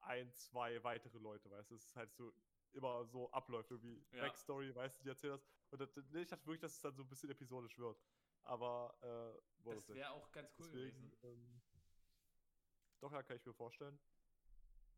[0.00, 1.74] ein, zwei weitere Leute, weißt du?
[1.74, 2.32] Es ist halt so
[2.72, 4.22] immer so Abläufe wie Ja.
[4.22, 5.46] Backstory, weißt du, die erzählt hast.
[5.70, 7.98] Und das, nee, ich dachte wirklich, dass es dann so ein bisschen episodisch wird.
[8.48, 11.18] Aber äh, Das wäre auch ganz cool Deswegen, gewesen.
[11.22, 11.60] ähm,
[13.00, 13.98] doch, ja, kann ich mir vorstellen.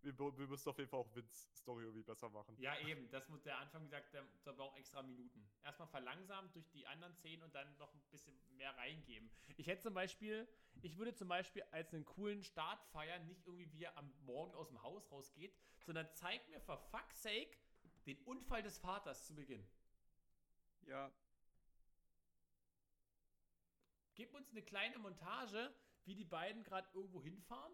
[0.03, 2.57] Wir, wir müssen auf jeden Fall auch Vince Story irgendwie besser machen.
[2.59, 3.11] Ja, eben.
[3.11, 5.51] Das muss der Anfang, gesagt, der, der braucht extra Minuten.
[5.62, 9.30] Erstmal verlangsamt durch die anderen Szenen und dann noch ein bisschen mehr reingeben.
[9.57, 10.48] Ich hätte zum Beispiel,
[10.80, 14.55] ich würde zum Beispiel als einen coolen Start feiern, nicht irgendwie wie er am Morgen
[14.55, 17.59] aus dem Haus rausgeht, sondern zeig mir for fuck's sake
[18.07, 19.66] den Unfall des Vaters zu Beginn.
[20.86, 21.12] ja,
[24.15, 27.73] Gib uns eine kleine Montage, wie die beiden gerade irgendwo hinfahren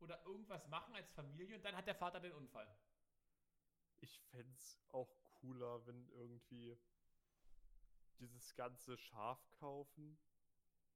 [0.00, 2.68] oder irgendwas machen als Familie und dann hat der Vater den Unfall.
[4.00, 6.76] Ich fände es auch cooler, wenn irgendwie
[8.18, 10.18] dieses ganze Schaf kaufen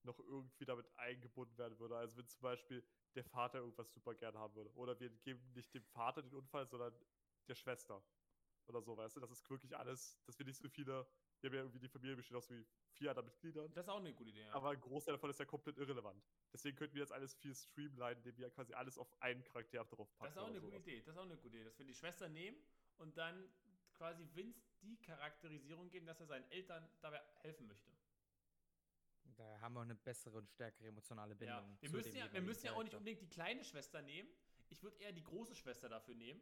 [0.04, 1.96] noch irgendwie damit eingebunden werden würde.
[1.96, 4.74] Also wenn zum Beispiel der Vater irgendwas super gern haben würde.
[4.74, 6.94] Oder wir geben nicht dem Vater den Unfall, sondern
[7.48, 8.02] der Schwester.
[8.66, 9.20] Oder so, weißt du?
[9.20, 11.06] Das ist wirklich alles, dass wir nicht so viele,
[11.42, 13.72] wir haben ja irgendwie die Familie besteht aus wie vier anderen Mitgliedern.
[13.74, 14.42] Das ist auch eine gute Idee.
[14.42, 14.54] Ja.
[14.54, 16.22] Aber ein Großteil davon ist ja komplett irrelevant.
[16.52, 20.14] Deswegen könnten wir jetzt alles viel streamlinen, indem wir quasi alles auf einen Charakter drauf
[20.16, 20.24] packen.
[20.24, 20.86] Das ist auch eine gute sowas.
[20.86, 21.02] Idee.
[21.02, 22.56] Das ist auch eine gute Idee, dass wir die Schwester nehmen
[22.98, 23.48] und dann
[23.94, 27.90] quasi Vince die Charakterisierung geben, dass er seinen Eltern dabei helfen möchte.
[29.36, 31.56] Da haben wir auch eine bessere und stärkere emotionale Bindung.
[31.56, 31.80] Ja.
[31.80, 34.28] Wir zu müssen dem ja, wir müssen ja auch nicht unbedingt die kleine Schwester nehmen.
[34.68, 36.40] Ich würde eher die große Schwester dafür nehmen.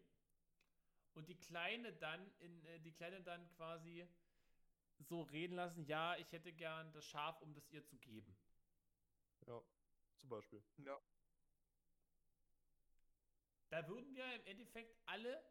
[1.15, 4.07] Und die kleine dann in äh, die kleine dann quasi
[5.05, 8.37] so reden lassen, ja, ich hätte gern das Schaf, um das ihr zu geben.
[9.47, 9.63] Ja,
[10.17, 10.63] zum Beispiel.
[13.69, 15.43] Da würden wir im Endeffekt alle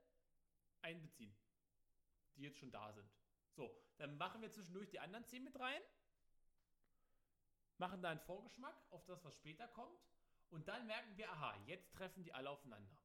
[0.81, 1.35] einbeziehen,
[2.35, 3.09] die jetzt schon da sind.
[3.55, 5.81] So, dann machen wir zwischendurch die anderen 10 mit rein,
[7.77, 9.99] machen da einen Vorgeschmack auf das, was später kommt,
[10.49, 12.98] und dann merken wir, aha, jetzt treffen die alle aufeinander.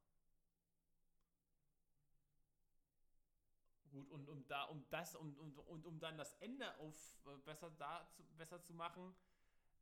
[3.95, 7.37] Gut, und um da, um das, und, und, und um dann das Ende auf äh,
[7.45, 9.15] besser da zu, besser zu machen,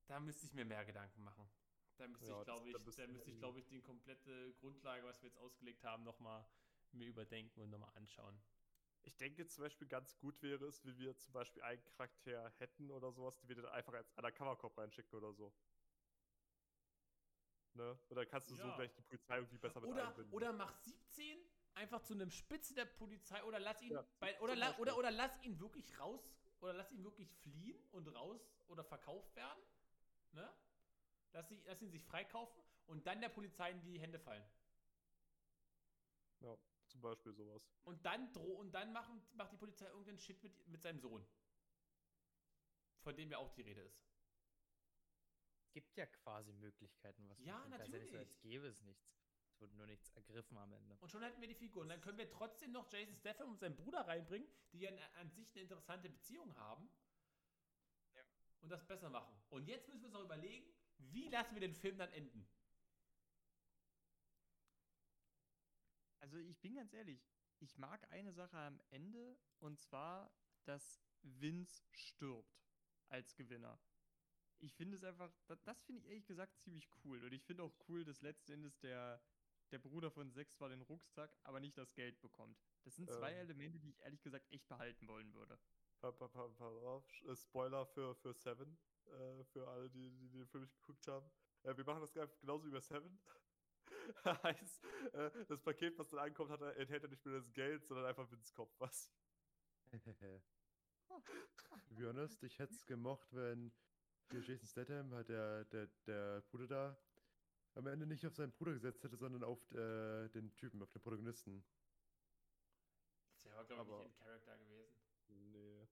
[0.07, 1.49] da müsste ich mir mehr Gedanken machen.
[1.97, 5.23] Da müsste Ja, ich, glaube ich, da müsste ich, glaube ich, die komplette Grundlage, was
[5.23, 6.45] wir jetzt ausgelegt haben, nochmal
[6.93, 8.39] mir überdenken und nochmal anschauen.
[9.03, 12.91] Ich denke zum Beispiel ganz gut wäre es, wenn wir zum Beispiel einen Charakter hätten
[12.91, 15.55] oder sowas, die wir dann einfach als Undercover-Cop reinschicken oder so.
[17.75, 17.99] Ne?
[18.11, 18.77] Dann kannst du so Ja.
[18.77, 20.35] gleich die Polizei irgendwie besser mit Oder, einbinden.
[20.35, 21.42] oder mach 17
[21.75, 25.11] einfach zu einem Spitze der Polizei oder lass ihn Ja, bei, oder, la, oder, oder
[25.11, 26.21] lass ihn wirklich raus
[26.61, 29.63] oder lass ihn wirklich fliehen und raus oder verkauft werden.
[30.33, 30.53] Ne?
[31.33, 34.45] Lass, sie, lass ihn sich freikaufen und dann der Polizei in die Hände fallen.
[36.41, 36.57] ja,
[36.87, 37.63] zum Beispiel sowas.
[37.85, 41.27] Und dann droh und dann machen, macht die Polizei irgendeinen Shit mit, mit seinem Sohn.
[43.03, 44.03] Von dem ja auch die Rede ist.
[45.61, 47.81] Es gibt ja quasi Möglichkeiten, was Ja, man tun kann.
[47.83, 48.41] Ist ja nicht so, als natürlich.
[48.43, 49.22] gäbe es nichts.
[49.63, 50.97] Wurde nur nichts ergriffen am Ende.
[50.99, 51.83] Und schon hätten wir die Figur.
[51.83, 54.99] Und dann können wir trotzdem noch Jason Statham und seinen Bruder reinbringen, die ja an,
[55.21, 56.91] an sich eine interessante Beziehung haben.
[58.13, 58.23] Ja.
[58.61, 59.41] Und das besser machen.
[59.51, 60.67] Und jetzt müssen wir uns noch überlegen,
[60.99, 62.45] wie lassen wir den Film dann enden?
[66.19, 67.25] Also ich bin ganz ehrlich,
[67.61, 70.33] ich mag eine Sache am Ende und zwar,
[70.65, 72.67] dass Vince stirbt
[73.09, 73.79] als Gewinner.
[74.59, 77.23] Ich finde es einfach, das, das finde ich ehrlich gesagt ziemlich cool.
[77.25, 79.23] Und ich finde auch cool, dass letzten Endes der,
[79.73, 82.61] der Bruder von Sex zwar den Rucksack, aber nicht das Geld bekommt.
[82.85, 83.39] Das sind zwei Ähm.
[83.41, 85.61] Elemente, die ich ehrlich gesagt echt behalten wollen würde.
[86.03, 91.31] Äh, Spoiler für, für Seven, äh, für alle, die, die den Film nicht geguckt haben.
[91.63, 93.21] Äh, wir machen das genauso wie bei Seven.
[94.25, 97.85] heißt, äh, das Paket, was dann ankommt, hat, er- enthält ja nicht mehr das Geld,
[97.87, 98.75] sondern einfach Vince Kopf.
[98.81, 99.17] Was?
[101.85, 103.73] to be honest, ich hätte es gemocht, wenn
[104.31, 107.03] hier Jason Statham, halt der, der, der Bruder da,
[107.75, 111.01] am Ende nicht auf seinen Bruder gesetzt hätte, sondern auf äh, den Typen, auf den
[111.03, 111.65] Protagonisten.
[113.35, 114.95] Das wäre aber, glaube ich, Aber- nicht in Character gewesen.
[115.53, 115.89] Nee.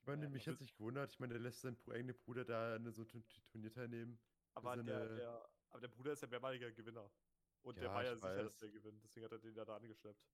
[0.00, 2.44] Ich meine, Ja, mich aber- hat sich gewundert, ich meine, der lässt seinen eigenen Bruder
[2.44, 4.18] da an so einem Turnier teilnehmen.
[4.54, 7.10] Aber, der, der, aber der Bruder ist ja mehrmaliger Gewinner.
[7.62, 8.58] Und der Ja, war ja ich sicher, dass weiß.
[8.58, 9.04] der gewinnt.
[9.04, 10.26] Deswegen hat er den ja da angeschleppt.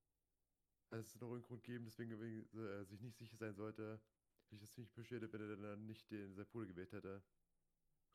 [0.90, 4.00] Also es noch einen Grund geben, deswegen wegen, äh, sich nicht sicher sein sollte.
[4.44, 7.22] Hätte ich das ziemlich beschwert, wenn er dann nicht den, seinen Bruder gewählt hätte.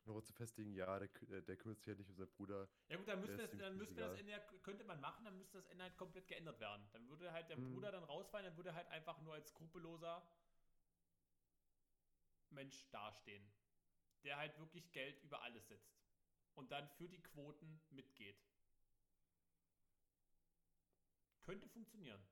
[0.06, 2.68] Noch zu festigen, ja, der, äh, der kümmert sich halt nicht um seinen Bruder.
[2.88, 4.18] Ja gut, dann müsste das, dann müsste das.
[4.18, 6.86] Ende, ja- könnte man machen, dann müsste das Ende halt komplett geändert werden.
[6.92, 7.72] Dann würde halt der Mhm.
[7.72, 10.22] Bruder dann rausfallen, dann würde halt einfach nur als skrupelloser
[12.50, 13.50] Mensch dastehen.
[14.24, 15.98] Der halt wirklich Geld über alles setzt.
[16.54, 18.36] Und dann für die Quoten mitgeht.
[21.42, 22.22] Könnte funktionieren.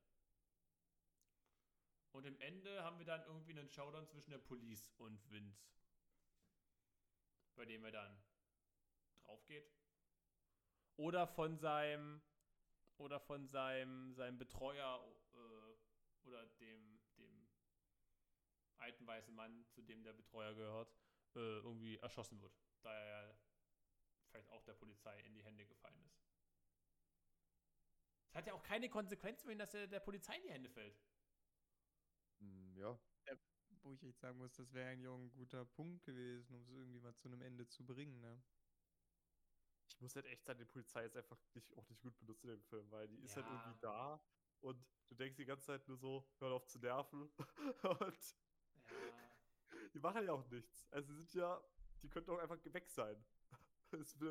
[2.12, 5.66] Und im Ende haben wir dann irgendwie einen Showdown zwischen der Police und Vince.
[7.62, 8.20] Bei dem er dann
[9.22, 9.70] drauf geht.
[10.96, 12.20] Oder von seinem
[12.96, 15.00] oder von seinem, seinem Betreuer
[15.32, 17.48] äh, oder dem, dem
[18.78, 20.92] alten weißen Mann, zu dem der Betreuer gehört,
[21.36, 22.52] äh, irgendwie erschossen wird,
[22.82, 23.38] da er ja
[24.32, 26.20] vielleicht auch der Polizei in die Hände gefallen ist.
[28.30, 30.68] Es hat ja auch keine Konsequenz für ihn, dass er der Polizei in die Hände
[30.68, 31.00] fällt.
[32.40, 32.98] Hm, ja.
[33.82, 36.70] Wo ich echt sagen muss, das wäre eigentlich auch ein guter Punkt gewesen, um es
[36.70, 38.40] irgendwie mal zu einem Ende zu bringen, ne?
[39.88, 42.50] Ich muss halt echt sagen, die Polizei ist einfach nicht, auch nicht gut benutzt in
[42.50, 44.20] dem Film, weil die ist halt irgendwie da
[44.60, 47.28] und du denkst die ganze Zeit nur so, hör auf zu nerven.
[47.82, 48.36] und
[48.90, 49.88] Ja.
[49.94, 50.88] die machen ja auch nichts.
[50.92, 51.62] Also sie sind ja,
[52.02, 53.22] die könnten auch einfach weg sein.
[53.90, 54.22] Das ist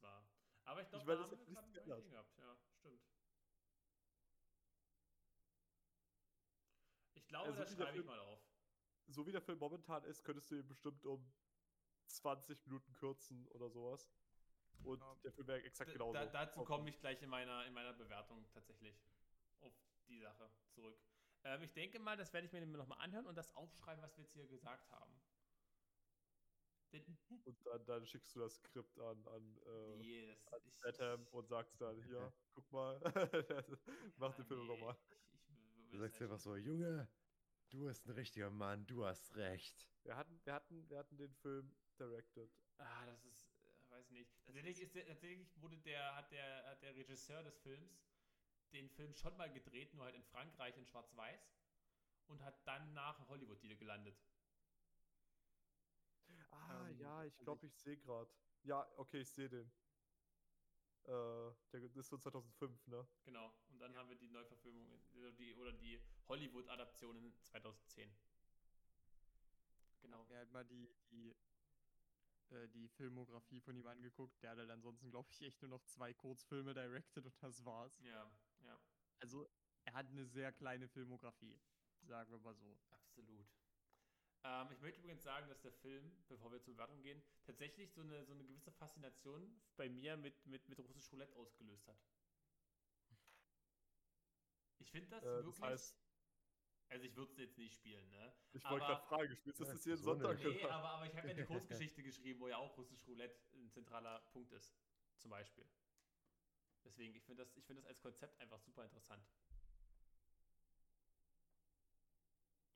[0.00, 0.24] wahr.
[0.64, 2.36] Aber ich glaube, da das haben wir gerade einen gehabt.
[2.38, 3.00] Ja, stimmt.
[7.28, 8.40] Ich glaube, Also das schreibe ich Film- mal auf.
[9.08, 11.30] so wie der Film momentan ist, könntest du ihn bestimmt um
[12.06, 14.10] 20 Minuten kürzen oder sowas.
[14.82, 15.14] Und Ja.
[15.24, 16.14] der Film wäre exakt genauso.
[16.14, 18.98] Da, dazu komme ich gleich in meiner, in meiner Bewertung tatsächlich
[19.60, 19.74] auf
[20.08, 20.98] die Sache zurück.
[21.44, 24.24] Ähm, ich denke mal, das werde ich mir nochmal anhören und das aufschreiben, was wir
[24.24, 25.12] jetzt hier gesagt haben.
[27.44, 31.32] Und dann, dann schickst du das Skript an, an äh, nee, das an ich, ich-
[31.34, 32.98] und sagst dann, hier, guck mal,
[34.16, 34.96] mach den Film nee, nochmal.
[35.10, 35.37] ich- ich
[35.90, 37.08] Du sagst das einfach so, Junge,
[37.70, 39.88] du bist ein richtiger Mann, du hast recht.
[40.04, 42.50] Wir hatten, wir hatten, wir hatten den Film directed.
[42.78, 44.30] Ah, das ist, äh, weiß nicht.
[44.46, 48.06] Tatsächlich, ist der, tatsächlich wurde der, hat der, hat der Regisseur des Films
[48.72, 51.40] den Film schon mal gedreht, nur halt in Frankreich in Schwarz-Weiß
[52.26, 54.16] und hat dann nach Hollywood-Deal gelandet.
[56.50, 58.30] Ah, Ähm, ja, ich also glaube, ich sehe gerade.
[58.64, 59.70] Ja, okay, ich sehe den.
[61.04, 63.06] Äh, der ist von 2005, ne?
[63.24, 63.52] Genau.
[63.70, 68.10] Und dann haben wir die Neuverfilmung in- die, oder die Hollywood-Adaption in 2010.
[70.02, 70.24] Genau.
[70.26, 71.34] Mir halt mal die, die,
[72.50, 74.42] äh, die Filmografie von ihm angeguckt.
[74.42, 77.98] Der hat halt ansonsten, glaube ich, echt nur noch zwei Kurzfilme directed und das war's.
[78.00, 78.30] Ja,
[78.64, 78.78] ja,
[79.20, 79.48] Also,
[79.84, 81.58] er hat eine sehr kleine Filmografie,
[82.02, 82.78] sagen wir mal so.
[82.90, 83.46] absolut.
[84.44, 88.00] Ähm, ich möchte übrigens sagen, dass der Film, bevor wir zur Bewertung gehen, tatsächlich so
[88.02, 91.98] eine, so eine gewisse Faszination bei mir mit, mit, mit russisch Roulette ausgelöst hat.
[94.78, 95.64] Ich finde das Äh, das wirklich.
[95.64, 95.94] heißt-
[96.88, 98.32] also ich würde es jetzt nicht spielen, ne?
[98.54, 100.38] Ich wollte gerade fragen, spielst du das jeden so Sonntag?
[100.38, 103.70] Nee, aber, aber ich habe ja eine Kurzgeschichte geschrieben, wo ja auch russisch Roulette ein
[103.70, 104.72] zentraler Punkt ist.
[105.18, 105.66] Zum Beispiel.
[106.84, 109.22] Deswegen, ich finde das, ich find das als Konzept einfach super interessant.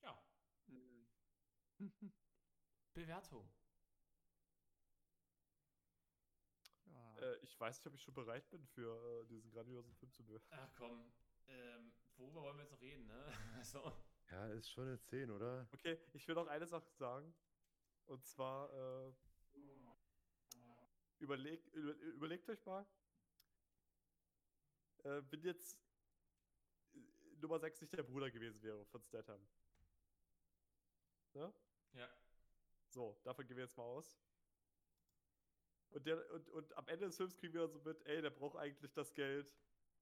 [0.02, 0.14] Ja,
[2.94, 3.50] Bewertung.
[6.86, 7.18] Ja.
[7.18, 10.24] Äh, ich weiß nicht, ob ich schon bereit bin für äh, diesen grandiosen Film zu
[10.24, 10.46] bewerten.
[10.50, 11.12] Ach komm,
[11.48, 13.24] ähm, worüber wollen wir jetzt noch reden, ne?
[13.56, 13.92] Also,
[14.30, 15.68] Ja, ist schon eine 10, oder?
[15.72, 17.34] Okay, ich will noch eine Sache sagen.
[18.06, 19.12] Und zwar, äh,
[21.18, 22.86] überleg, über, überlegt euch mal,
[25.04, 25.78] äh, wenn jetzt
[26.94, 26.98] äh,
[27.40, 29.40] Nummer 6 nicht der Bruder gewesen wäre von Statham.
[31.34, 31.52] Ne?
[31.94, 32.08] Ja.
[32.88, 34.18] So, davon gehen wir jetzt mal aus.
[35.90, 38.30] Und, der, und, und am Ende des Films kriegen wir dann so mit, ey, der
[38.30, 39.52] braucht eigentlich das Geld,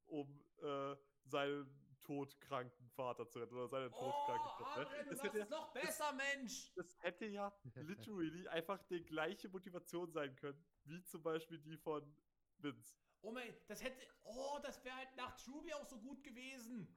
[0.07, 0.95] um äh,
[1.25, 1.69] seinen
[1.99, 3.53] todkranken Vater zu retten.
[3.55, 4.81] Oder seine todkranke Oh, Tochter.
[4.81, 6.73] Adrian, du Das machst hätte ja- es noch besser, Mensch!
[6.75, 12.15] das hätte ja literally einfach die gleiche Motivation sein können, wie zum Beispiel die von
[12.57, 12.95] Vince.
[13.21, 16.87] Oh mein, das hätte, oh, das wäre halt nach Truby auch so gut gewesen.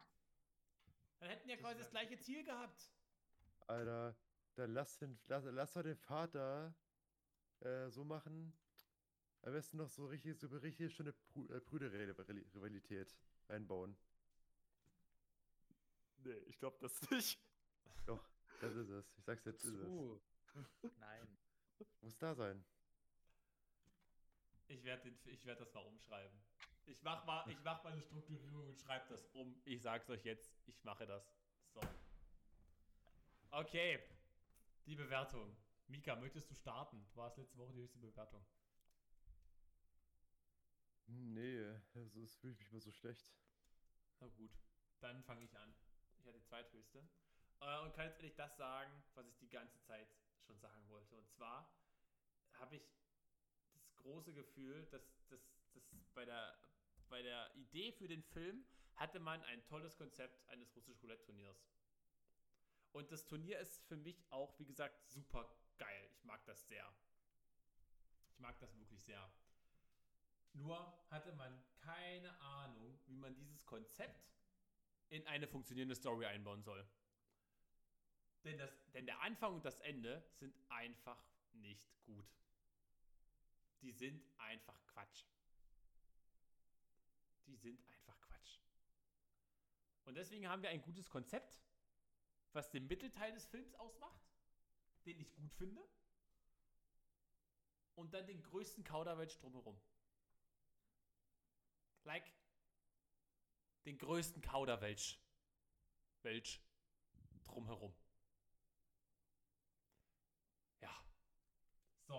[1.19, 2.91] Dann hätten ja Das quasi das gleiche Ziel gehabt.
[3.67, 4.17] Alter,
[4.57, 6.75] dann lass, den, lass, lass doch den Vater
[7.61, 8.53] äh, so machen.
[9.43, 11.15] Am besten noch so richtig, so richtig schöne
[11.51, 13.15] äh, Brüderrivalität
[13.49, 13.97] einbauen.
[16.19, 17.39] Nee, ich glaube das nicht.
[18.07, 18.27] Doch,
[18.61, 19.13] das ist es.
[19.19, 20.91] Ich sag's jetzt, ist es.
[20.99, 21.29] Nein.
[22.01, 22.65] Muss da sein.
[24.69, 26.39] Ich werde ich werd das mal umschreiben.
[26.87, 29.61] Ich mach mal, ich mach mal eine Strukturierung und schreibe das um.
[29.65, 31.35] Ich sag's euch jetzt, ich mache das.
[31.75, 31.81] So.
[33.51, 34.01] Okay.
[34.87, 35.57] Die Bewertung.
[35.89, 37.07] Mika, möchtest du starten?
[37.11, 38.45] Du warst letzte Woche die höchste Bewertung.
[41.07, 43.33] Hm, Nee, also es fühle ich mich mal so schlecht.
[44.21, 44.53] Na gut,
[45.01, 45.75] dann fange ich an.
[46.19, 47.07] Ich hatte die zweithöchste.
[47.61, 50.09] Äh, und kann jetzt ehrlich das sagen, was ich die ganze Zeit
[50.47, 51.17] schon sagen wollte.
[51.17, 51.71] Und zwar
[52.55, 52.83] habe ich
[53.73, 55.41] das große Gefühl, dass, dass,
[55.73, 55.83] dass
[56.15, 56.57] bei, der,
[57.09, 58.65] bei der Idee für den Film
[58.97, 61.74] hatte man ein tolles Konzept eines russischen Roulette-Turniers.
[62.95, 66.09] Und das Turnier ist für mich auch, wie gesagt, super geil.
[66.13, 66.89] Ich mag das sehr.
[68.31, 69.29] Ich mag das wirklich sehr.
[70.53, 70.79] Nur
[71.11, 74.33] hatte man keine Ahnung, wie man dieses Konzept
[75.09, 76.89] in eine funktionierende Story einbauen soll.
[78.45, 81.21] Denn, das, denn der Anfang und das Ende sind einfach
[81.55, 82.33] nicht gut.
[83.81, 85.25] Die sind einfach Quatsch.
[87.47, 88.61] Die sind einfach Quatsch.
[90.05, 91.59] Und deswegen haben wir ein gutes Konzept,
[92.55, 94.25] was den Mittelteil des Films ausmacht,
[95.07, 95.83] den ich gut finde.
[97.97, 99.81] Und dann den größten Kauderwelsch drumherum.
[102.05, 102.33] Like
[103.85, 105.21] den größten Kauderwelsch.
[106.23, 106.63] Welch
[107.45, 107.95] drumherum.
[110.81, 111.05] Ja.
[112.07, 112.19] So.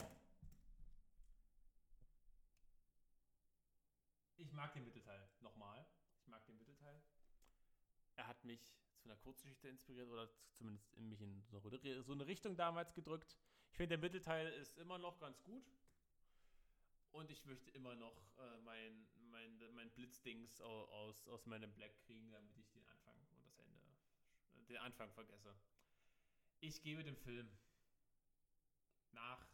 [4.38, 5.28] Ich mag den Mittelteil.
[5.40, 5.86] Nochmal.
[6.20, 7.02] Ich mag den Mittelteil.
[8.16, 11.44] Er hat mich zu einer Kurzgeschichte inspiriert oder zumindest in mich in
[12.02, 13.38] so eine, Richtung damals gedrückt.
[13.70, 15.64] Ich finde, der Mittelteil ist immer noch ganz gut.
[17.12, 21.96] Und ich möchte immer noch äh, mein, mein, mein Blitzdings au- aus, aus meinem Black
[22.00, 23.80] kriegen, damit ich den Anfang und das Ende,
[24.56, 25.56] äh, den Anfang vergesse.
[26.60, 27.48] Ich gebe dem Film
[29.12, 29.48] nach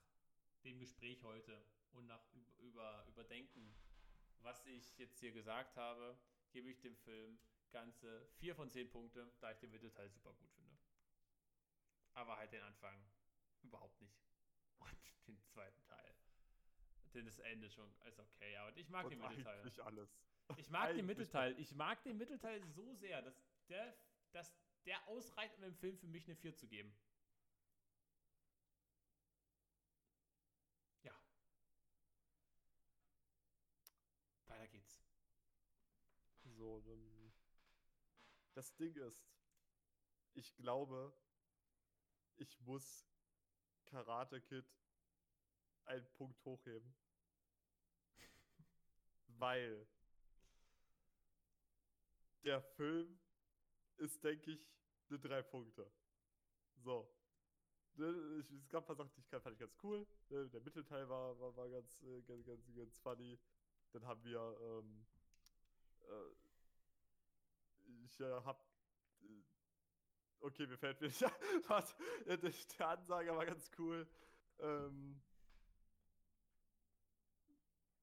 [0.64, 1.61] dem Gespräch heute
[1.91, 3.76] und nach über, über, Überdenken,
[4.40, 6.18] was ich jetzt hier gesagt habe,
[6.53, 7.38] gebe ich dem Film
[7.72, 10.77] ganze 4 von 10 Punkte, da ich den Mittelteil super gut finde.
[12.14, 12.95] Aber halt den Anfang
[13.61, 14.22] überhaupt nicht.
[14.80, 16.15] Und den zweiten Teil.
[17.14, 19.60] Denn das Ende schon ist okay, aber ich mag Und den Mittelteil.
[19.60, 20.18] eigentlich alles.
[20.57, 21.60] Ich mag den Eigentlich Mittelteil.
[21.60, 23.95] Ich mag den Mittelteil so sehr, dass der,
[24.31, 24.53] dass
[24.85, 26.93] der ausreicht, um dem Film für mich eine 4 zu geben.
[31.03, 31.14] Ja.
[34.48, 34.99] Weiter geht's.
[36.43, 37.11] So, dann.
[38.53, 39.26] Das Ding ist,
[40.34, 41.14] ich glaube,
[42.38, 43.07] ich muss
[43.86, 44.65] Karate Kid
[45.86, 46.94] einen Punkt hochheben.
[49.28, 49.88] Weil
[52.44, 53.19] der Film
[53.98, 54.68] ist, denke ich,
[55.10, 55.91] eine drei Punkte.
[56.78, 57.14] So.
[57.95, 60.07] Ne, Ich, es gab ein paar Sachen, die ich fand ich ganz cool.
[60.30, 63.40] Ne, Der Mittelteil war, war, war ganz, äh, ganz, ganz, ganz funny.
[63.91, 65.06] Dann haben wir, ähm,
[66.03, 66.51] äh,
[68.06, 68.66] ich äh, hab.
[69.22, 69.44] Äh,
[70.40, 71.10] okay, mir fällt mir.
[71.68, 71.94] Warte,
[72.26, 74.08] äh, der, Ansager war ganz cool.
[74.60, 75.22] Ähm,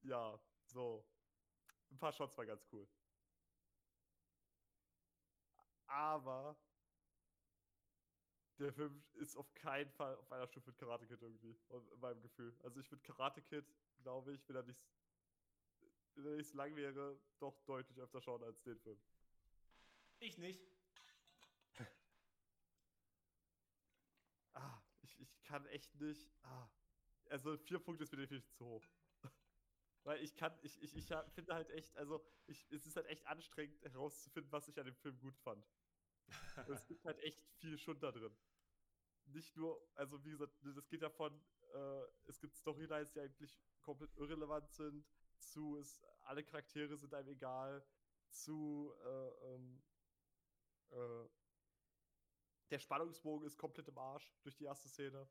[0.03, 1.05] ja, so.
[1.91, 2.87] Ein paar Shots waren ganz cool.
[5.87, 6.57] Aber
[8.59, 12.21] der Film ist auf keinen Fall auf einer Stufe mit Karate Kid irgendwie, in meinem
[12.21, 12.55] Gefühl.
[12.63, 13.65] Also ich würde Karate Kid,
[14.03, 14.81] glaube ich, wenn er nicht,
[16.15, 19.01] wenn er nicht so lang wäre, doch deutlich öfter schauen als den Film.
[20.21, 20.61] Ich nicht.
[24.55, 26.29] Ah, ich, ich kann echt nicht.
[26.43, 26.69] Ah.
[27.31, 28.85] Also vier Punkte ist mir definitiv zu hoch.
[30.03, 33.25] Weil ich kann, ich, ich, ich finde halt echt, also ich, es ist halt echt
[33.27, 35.65] anstrengend herauszufinden, was ich an dem Film gut fand.
[36.57, 38.37] Und es gibt halt echt viel Schund da drin.
[39.27, 41.41] Nicht nur, also wie gesagt, das geht ja von,
[41.75, 45.07] äh, es gibt Storylines, die eigentlich komplett irrelevant sind,
[45.39, 47.87] zu es, alle Charaktere sind einem egal,
[48.31, 49.83] zu äh, ähm,
[50.91, 51.29] äh,
[52.71, 55.29] der Spannungsbogen ist komplett im Arsch durch die erste Szene.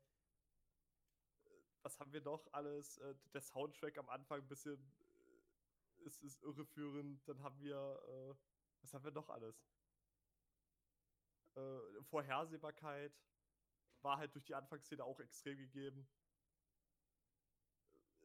[1.44, 1.48] Äh,
[1.82, 2.98] Was haben wir noch alles?
[2.98, 4.92] Äh, Der Soundtrack am Anfang ein bisschen
[5.98, 7.26] ist, ist irreführend.
[7.28, 8.36] Dann haben wir,
[8.82, 9.66] was haben wir noch alles?
[12.02, 13.12] Vorhersehbarkeit
[14.02, 16.08] war halt durch die Anfangsszene auch extrem gegeben.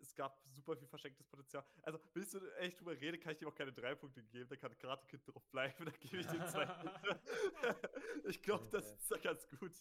[0.03, 1.63] Es gab super viel verschenktes Potenzial.
[1.81, 4.49] Also, willst du echt drüber reden, kann ich dir auch keine drei Punkte geben.
[4.49, 5.85] Da kann Karate Kid drauf bleiben.
[5.85, 7.21] Dann gebe ich dir zwei Punkte.
[8.29, 8.97] ich glaube, das Okay.
[8.99, 9.71] ist ja ganz gut.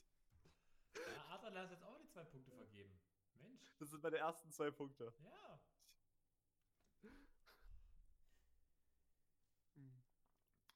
[0.97, 2.99] Ja, Adler hat jetzt auch die zwei Punkte vergeben.
[3.41, 3.75] Mensch.
[3.79, 5.13] Das sind meine ersten zwei Punkte.
[5.25, 5.61] Ja.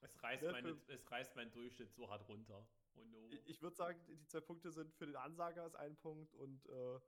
[0.01, 2.67] Es reißt, Der meine, es reißt meinen Durchschnitt so hart runter.
[2.95, 3.29] Oh no.
[3.31, 6.65] Ich, ich würde sagen, die zwei Punkte sind für den Ansager ist ein Punkt und
[6.67, 7.01] äh,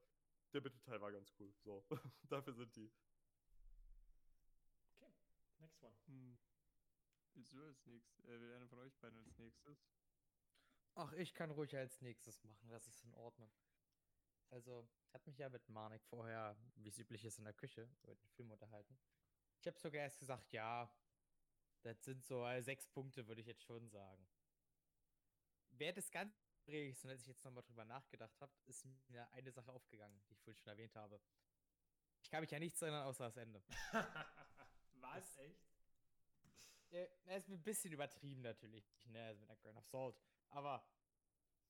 [0.53, 1.53] der Mittelteil war ganz cool.
[1.65, 1.85] So,
[2.29, 2.91] dafür sind die.
[5.01, 5.97] Okay, next one.
[6.07, 6.39] Hm.
[7.35, 8.25] Willst du als nächstes?
[8.25, 9.79] Äh, will einer von euch beiden als nächstes?
[10.95, 13.53] Ach, ich kann ruhig als nächstes machen, das ist in Ordnung.
[14.51, 17.89] Also, ich habe mich ja mit Manik vorher, wie es üblich ist, in der Küche
[18.03, 18.99] über den Film unterhalten.
[19.61, 20.91] Ich habe sogar erst gesagt, ja,
[21.83, 24.27] das sind so äh, sechs Punkte, würde ich jetzt schon sagen.
[25.71, 29.51] Wäre das Ganze Gesprächs und als ich jetzt nochmal drüber nachgedacht habe, ist mir eine
[29.51, 31.19] Sache aufgegangen, die ich vorhin schon erwähnt habe.
[32.23, 33.63] Ich kann mich ja nichts erinnern außer das Ende.
[34.97, 35.39] Was?
[35.39, 35.67] Echt?
[36.91, 40.17] Ja, na, ist ein bisschen übertrieben natürlich, ne, also mit einer Grain of Salt.
[40.51, 40.87] Aber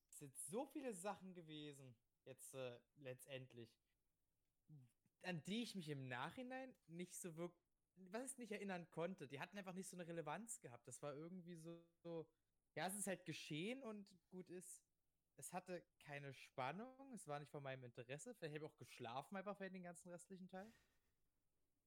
[0.09, 1.95] es sind so viele Sachen gewesen,
[2.25, 3.69] jetzt äh, letztendlich,
[5.23, 7.61] an die ich mich im Nachhinein nicht so wirklich,
[7.95, 9.27] was ich nicht erinnern konnte.
[9.27, 10.87] Die hatten einfach nicht so eine Relevanz gehabt.
[10.87, 12.27] Das war irgendwie so, so
[12.75, 14.88] ja, es ist halt geschehen und gut ist.
[15.39, 18.33] Es hatte keine Spannung, es war nicht von meinem Interesse.
[18.35, 20.69] Vielleicht habe ich auch geschlafen einfach für den ganzen restlichen Teil.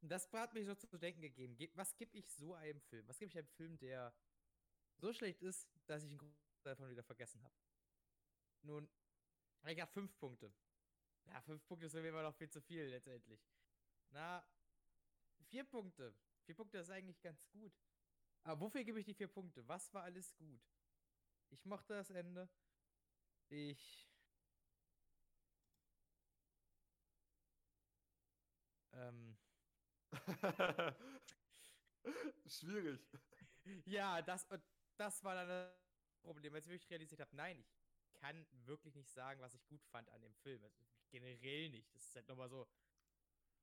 [0.01, 1.55] Und das hat mich so zu denken gegeben.
[1.59, 3.07] Ge- Was gebe ich so einem Film?
[3.09, 4.15] Was gebe ich einem Film, der
[4.97, 7.55] so schlecht ist, dass ich einen Großteil davon wieder vergessen habe?
[8.62, 8.89] Nun,
[9.66, 10.51] ich habe fünf Punkte.
[11.27, 13.47] Ja, fünf Punkte ist mir immer noch viel zu viel letztendlich.
[14.12, 14.43] Na,
[15.51, 16.15] vier Punkte.
[16.45, 17.73] Vier Punkte ist eigentlich ganz gut.
[18.45, 19.69] Aber wofür gebe ich die vier Punkte?
[19.69, 20.62] Was war alles gut?
[21.51, 22.49] Ich mochte das Ende.
[23.53, 24.09] Ich.
[28.95, 29.37] Ähm.
[32.47, 33.01] Schwierig.
[33.87, 34.62] Ja, das, und
[34.97, 35.73] das war dann das
[36.23, 37.73] Problem, als ich wirklich realisiert habe, nein, ich
[38.15, 40.62] kann wirklich nicht sagen, was ich gut fand an dem Film.
[40.65, 40.81] Also
[41.11, 41.95] generell nicht.
[41.95, 42.66] Das ist halt nochmal so,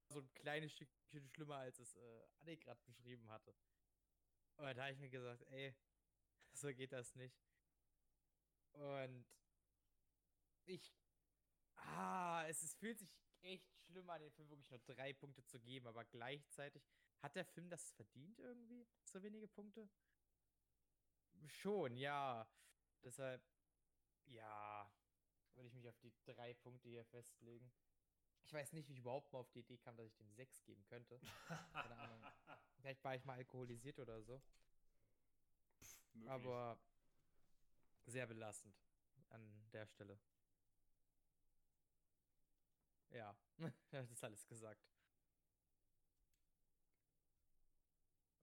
[0.09, 3.55] so ein kleines Stückchen schlimmer, als es äh, Anne gerade beschrieben hatte.
[4.57, 5.73] Und da habe ich mir gesagt, ey,
[6.53, 7.37] so geht das nicht.
[8.73, 9.25] Und
[10.69, 10.93] ich.
[11.75, 15.59] Ah, es, es fühlt sich echt schlimm an, dem Film wirklich nur drei Punkte zu
[15.59, 16.83] geben, aber gleichzeitig
[17.21, 18.87] hat der Film das verdient irgendwie?
[19.03, 19.89] So wenige Punkte?
[21.47, 22.47] Schon, ja.
[23.03, 23.41] Deshalb,
[24.25, 24.91] ja,
[25.55, 27.71] würde ich mich auf die drei Punkte hier festlegen.
[28.43, 30.63] Ich weiß nicht, wie ich überhaupt mal auf die Idee kam, dass ich dem sechs
[30.63, 31.19] geben könnte.
[31.73, 32.21] Keine Ahnung.
[32.81, 34.41] Vielleicht war ich mal alkoholisiert oder so.
[36.13, 36.29] Möglich.
[36.29, 36.79] Aber
[38.05, 38.75] sehr belastend
[39.29, 40.19] an der Stelle.
[43.13, 43.35] Ja,
[43.91, 44.81] das ist alles gesagt.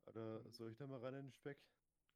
[0.07, 1.59] Oder soll ich da mal ran in den Speck?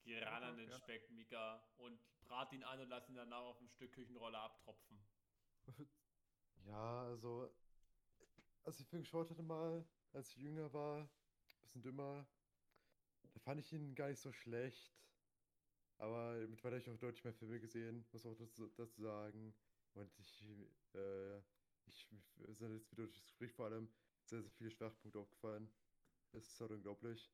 [0.03, 0.79] Geh ran an den Ja.
[0.79, 4.99] Speck, Mika, und brat ihn an und lass ihn danach auf ein Stück Küchenrolle abtropfen.
[6.67, 7.51] Ja, also,
[8.65, 11.09] als ich den Film geschaut hatte mal, als ich jünger war,
[11.63, 12.27] bisschen dümmer,
[13.33, 14.93] da fand ich ihn gar nicht so schlecht.
[15.99, 19.55] Aber mittlerweile habe ich auch deutlich mehr Filme gesehen, muss auch dazu, dazu sagen.
[19.95, 20.43] Und ich,
[20.95, 21.43] äh,
[21.91, 22.09] ich,
[22.57, 23.89] sind jetzt wieder durch das Gespräch vor allem
[24.25, 25.71] sehr, sehr viele Schwachpunkte aufgefallen.
[26.33, 27.31] Das ist halt unglaublich.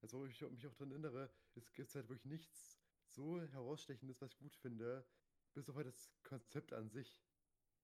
[0.00, 4.32] Also, wo ich mich auch dran erinnere, es gibt halt wirklich nichts so herausstechendes, was
[4.32, 5.06] ich gut finde,
[5.54, 7.22] bis auf halt das Konzept an sich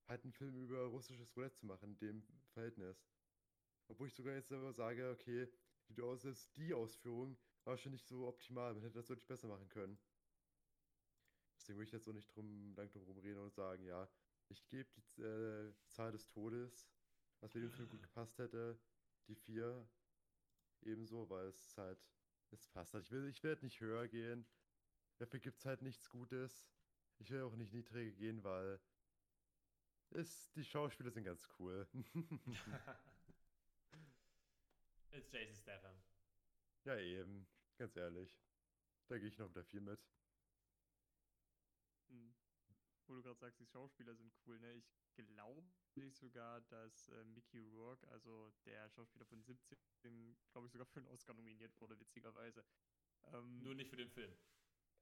[0.06, 3.08] halt einen Film über russisches Roulette zu machen, in dem Verhältnis.
[3.88, 5.48] Obwohl ich sogar jetzt selber sage, okay,
[5.88, 9.48] die, Aus selbst die Ausführung war schon nicht so optimal, man hätte das deutlich besser
[9.48, 9.98] machen können.
[11.56, 14.08] Deswegen will ich jetzt auch nicht drum, lang drum reden und sagen, ja,
[14.50, 16.88] ich gebe die äh, Zahl des Todes,
[17.40, 18.78] was mir dem Film gut gepasst hätte,
[19.28, 19.88] die vier
[20.82, 21.98] ebenso, weil es halt,
[22.50, 23.04] es passt halt.
[23.04, 24.46] Ich will, ich werde nicht höher gehen.
[25.18, 26.70] Dafür gibt es halt nichts Gutes.
[27.18, 28.80] Ich will auch nicht niedriger gehen, weil
[30.10, 31.86] ist, die Schauspieler sind ganz cool.
[35.12, 35.94] It's Jason Statham.
[36.84, 37.46] ja, eben.
[37.76, 38.36] Ganz ehrlich.
[39.06, 40.00] Da gehe ich noch mit der 4 mit.
[42.08, 42.34] Hm.
[43.10, 44.72] Wo du gerade sagst, die Schauspieler sind cool, ne?
[44.74, 44.88] Ich
[45.94, 51.00] glaube sogar, dass äh, Mickey Rourke, also der Schauspieler von 17, glaube ich, sogar für
[51.00, 52.64] einen Oscar nominiert wurde, witzigerweise.
[53.32, 54.32] Ähm, Nur nicht für den Film.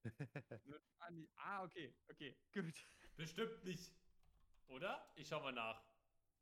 [1.01, 2.89] ah, ah, okay, okay, gut.
[3.17, 3.93] Bestimmt nicht.
[4.69, 5.13] Oder?
[5.15, 5.85] Ich schau mal nach.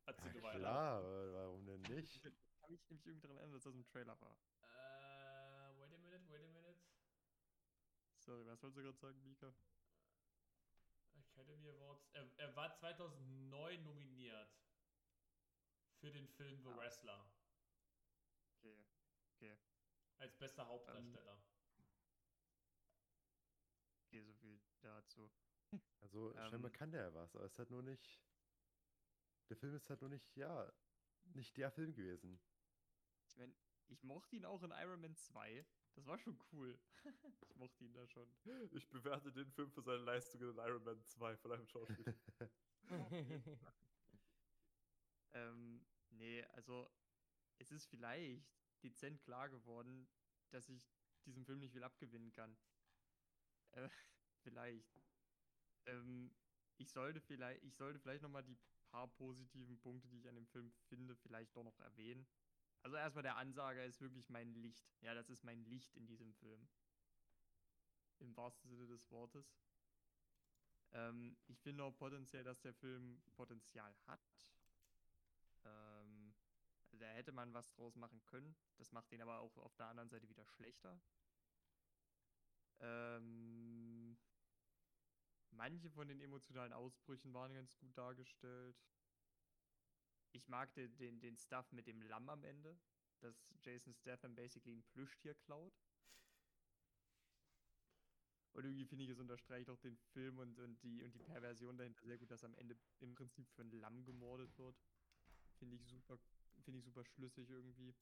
[0.05, 1.03] Erzähl du Ja, klar,
[1.33, 2.15] warum denn nicht?
[2.15, 4.39] Ich kann mich nämlich irgendwie daran erinnern, dass das im Trailer war.
[4.61, 6.79] Äh, wait a minute, wait a minute.
[8.19, 9.53] Sorry, was wolltest du gerade sagen, Mika?
[11.47, 12.05] Academy Awards.
[12.13, 14.49] Er, er war 2009 nominiert.
[15.99, 16.77] Für den Film The Ah.
[16.77, 17.31] Wrestler.
[18.57, 18.85] Okay,
[19.35, 19.57] okay.
[20.17, 21.41] Als bester Hauptdarsteller.
[24.05, 25.31] Okay, so viel dazu.
[25.99, 26.77] Also, scheinbar Ähm.
[26.77, 28.21] kann der was, aber es ist halt nur nicht.
[29.49, 30.71] Der Film ist halt nur nicht, ja,
[31.33, 32.39] nicht der Film gewesen.
[33.27, 33.53] Ich meine,
[33.87, 35.65] ich mochte ihn auch in Iron Man 2.
[35.97, 36.77] Das war schon cool.
[37.41, 38.31] ich mochte ihn da schon.
[38.71, 42.13] Ich bewerte den Film für seine Leistungen in Iron Man 2 von einem Schauspieler.
[45.33, 46.89] Ähm, nee, also
[47.59, 48.43] es ist vielleicht
[48.81, 50.07] dezent klar geworden,
[50.49, 50.89] dass ich
[51.25, 52.57] diesem Film nicht viel abgewinnen kann.
[53.71, 53.89] Äh,
[54.43, 54.99] vielleicht.
[55.85, 56.33] Ähm,
[56.77, 58.57] ich sollte vielleicht, ich sollte vielleicht nochmal die
[58.87, 62.25] paar positiven Punkte, die ich an dem Film finde, vielleicht doch noch erwähnen.
[62.81, 64.95] Also erstmal der Ansager ist wirklich mein Licht.
[65.01, 66.67] Ja, das ist mein Licht in diesem Film.
[68.19, 69.59] Im wahrsten Sinne des Wortes.
[70.91, 74.21] Ähm, ich finde auch potenziell, dass der Film Potenzial hat.
[75.65, 76.33] Ähm,
[76.85, 78.55] also da hätte man was draus machen können.
[78.77, 80.99] Das macht ihn aber auch auf der anderen Seite wieder schlechter.
[82.79, 84.17] Ähm,
[85.51, 88.77] manche von den emotionalen Ausbrüchen waren ganz gut dargestellt.
[90.37, 92.77] Ich mag den, den, Stuff mit dem Lamm am Ende,
[93.21, 95.73] dass Jason Statham basically ein Plüschtier klaut.
[98.53, 101.77] Und irgendwie finde ich, es unterstreicht auch den Film und, und, die, und die Perversion
[101.77, 104.75] dahinter sehr gut, dass am Ende im Prinzip für ein Lamm gemordet wird.
[105.57, 106.19] Finde ich super,
[106.63, 107.95] finde ich super schlüssig irgendwie.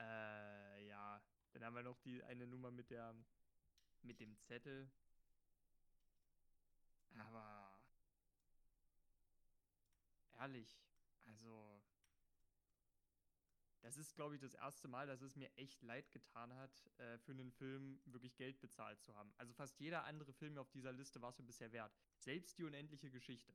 [0.00, 1.22] Äh, ja.
[1.52, 3.14] Dann haben wir noch die eine Nummer mit der
[4.02, 4.90] mit dem Zettel.
[7.18, 7.59] Aber
[10.40, 10.80] ehrlich,
[11.24, 11.82] also
[13.82, 17.18] das ist, glaube ich, das erste Mal, dass es mir echt leid getan hat, äh,
[17.18, 19.32] für einen Film wirklich Geld bezahlt zu haben.
[19.38, 21.96] Also fast jeder andere Film auf dieser Liste war es mir bisher wert.
[22.18, 23.54] Selbst die unendliche Geschichte.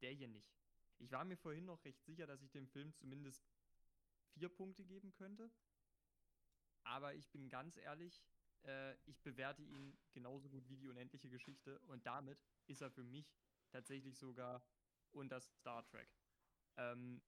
[0.00, 0.56] Der hier nicht.
[0.98, 3.44] Ich war mir vorhin noch recht sicher, dass ich dem Film zumindest
[4.30, 5.50] vier Punkte geben könnte.
[6.84, 8.24] Aber ich bin ganz ehrlich,
[8.64, 11.78] äh, ich bewerte ihn genauso gut wie die unendliche Geschichte.
[11.80, 13.36] Und damit ist er für mich
[13.70, 14.62] tatsächlich sogar
[15.14, 16.08] unter Star Trek.
[16.76, 17.22] Ähm,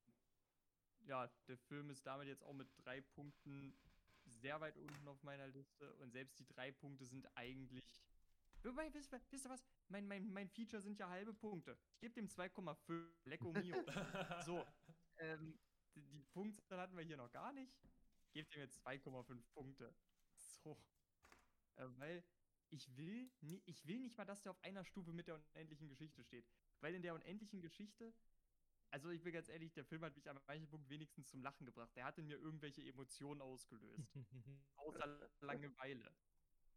[1.06, 3.77] ja, der Film ist damit jetzt auch mit drei Punkten
[4.24, 5.93] sehr weit unten auf meiner Liste.
[5.97, 7.85] Und selbst die drei Punkte sind eigentlich.
[8.62, 9.62] Wobei, wisst, ihr- wisst ihr was?
[9.89, 11.77] Mein, mein, mein Feature sind ja halbe Punkte.
[11.97, 13.06] Ich gebe dem 2,5.
[13.27, 13.77] Lecco mio.
[14.47, 14.65] so,
[15.19, 15.59] ähm,
[15.94, 17.73] die, die Punktzahl hatten wir hier noch gar nicht.
[18.32, 19.94] Gebt ihm jetzt 2,5 Punkte.
[20.36, 20.78] So.
[21.77, 22.24] Äh, weil
[22.70, 25.89] ich will, nie, ich will nicht mal, dass der auf einer Stufe mit der unendlichen
[25.89, 26.47] Geschichte steht.
[26.85, 28.12] Weil in der unendlichen Geschichte,
[28.90, 31.65] also ich bin ganz ehrlich, der Film hat mich an manchen Punkten wenigstens zum Lachen
[31.65, 31.90] gebracht.
[31.97, 34.06] Der hat in mir irgendwelche Emotionen ausgelöst.
[34.77, 36.15] außer Langeweile.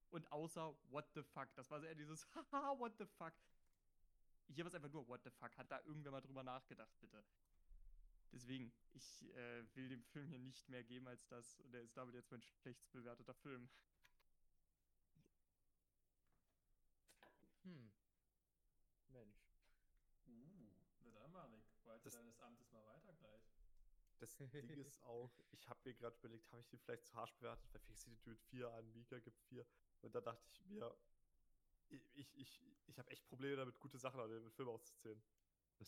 [0.09, 1.53] Und außer What the fuck.
[1.55, 3.33] Das war so eher dieses Haha, what the fuck.
[4.47, 5.57] Hier war es einfach nur What the fuck.
[5.57, 7.21] Hat da irgendwer mal drüber nachgedacht, bitte?
[8.31, 11.59] Deswegen, ich äh, will dem Film hier nicht mehr geben als das.
[11.59, 13.69] Und der ist damit jetzt mein schlecht bewerteter Film.
[17.63, 17.91] Hm.
[19.09, 19.47] Mensch.
[20.27, 23.41] Uh, na dann, Manik, walze Das- deines Amtes mal weiter gleich.
[24.19, 24.49] Das Ding
[24.87, 27.81] ist auch, ich habe mir gerade überlegt, habe ich den vielleicht zu harsch bewertet, weil
[27.81, 29.65] Fixity mit 4 an, Mika gibt 4.
[30.01, 30.95] Und da dachte ich mir,
[31.89, 35.21] ich, ich, ich, habe echt Probleme damit, gute Sachen an dem Film auszuzählen.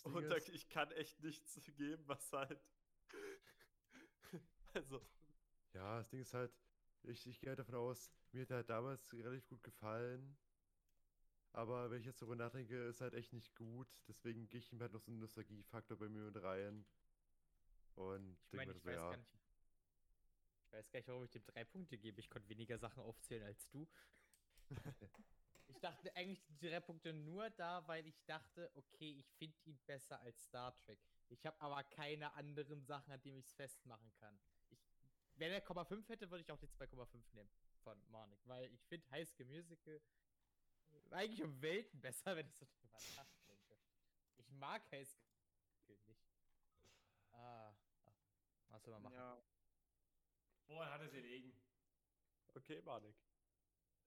[0.03, 2.61] Und da, ist, ich kann echt nichts geben, was halt.
[4.73, 5.01] also,
[5.73, 6.53] ja, das Ding ist halt,
[7.03, 10.37] ich, ich gehe halt davon aus, mir hat er halt damals relativ gut gefallen.
[11.51, 13.87] Aber wenn ich jetzt darüber nachdenke, ist halt echt nicht gut.
[14.07, 16.85] Deswegen gehe ich ihm halt noch so einen Nostalgiefaktor bei mir mit rein.
[17.99, 19.09] Und Ich meine, ich so, weiß ja.
[19.09, 19.29] gar nicht.
[20.63, 22.19] Ich weiß gar nicht, warum ich dem drei Punkte gebe.
[22.19, 23.87] Ich konnte weniger Sachen aufzählen als du.
[25.67, 29.77] ich dachte eigentlich die drei Punkte nur da, weil ich dachte, okay, ich finde ihn
[29.85, 30.99] besser als Star Trek.
[31.27, 34.39] Ich habe aber keine anderen Sachen, an denen ich es festmachen kann.
[34.69, 34.79] Ich,
[35.35, 37.49] wenn er 0,5 hätte, würde ich auch die 2,5 nehmen
[37.83, 40.01] von Marnik, weil ich finde High School Musical
[41.11, 43.77] eigentlich um Welten besser, wenn ich so drüber nachdenke.
[44.37, 45.25] Ich mag High School
[45.87, 46.29] Musical nicht.
[47.31, 47.73] Ah,
[48.05, 48.13] ah,
[48.79, 49.15] was soll man machen?
[49.15, 49.41] Ja,
[50.67, 51.53] Boah, hat es gelegen.
[52.55, 53.15] okay, Manik.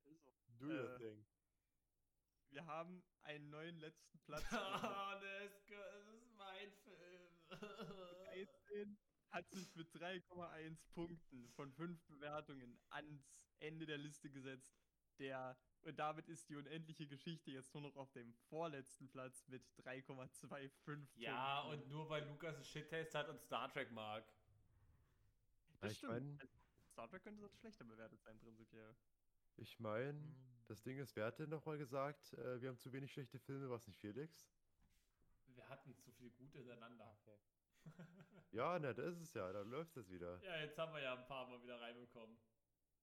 [0.05, 0.11] so.
[0.59, 1.27] Do your Äh, thing.
[2.51, 4.45] Wir haben einen neuen letzten Platz.
[4.53, 7.39] Ah, das ist das ist mein Film.
[7.51, 8.99] 13
[9.31, 13.27] hat sich mit 3,1 Punkten von 5 Bewertungen ans
[13.59, 14.79] Ende der Liste gesetzt.
[15.19, 19.63] Der, und damit ist die unendliche Geschichte jetzt nur noch auf dem vorletzten Platz mit
[19.79, 21.83] 3,25 ja, Punkten.
[21.83, 24.25] und nur weil Lukas einen Shit-Taste hat und Star Trek mag.
[25.83, 26.13] Das ich stimmt.
[26.13, 26.49] mein-
[26.93, 28.95] Star Trek könnte sonst schlechter bewertet sein, prinzipiell.
[29.57, 30.35] Ich meine, Hm.
[30.67, 33.69] das Ding ist, wer hat denn nochmal gesagt, äh, wir haben zu wenig schlechte Filme,
[33.71, 34.47] was nicht Felix?
[35.47, 37.17] Wir hatten zu viel Gute hintereinander.
[37.21, 37.39] Okay.
[38.53, 40.39] Ja, na, das ist es ja, da läuft es wieder.
[40.43, 42.39] Ja, jetzt haben wir ja ein paar Mal wieder reinbekommen.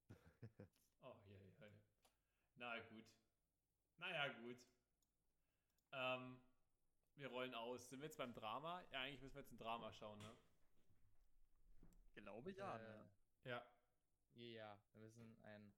[1.01, 1.71] Oh, je, je.
[2.55, 3.05] Na gut.
[3.97, 4.57] Naja, gut.
[5.91, 6.39] Ähm,
[7.15, 7.89] wir rollen aus.
[7.89, 8.83] Sind wir jetzt beim Drama?
[8.91, 10.35] Ja, eigentlich müssen wir jetzt ein Drama schauen, ne?
[12.21, 12.77] Glaube ja.
[12.77, 13.09] Äh, ne?
[13.45, 13.65] Ja.
[14.35, 15.73] Ja, wir müssen ein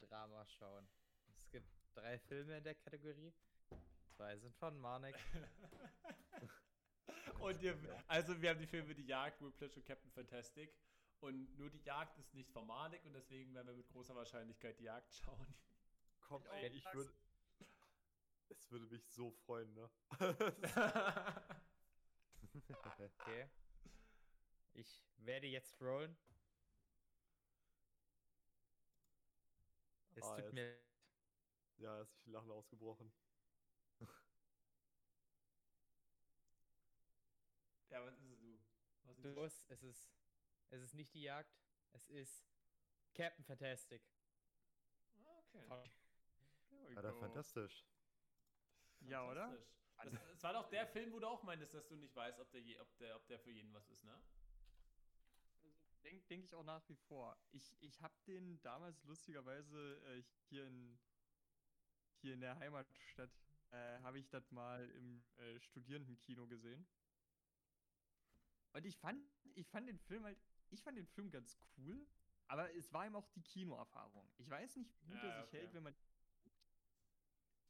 [0.00, 0.88] Drama schauen.
[1.28, 3.32] Es gibt drei Filme in der Kategorie.
[4.16, 5.14] Zwei sind von Marnik.
[7.40, 7.76] und ihr,
[8.06, 10.74] also wir haben die Filme Die Jagd, Whiplash und Captain Fantastic.
[11.20, 14.84] Und nur die Jagd ist nicht formalig und deswegen werden wir mit großer Wahrscheinlichkeit die
[14.84, 15.54] Jagd schauen.
[16.20, 17.12] Komm, ey, ich würde.
[18.48, 19.90] Es würde mich so freuen, ne?
[22.68, 23.48] Okay.
[24.72, 26.16] Ich werde jetzt rollen.
[30.14, 30.78] Es Ah, tut jetzt- mir.
[31.78, 33.12] Ja, er ist sich in Lachen ausgebrochen.
[37.90, 38.58] Ja, was ist es du?
[39.02, 40.12] Was ist Los, es ist,
[40.70, 41.52] es ist nicht die Jagd,
[41.92, 42.46] es ist
[43.14, 44.00] Captain Fantastic.
[45.68, 45.90] Okay.
[46.94, 47.18] Go.
[47.18, 47.84] fantastisch.
[49.00, 49.48] Ja, oder?
[49.96, 50.20] Fantastisch.
[50.20, 52.50] Das, das war doch der Film, wo du auch meintest, dass du nicht weißt, ob
[52.52, 54.22] der, je, ob der, ob der für jeden was ist, ne?
[56.04, 57.36] Denke denk ich auch nach wie vor.
[57.52, 60.98] Ich, ich habe den damals lustigerweise äh, hier, in,
[62.20, 63.30] hier in der Heimatstadt,
[63.70, 66.86] äh, habe ich das mal im äh, Studierendenkino gesehen.
[68.72, 69.22] Und ich fand,
[69.54, 70.38] ich fand den Film halt,
[70.70, 72.06] ich fand den Film ganz cool,
[72.46, 74.28] aber es war ihm auch die Kinoerfahrung.
[74.38, 75.58] Ich weiß nicht, wie gut Ja, er sich okay.
[75.58, 75.94] hält, wenn man.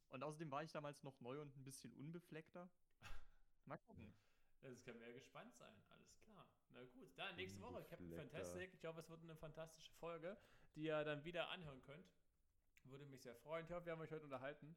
[0.09, 2.69] Und außerdem war ich damals noch neu und ein bisschen unbefleckter.
[3.65, 4.13] Mal gucken.
[4.61, 5.75] Das wir ja gespannt sein.
[5.89, 6.10] Alles.
[6.73, 8.15] Na gut, dann nächste Woche Captain.
[8.15, 8.73] Fantastic.
[8.73, 10.37] Ich hoffe, es wird eine fantastische Folge,
[10.75, 12.09] die ihr dann wieder anhören könnt.
[12.83, 13.65] Würde mich sehr freuen.
[13.65, 14.75] Ich hoffe, wir haben euch heute unterhalten.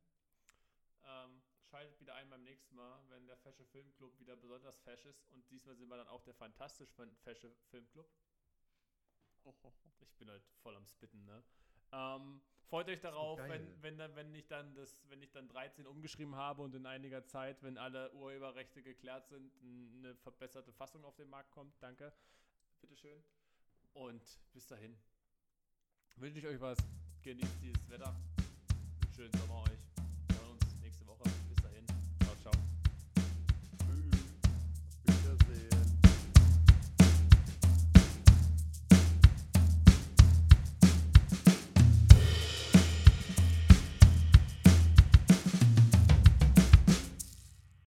[1.04, 5.26] Ähm, schaltet wieder ein beim nächsten Mal, wenn der Fesche Filmclub wieder besonders fesch ist.
[5.30, 6.90] Und diesmal sind wir dann auch der fantastisch
[7.22, 8.08] Fesche Filmclub.
[9.44, 9.90] Oh, oh, oh.
[10.00, 11.42] Ich bin halt voll am Spitten, ne?
[11.94, 15.86] Ähm, freut euch darauf, wenn, wenn, dann, wenn, ich dann das, wenn ich dann 13
[15.86, 19.52] umgeschrieben habe und in einiger Zeit, wenn alle Urheberrechte geklärt sind,
[19.98, 21.72] eine verbesserte Fassung auf den Markt kommt.
[21.80, 22.12] Danke.
[22.80, 23.22] Bitteschön.
[23.92, 24.22] Und
[24.52, 24.96] bis dahin
[26.16, 26.78] wünsche ich euch was.
[27.22, 28.14] Genießt dieses Wetter.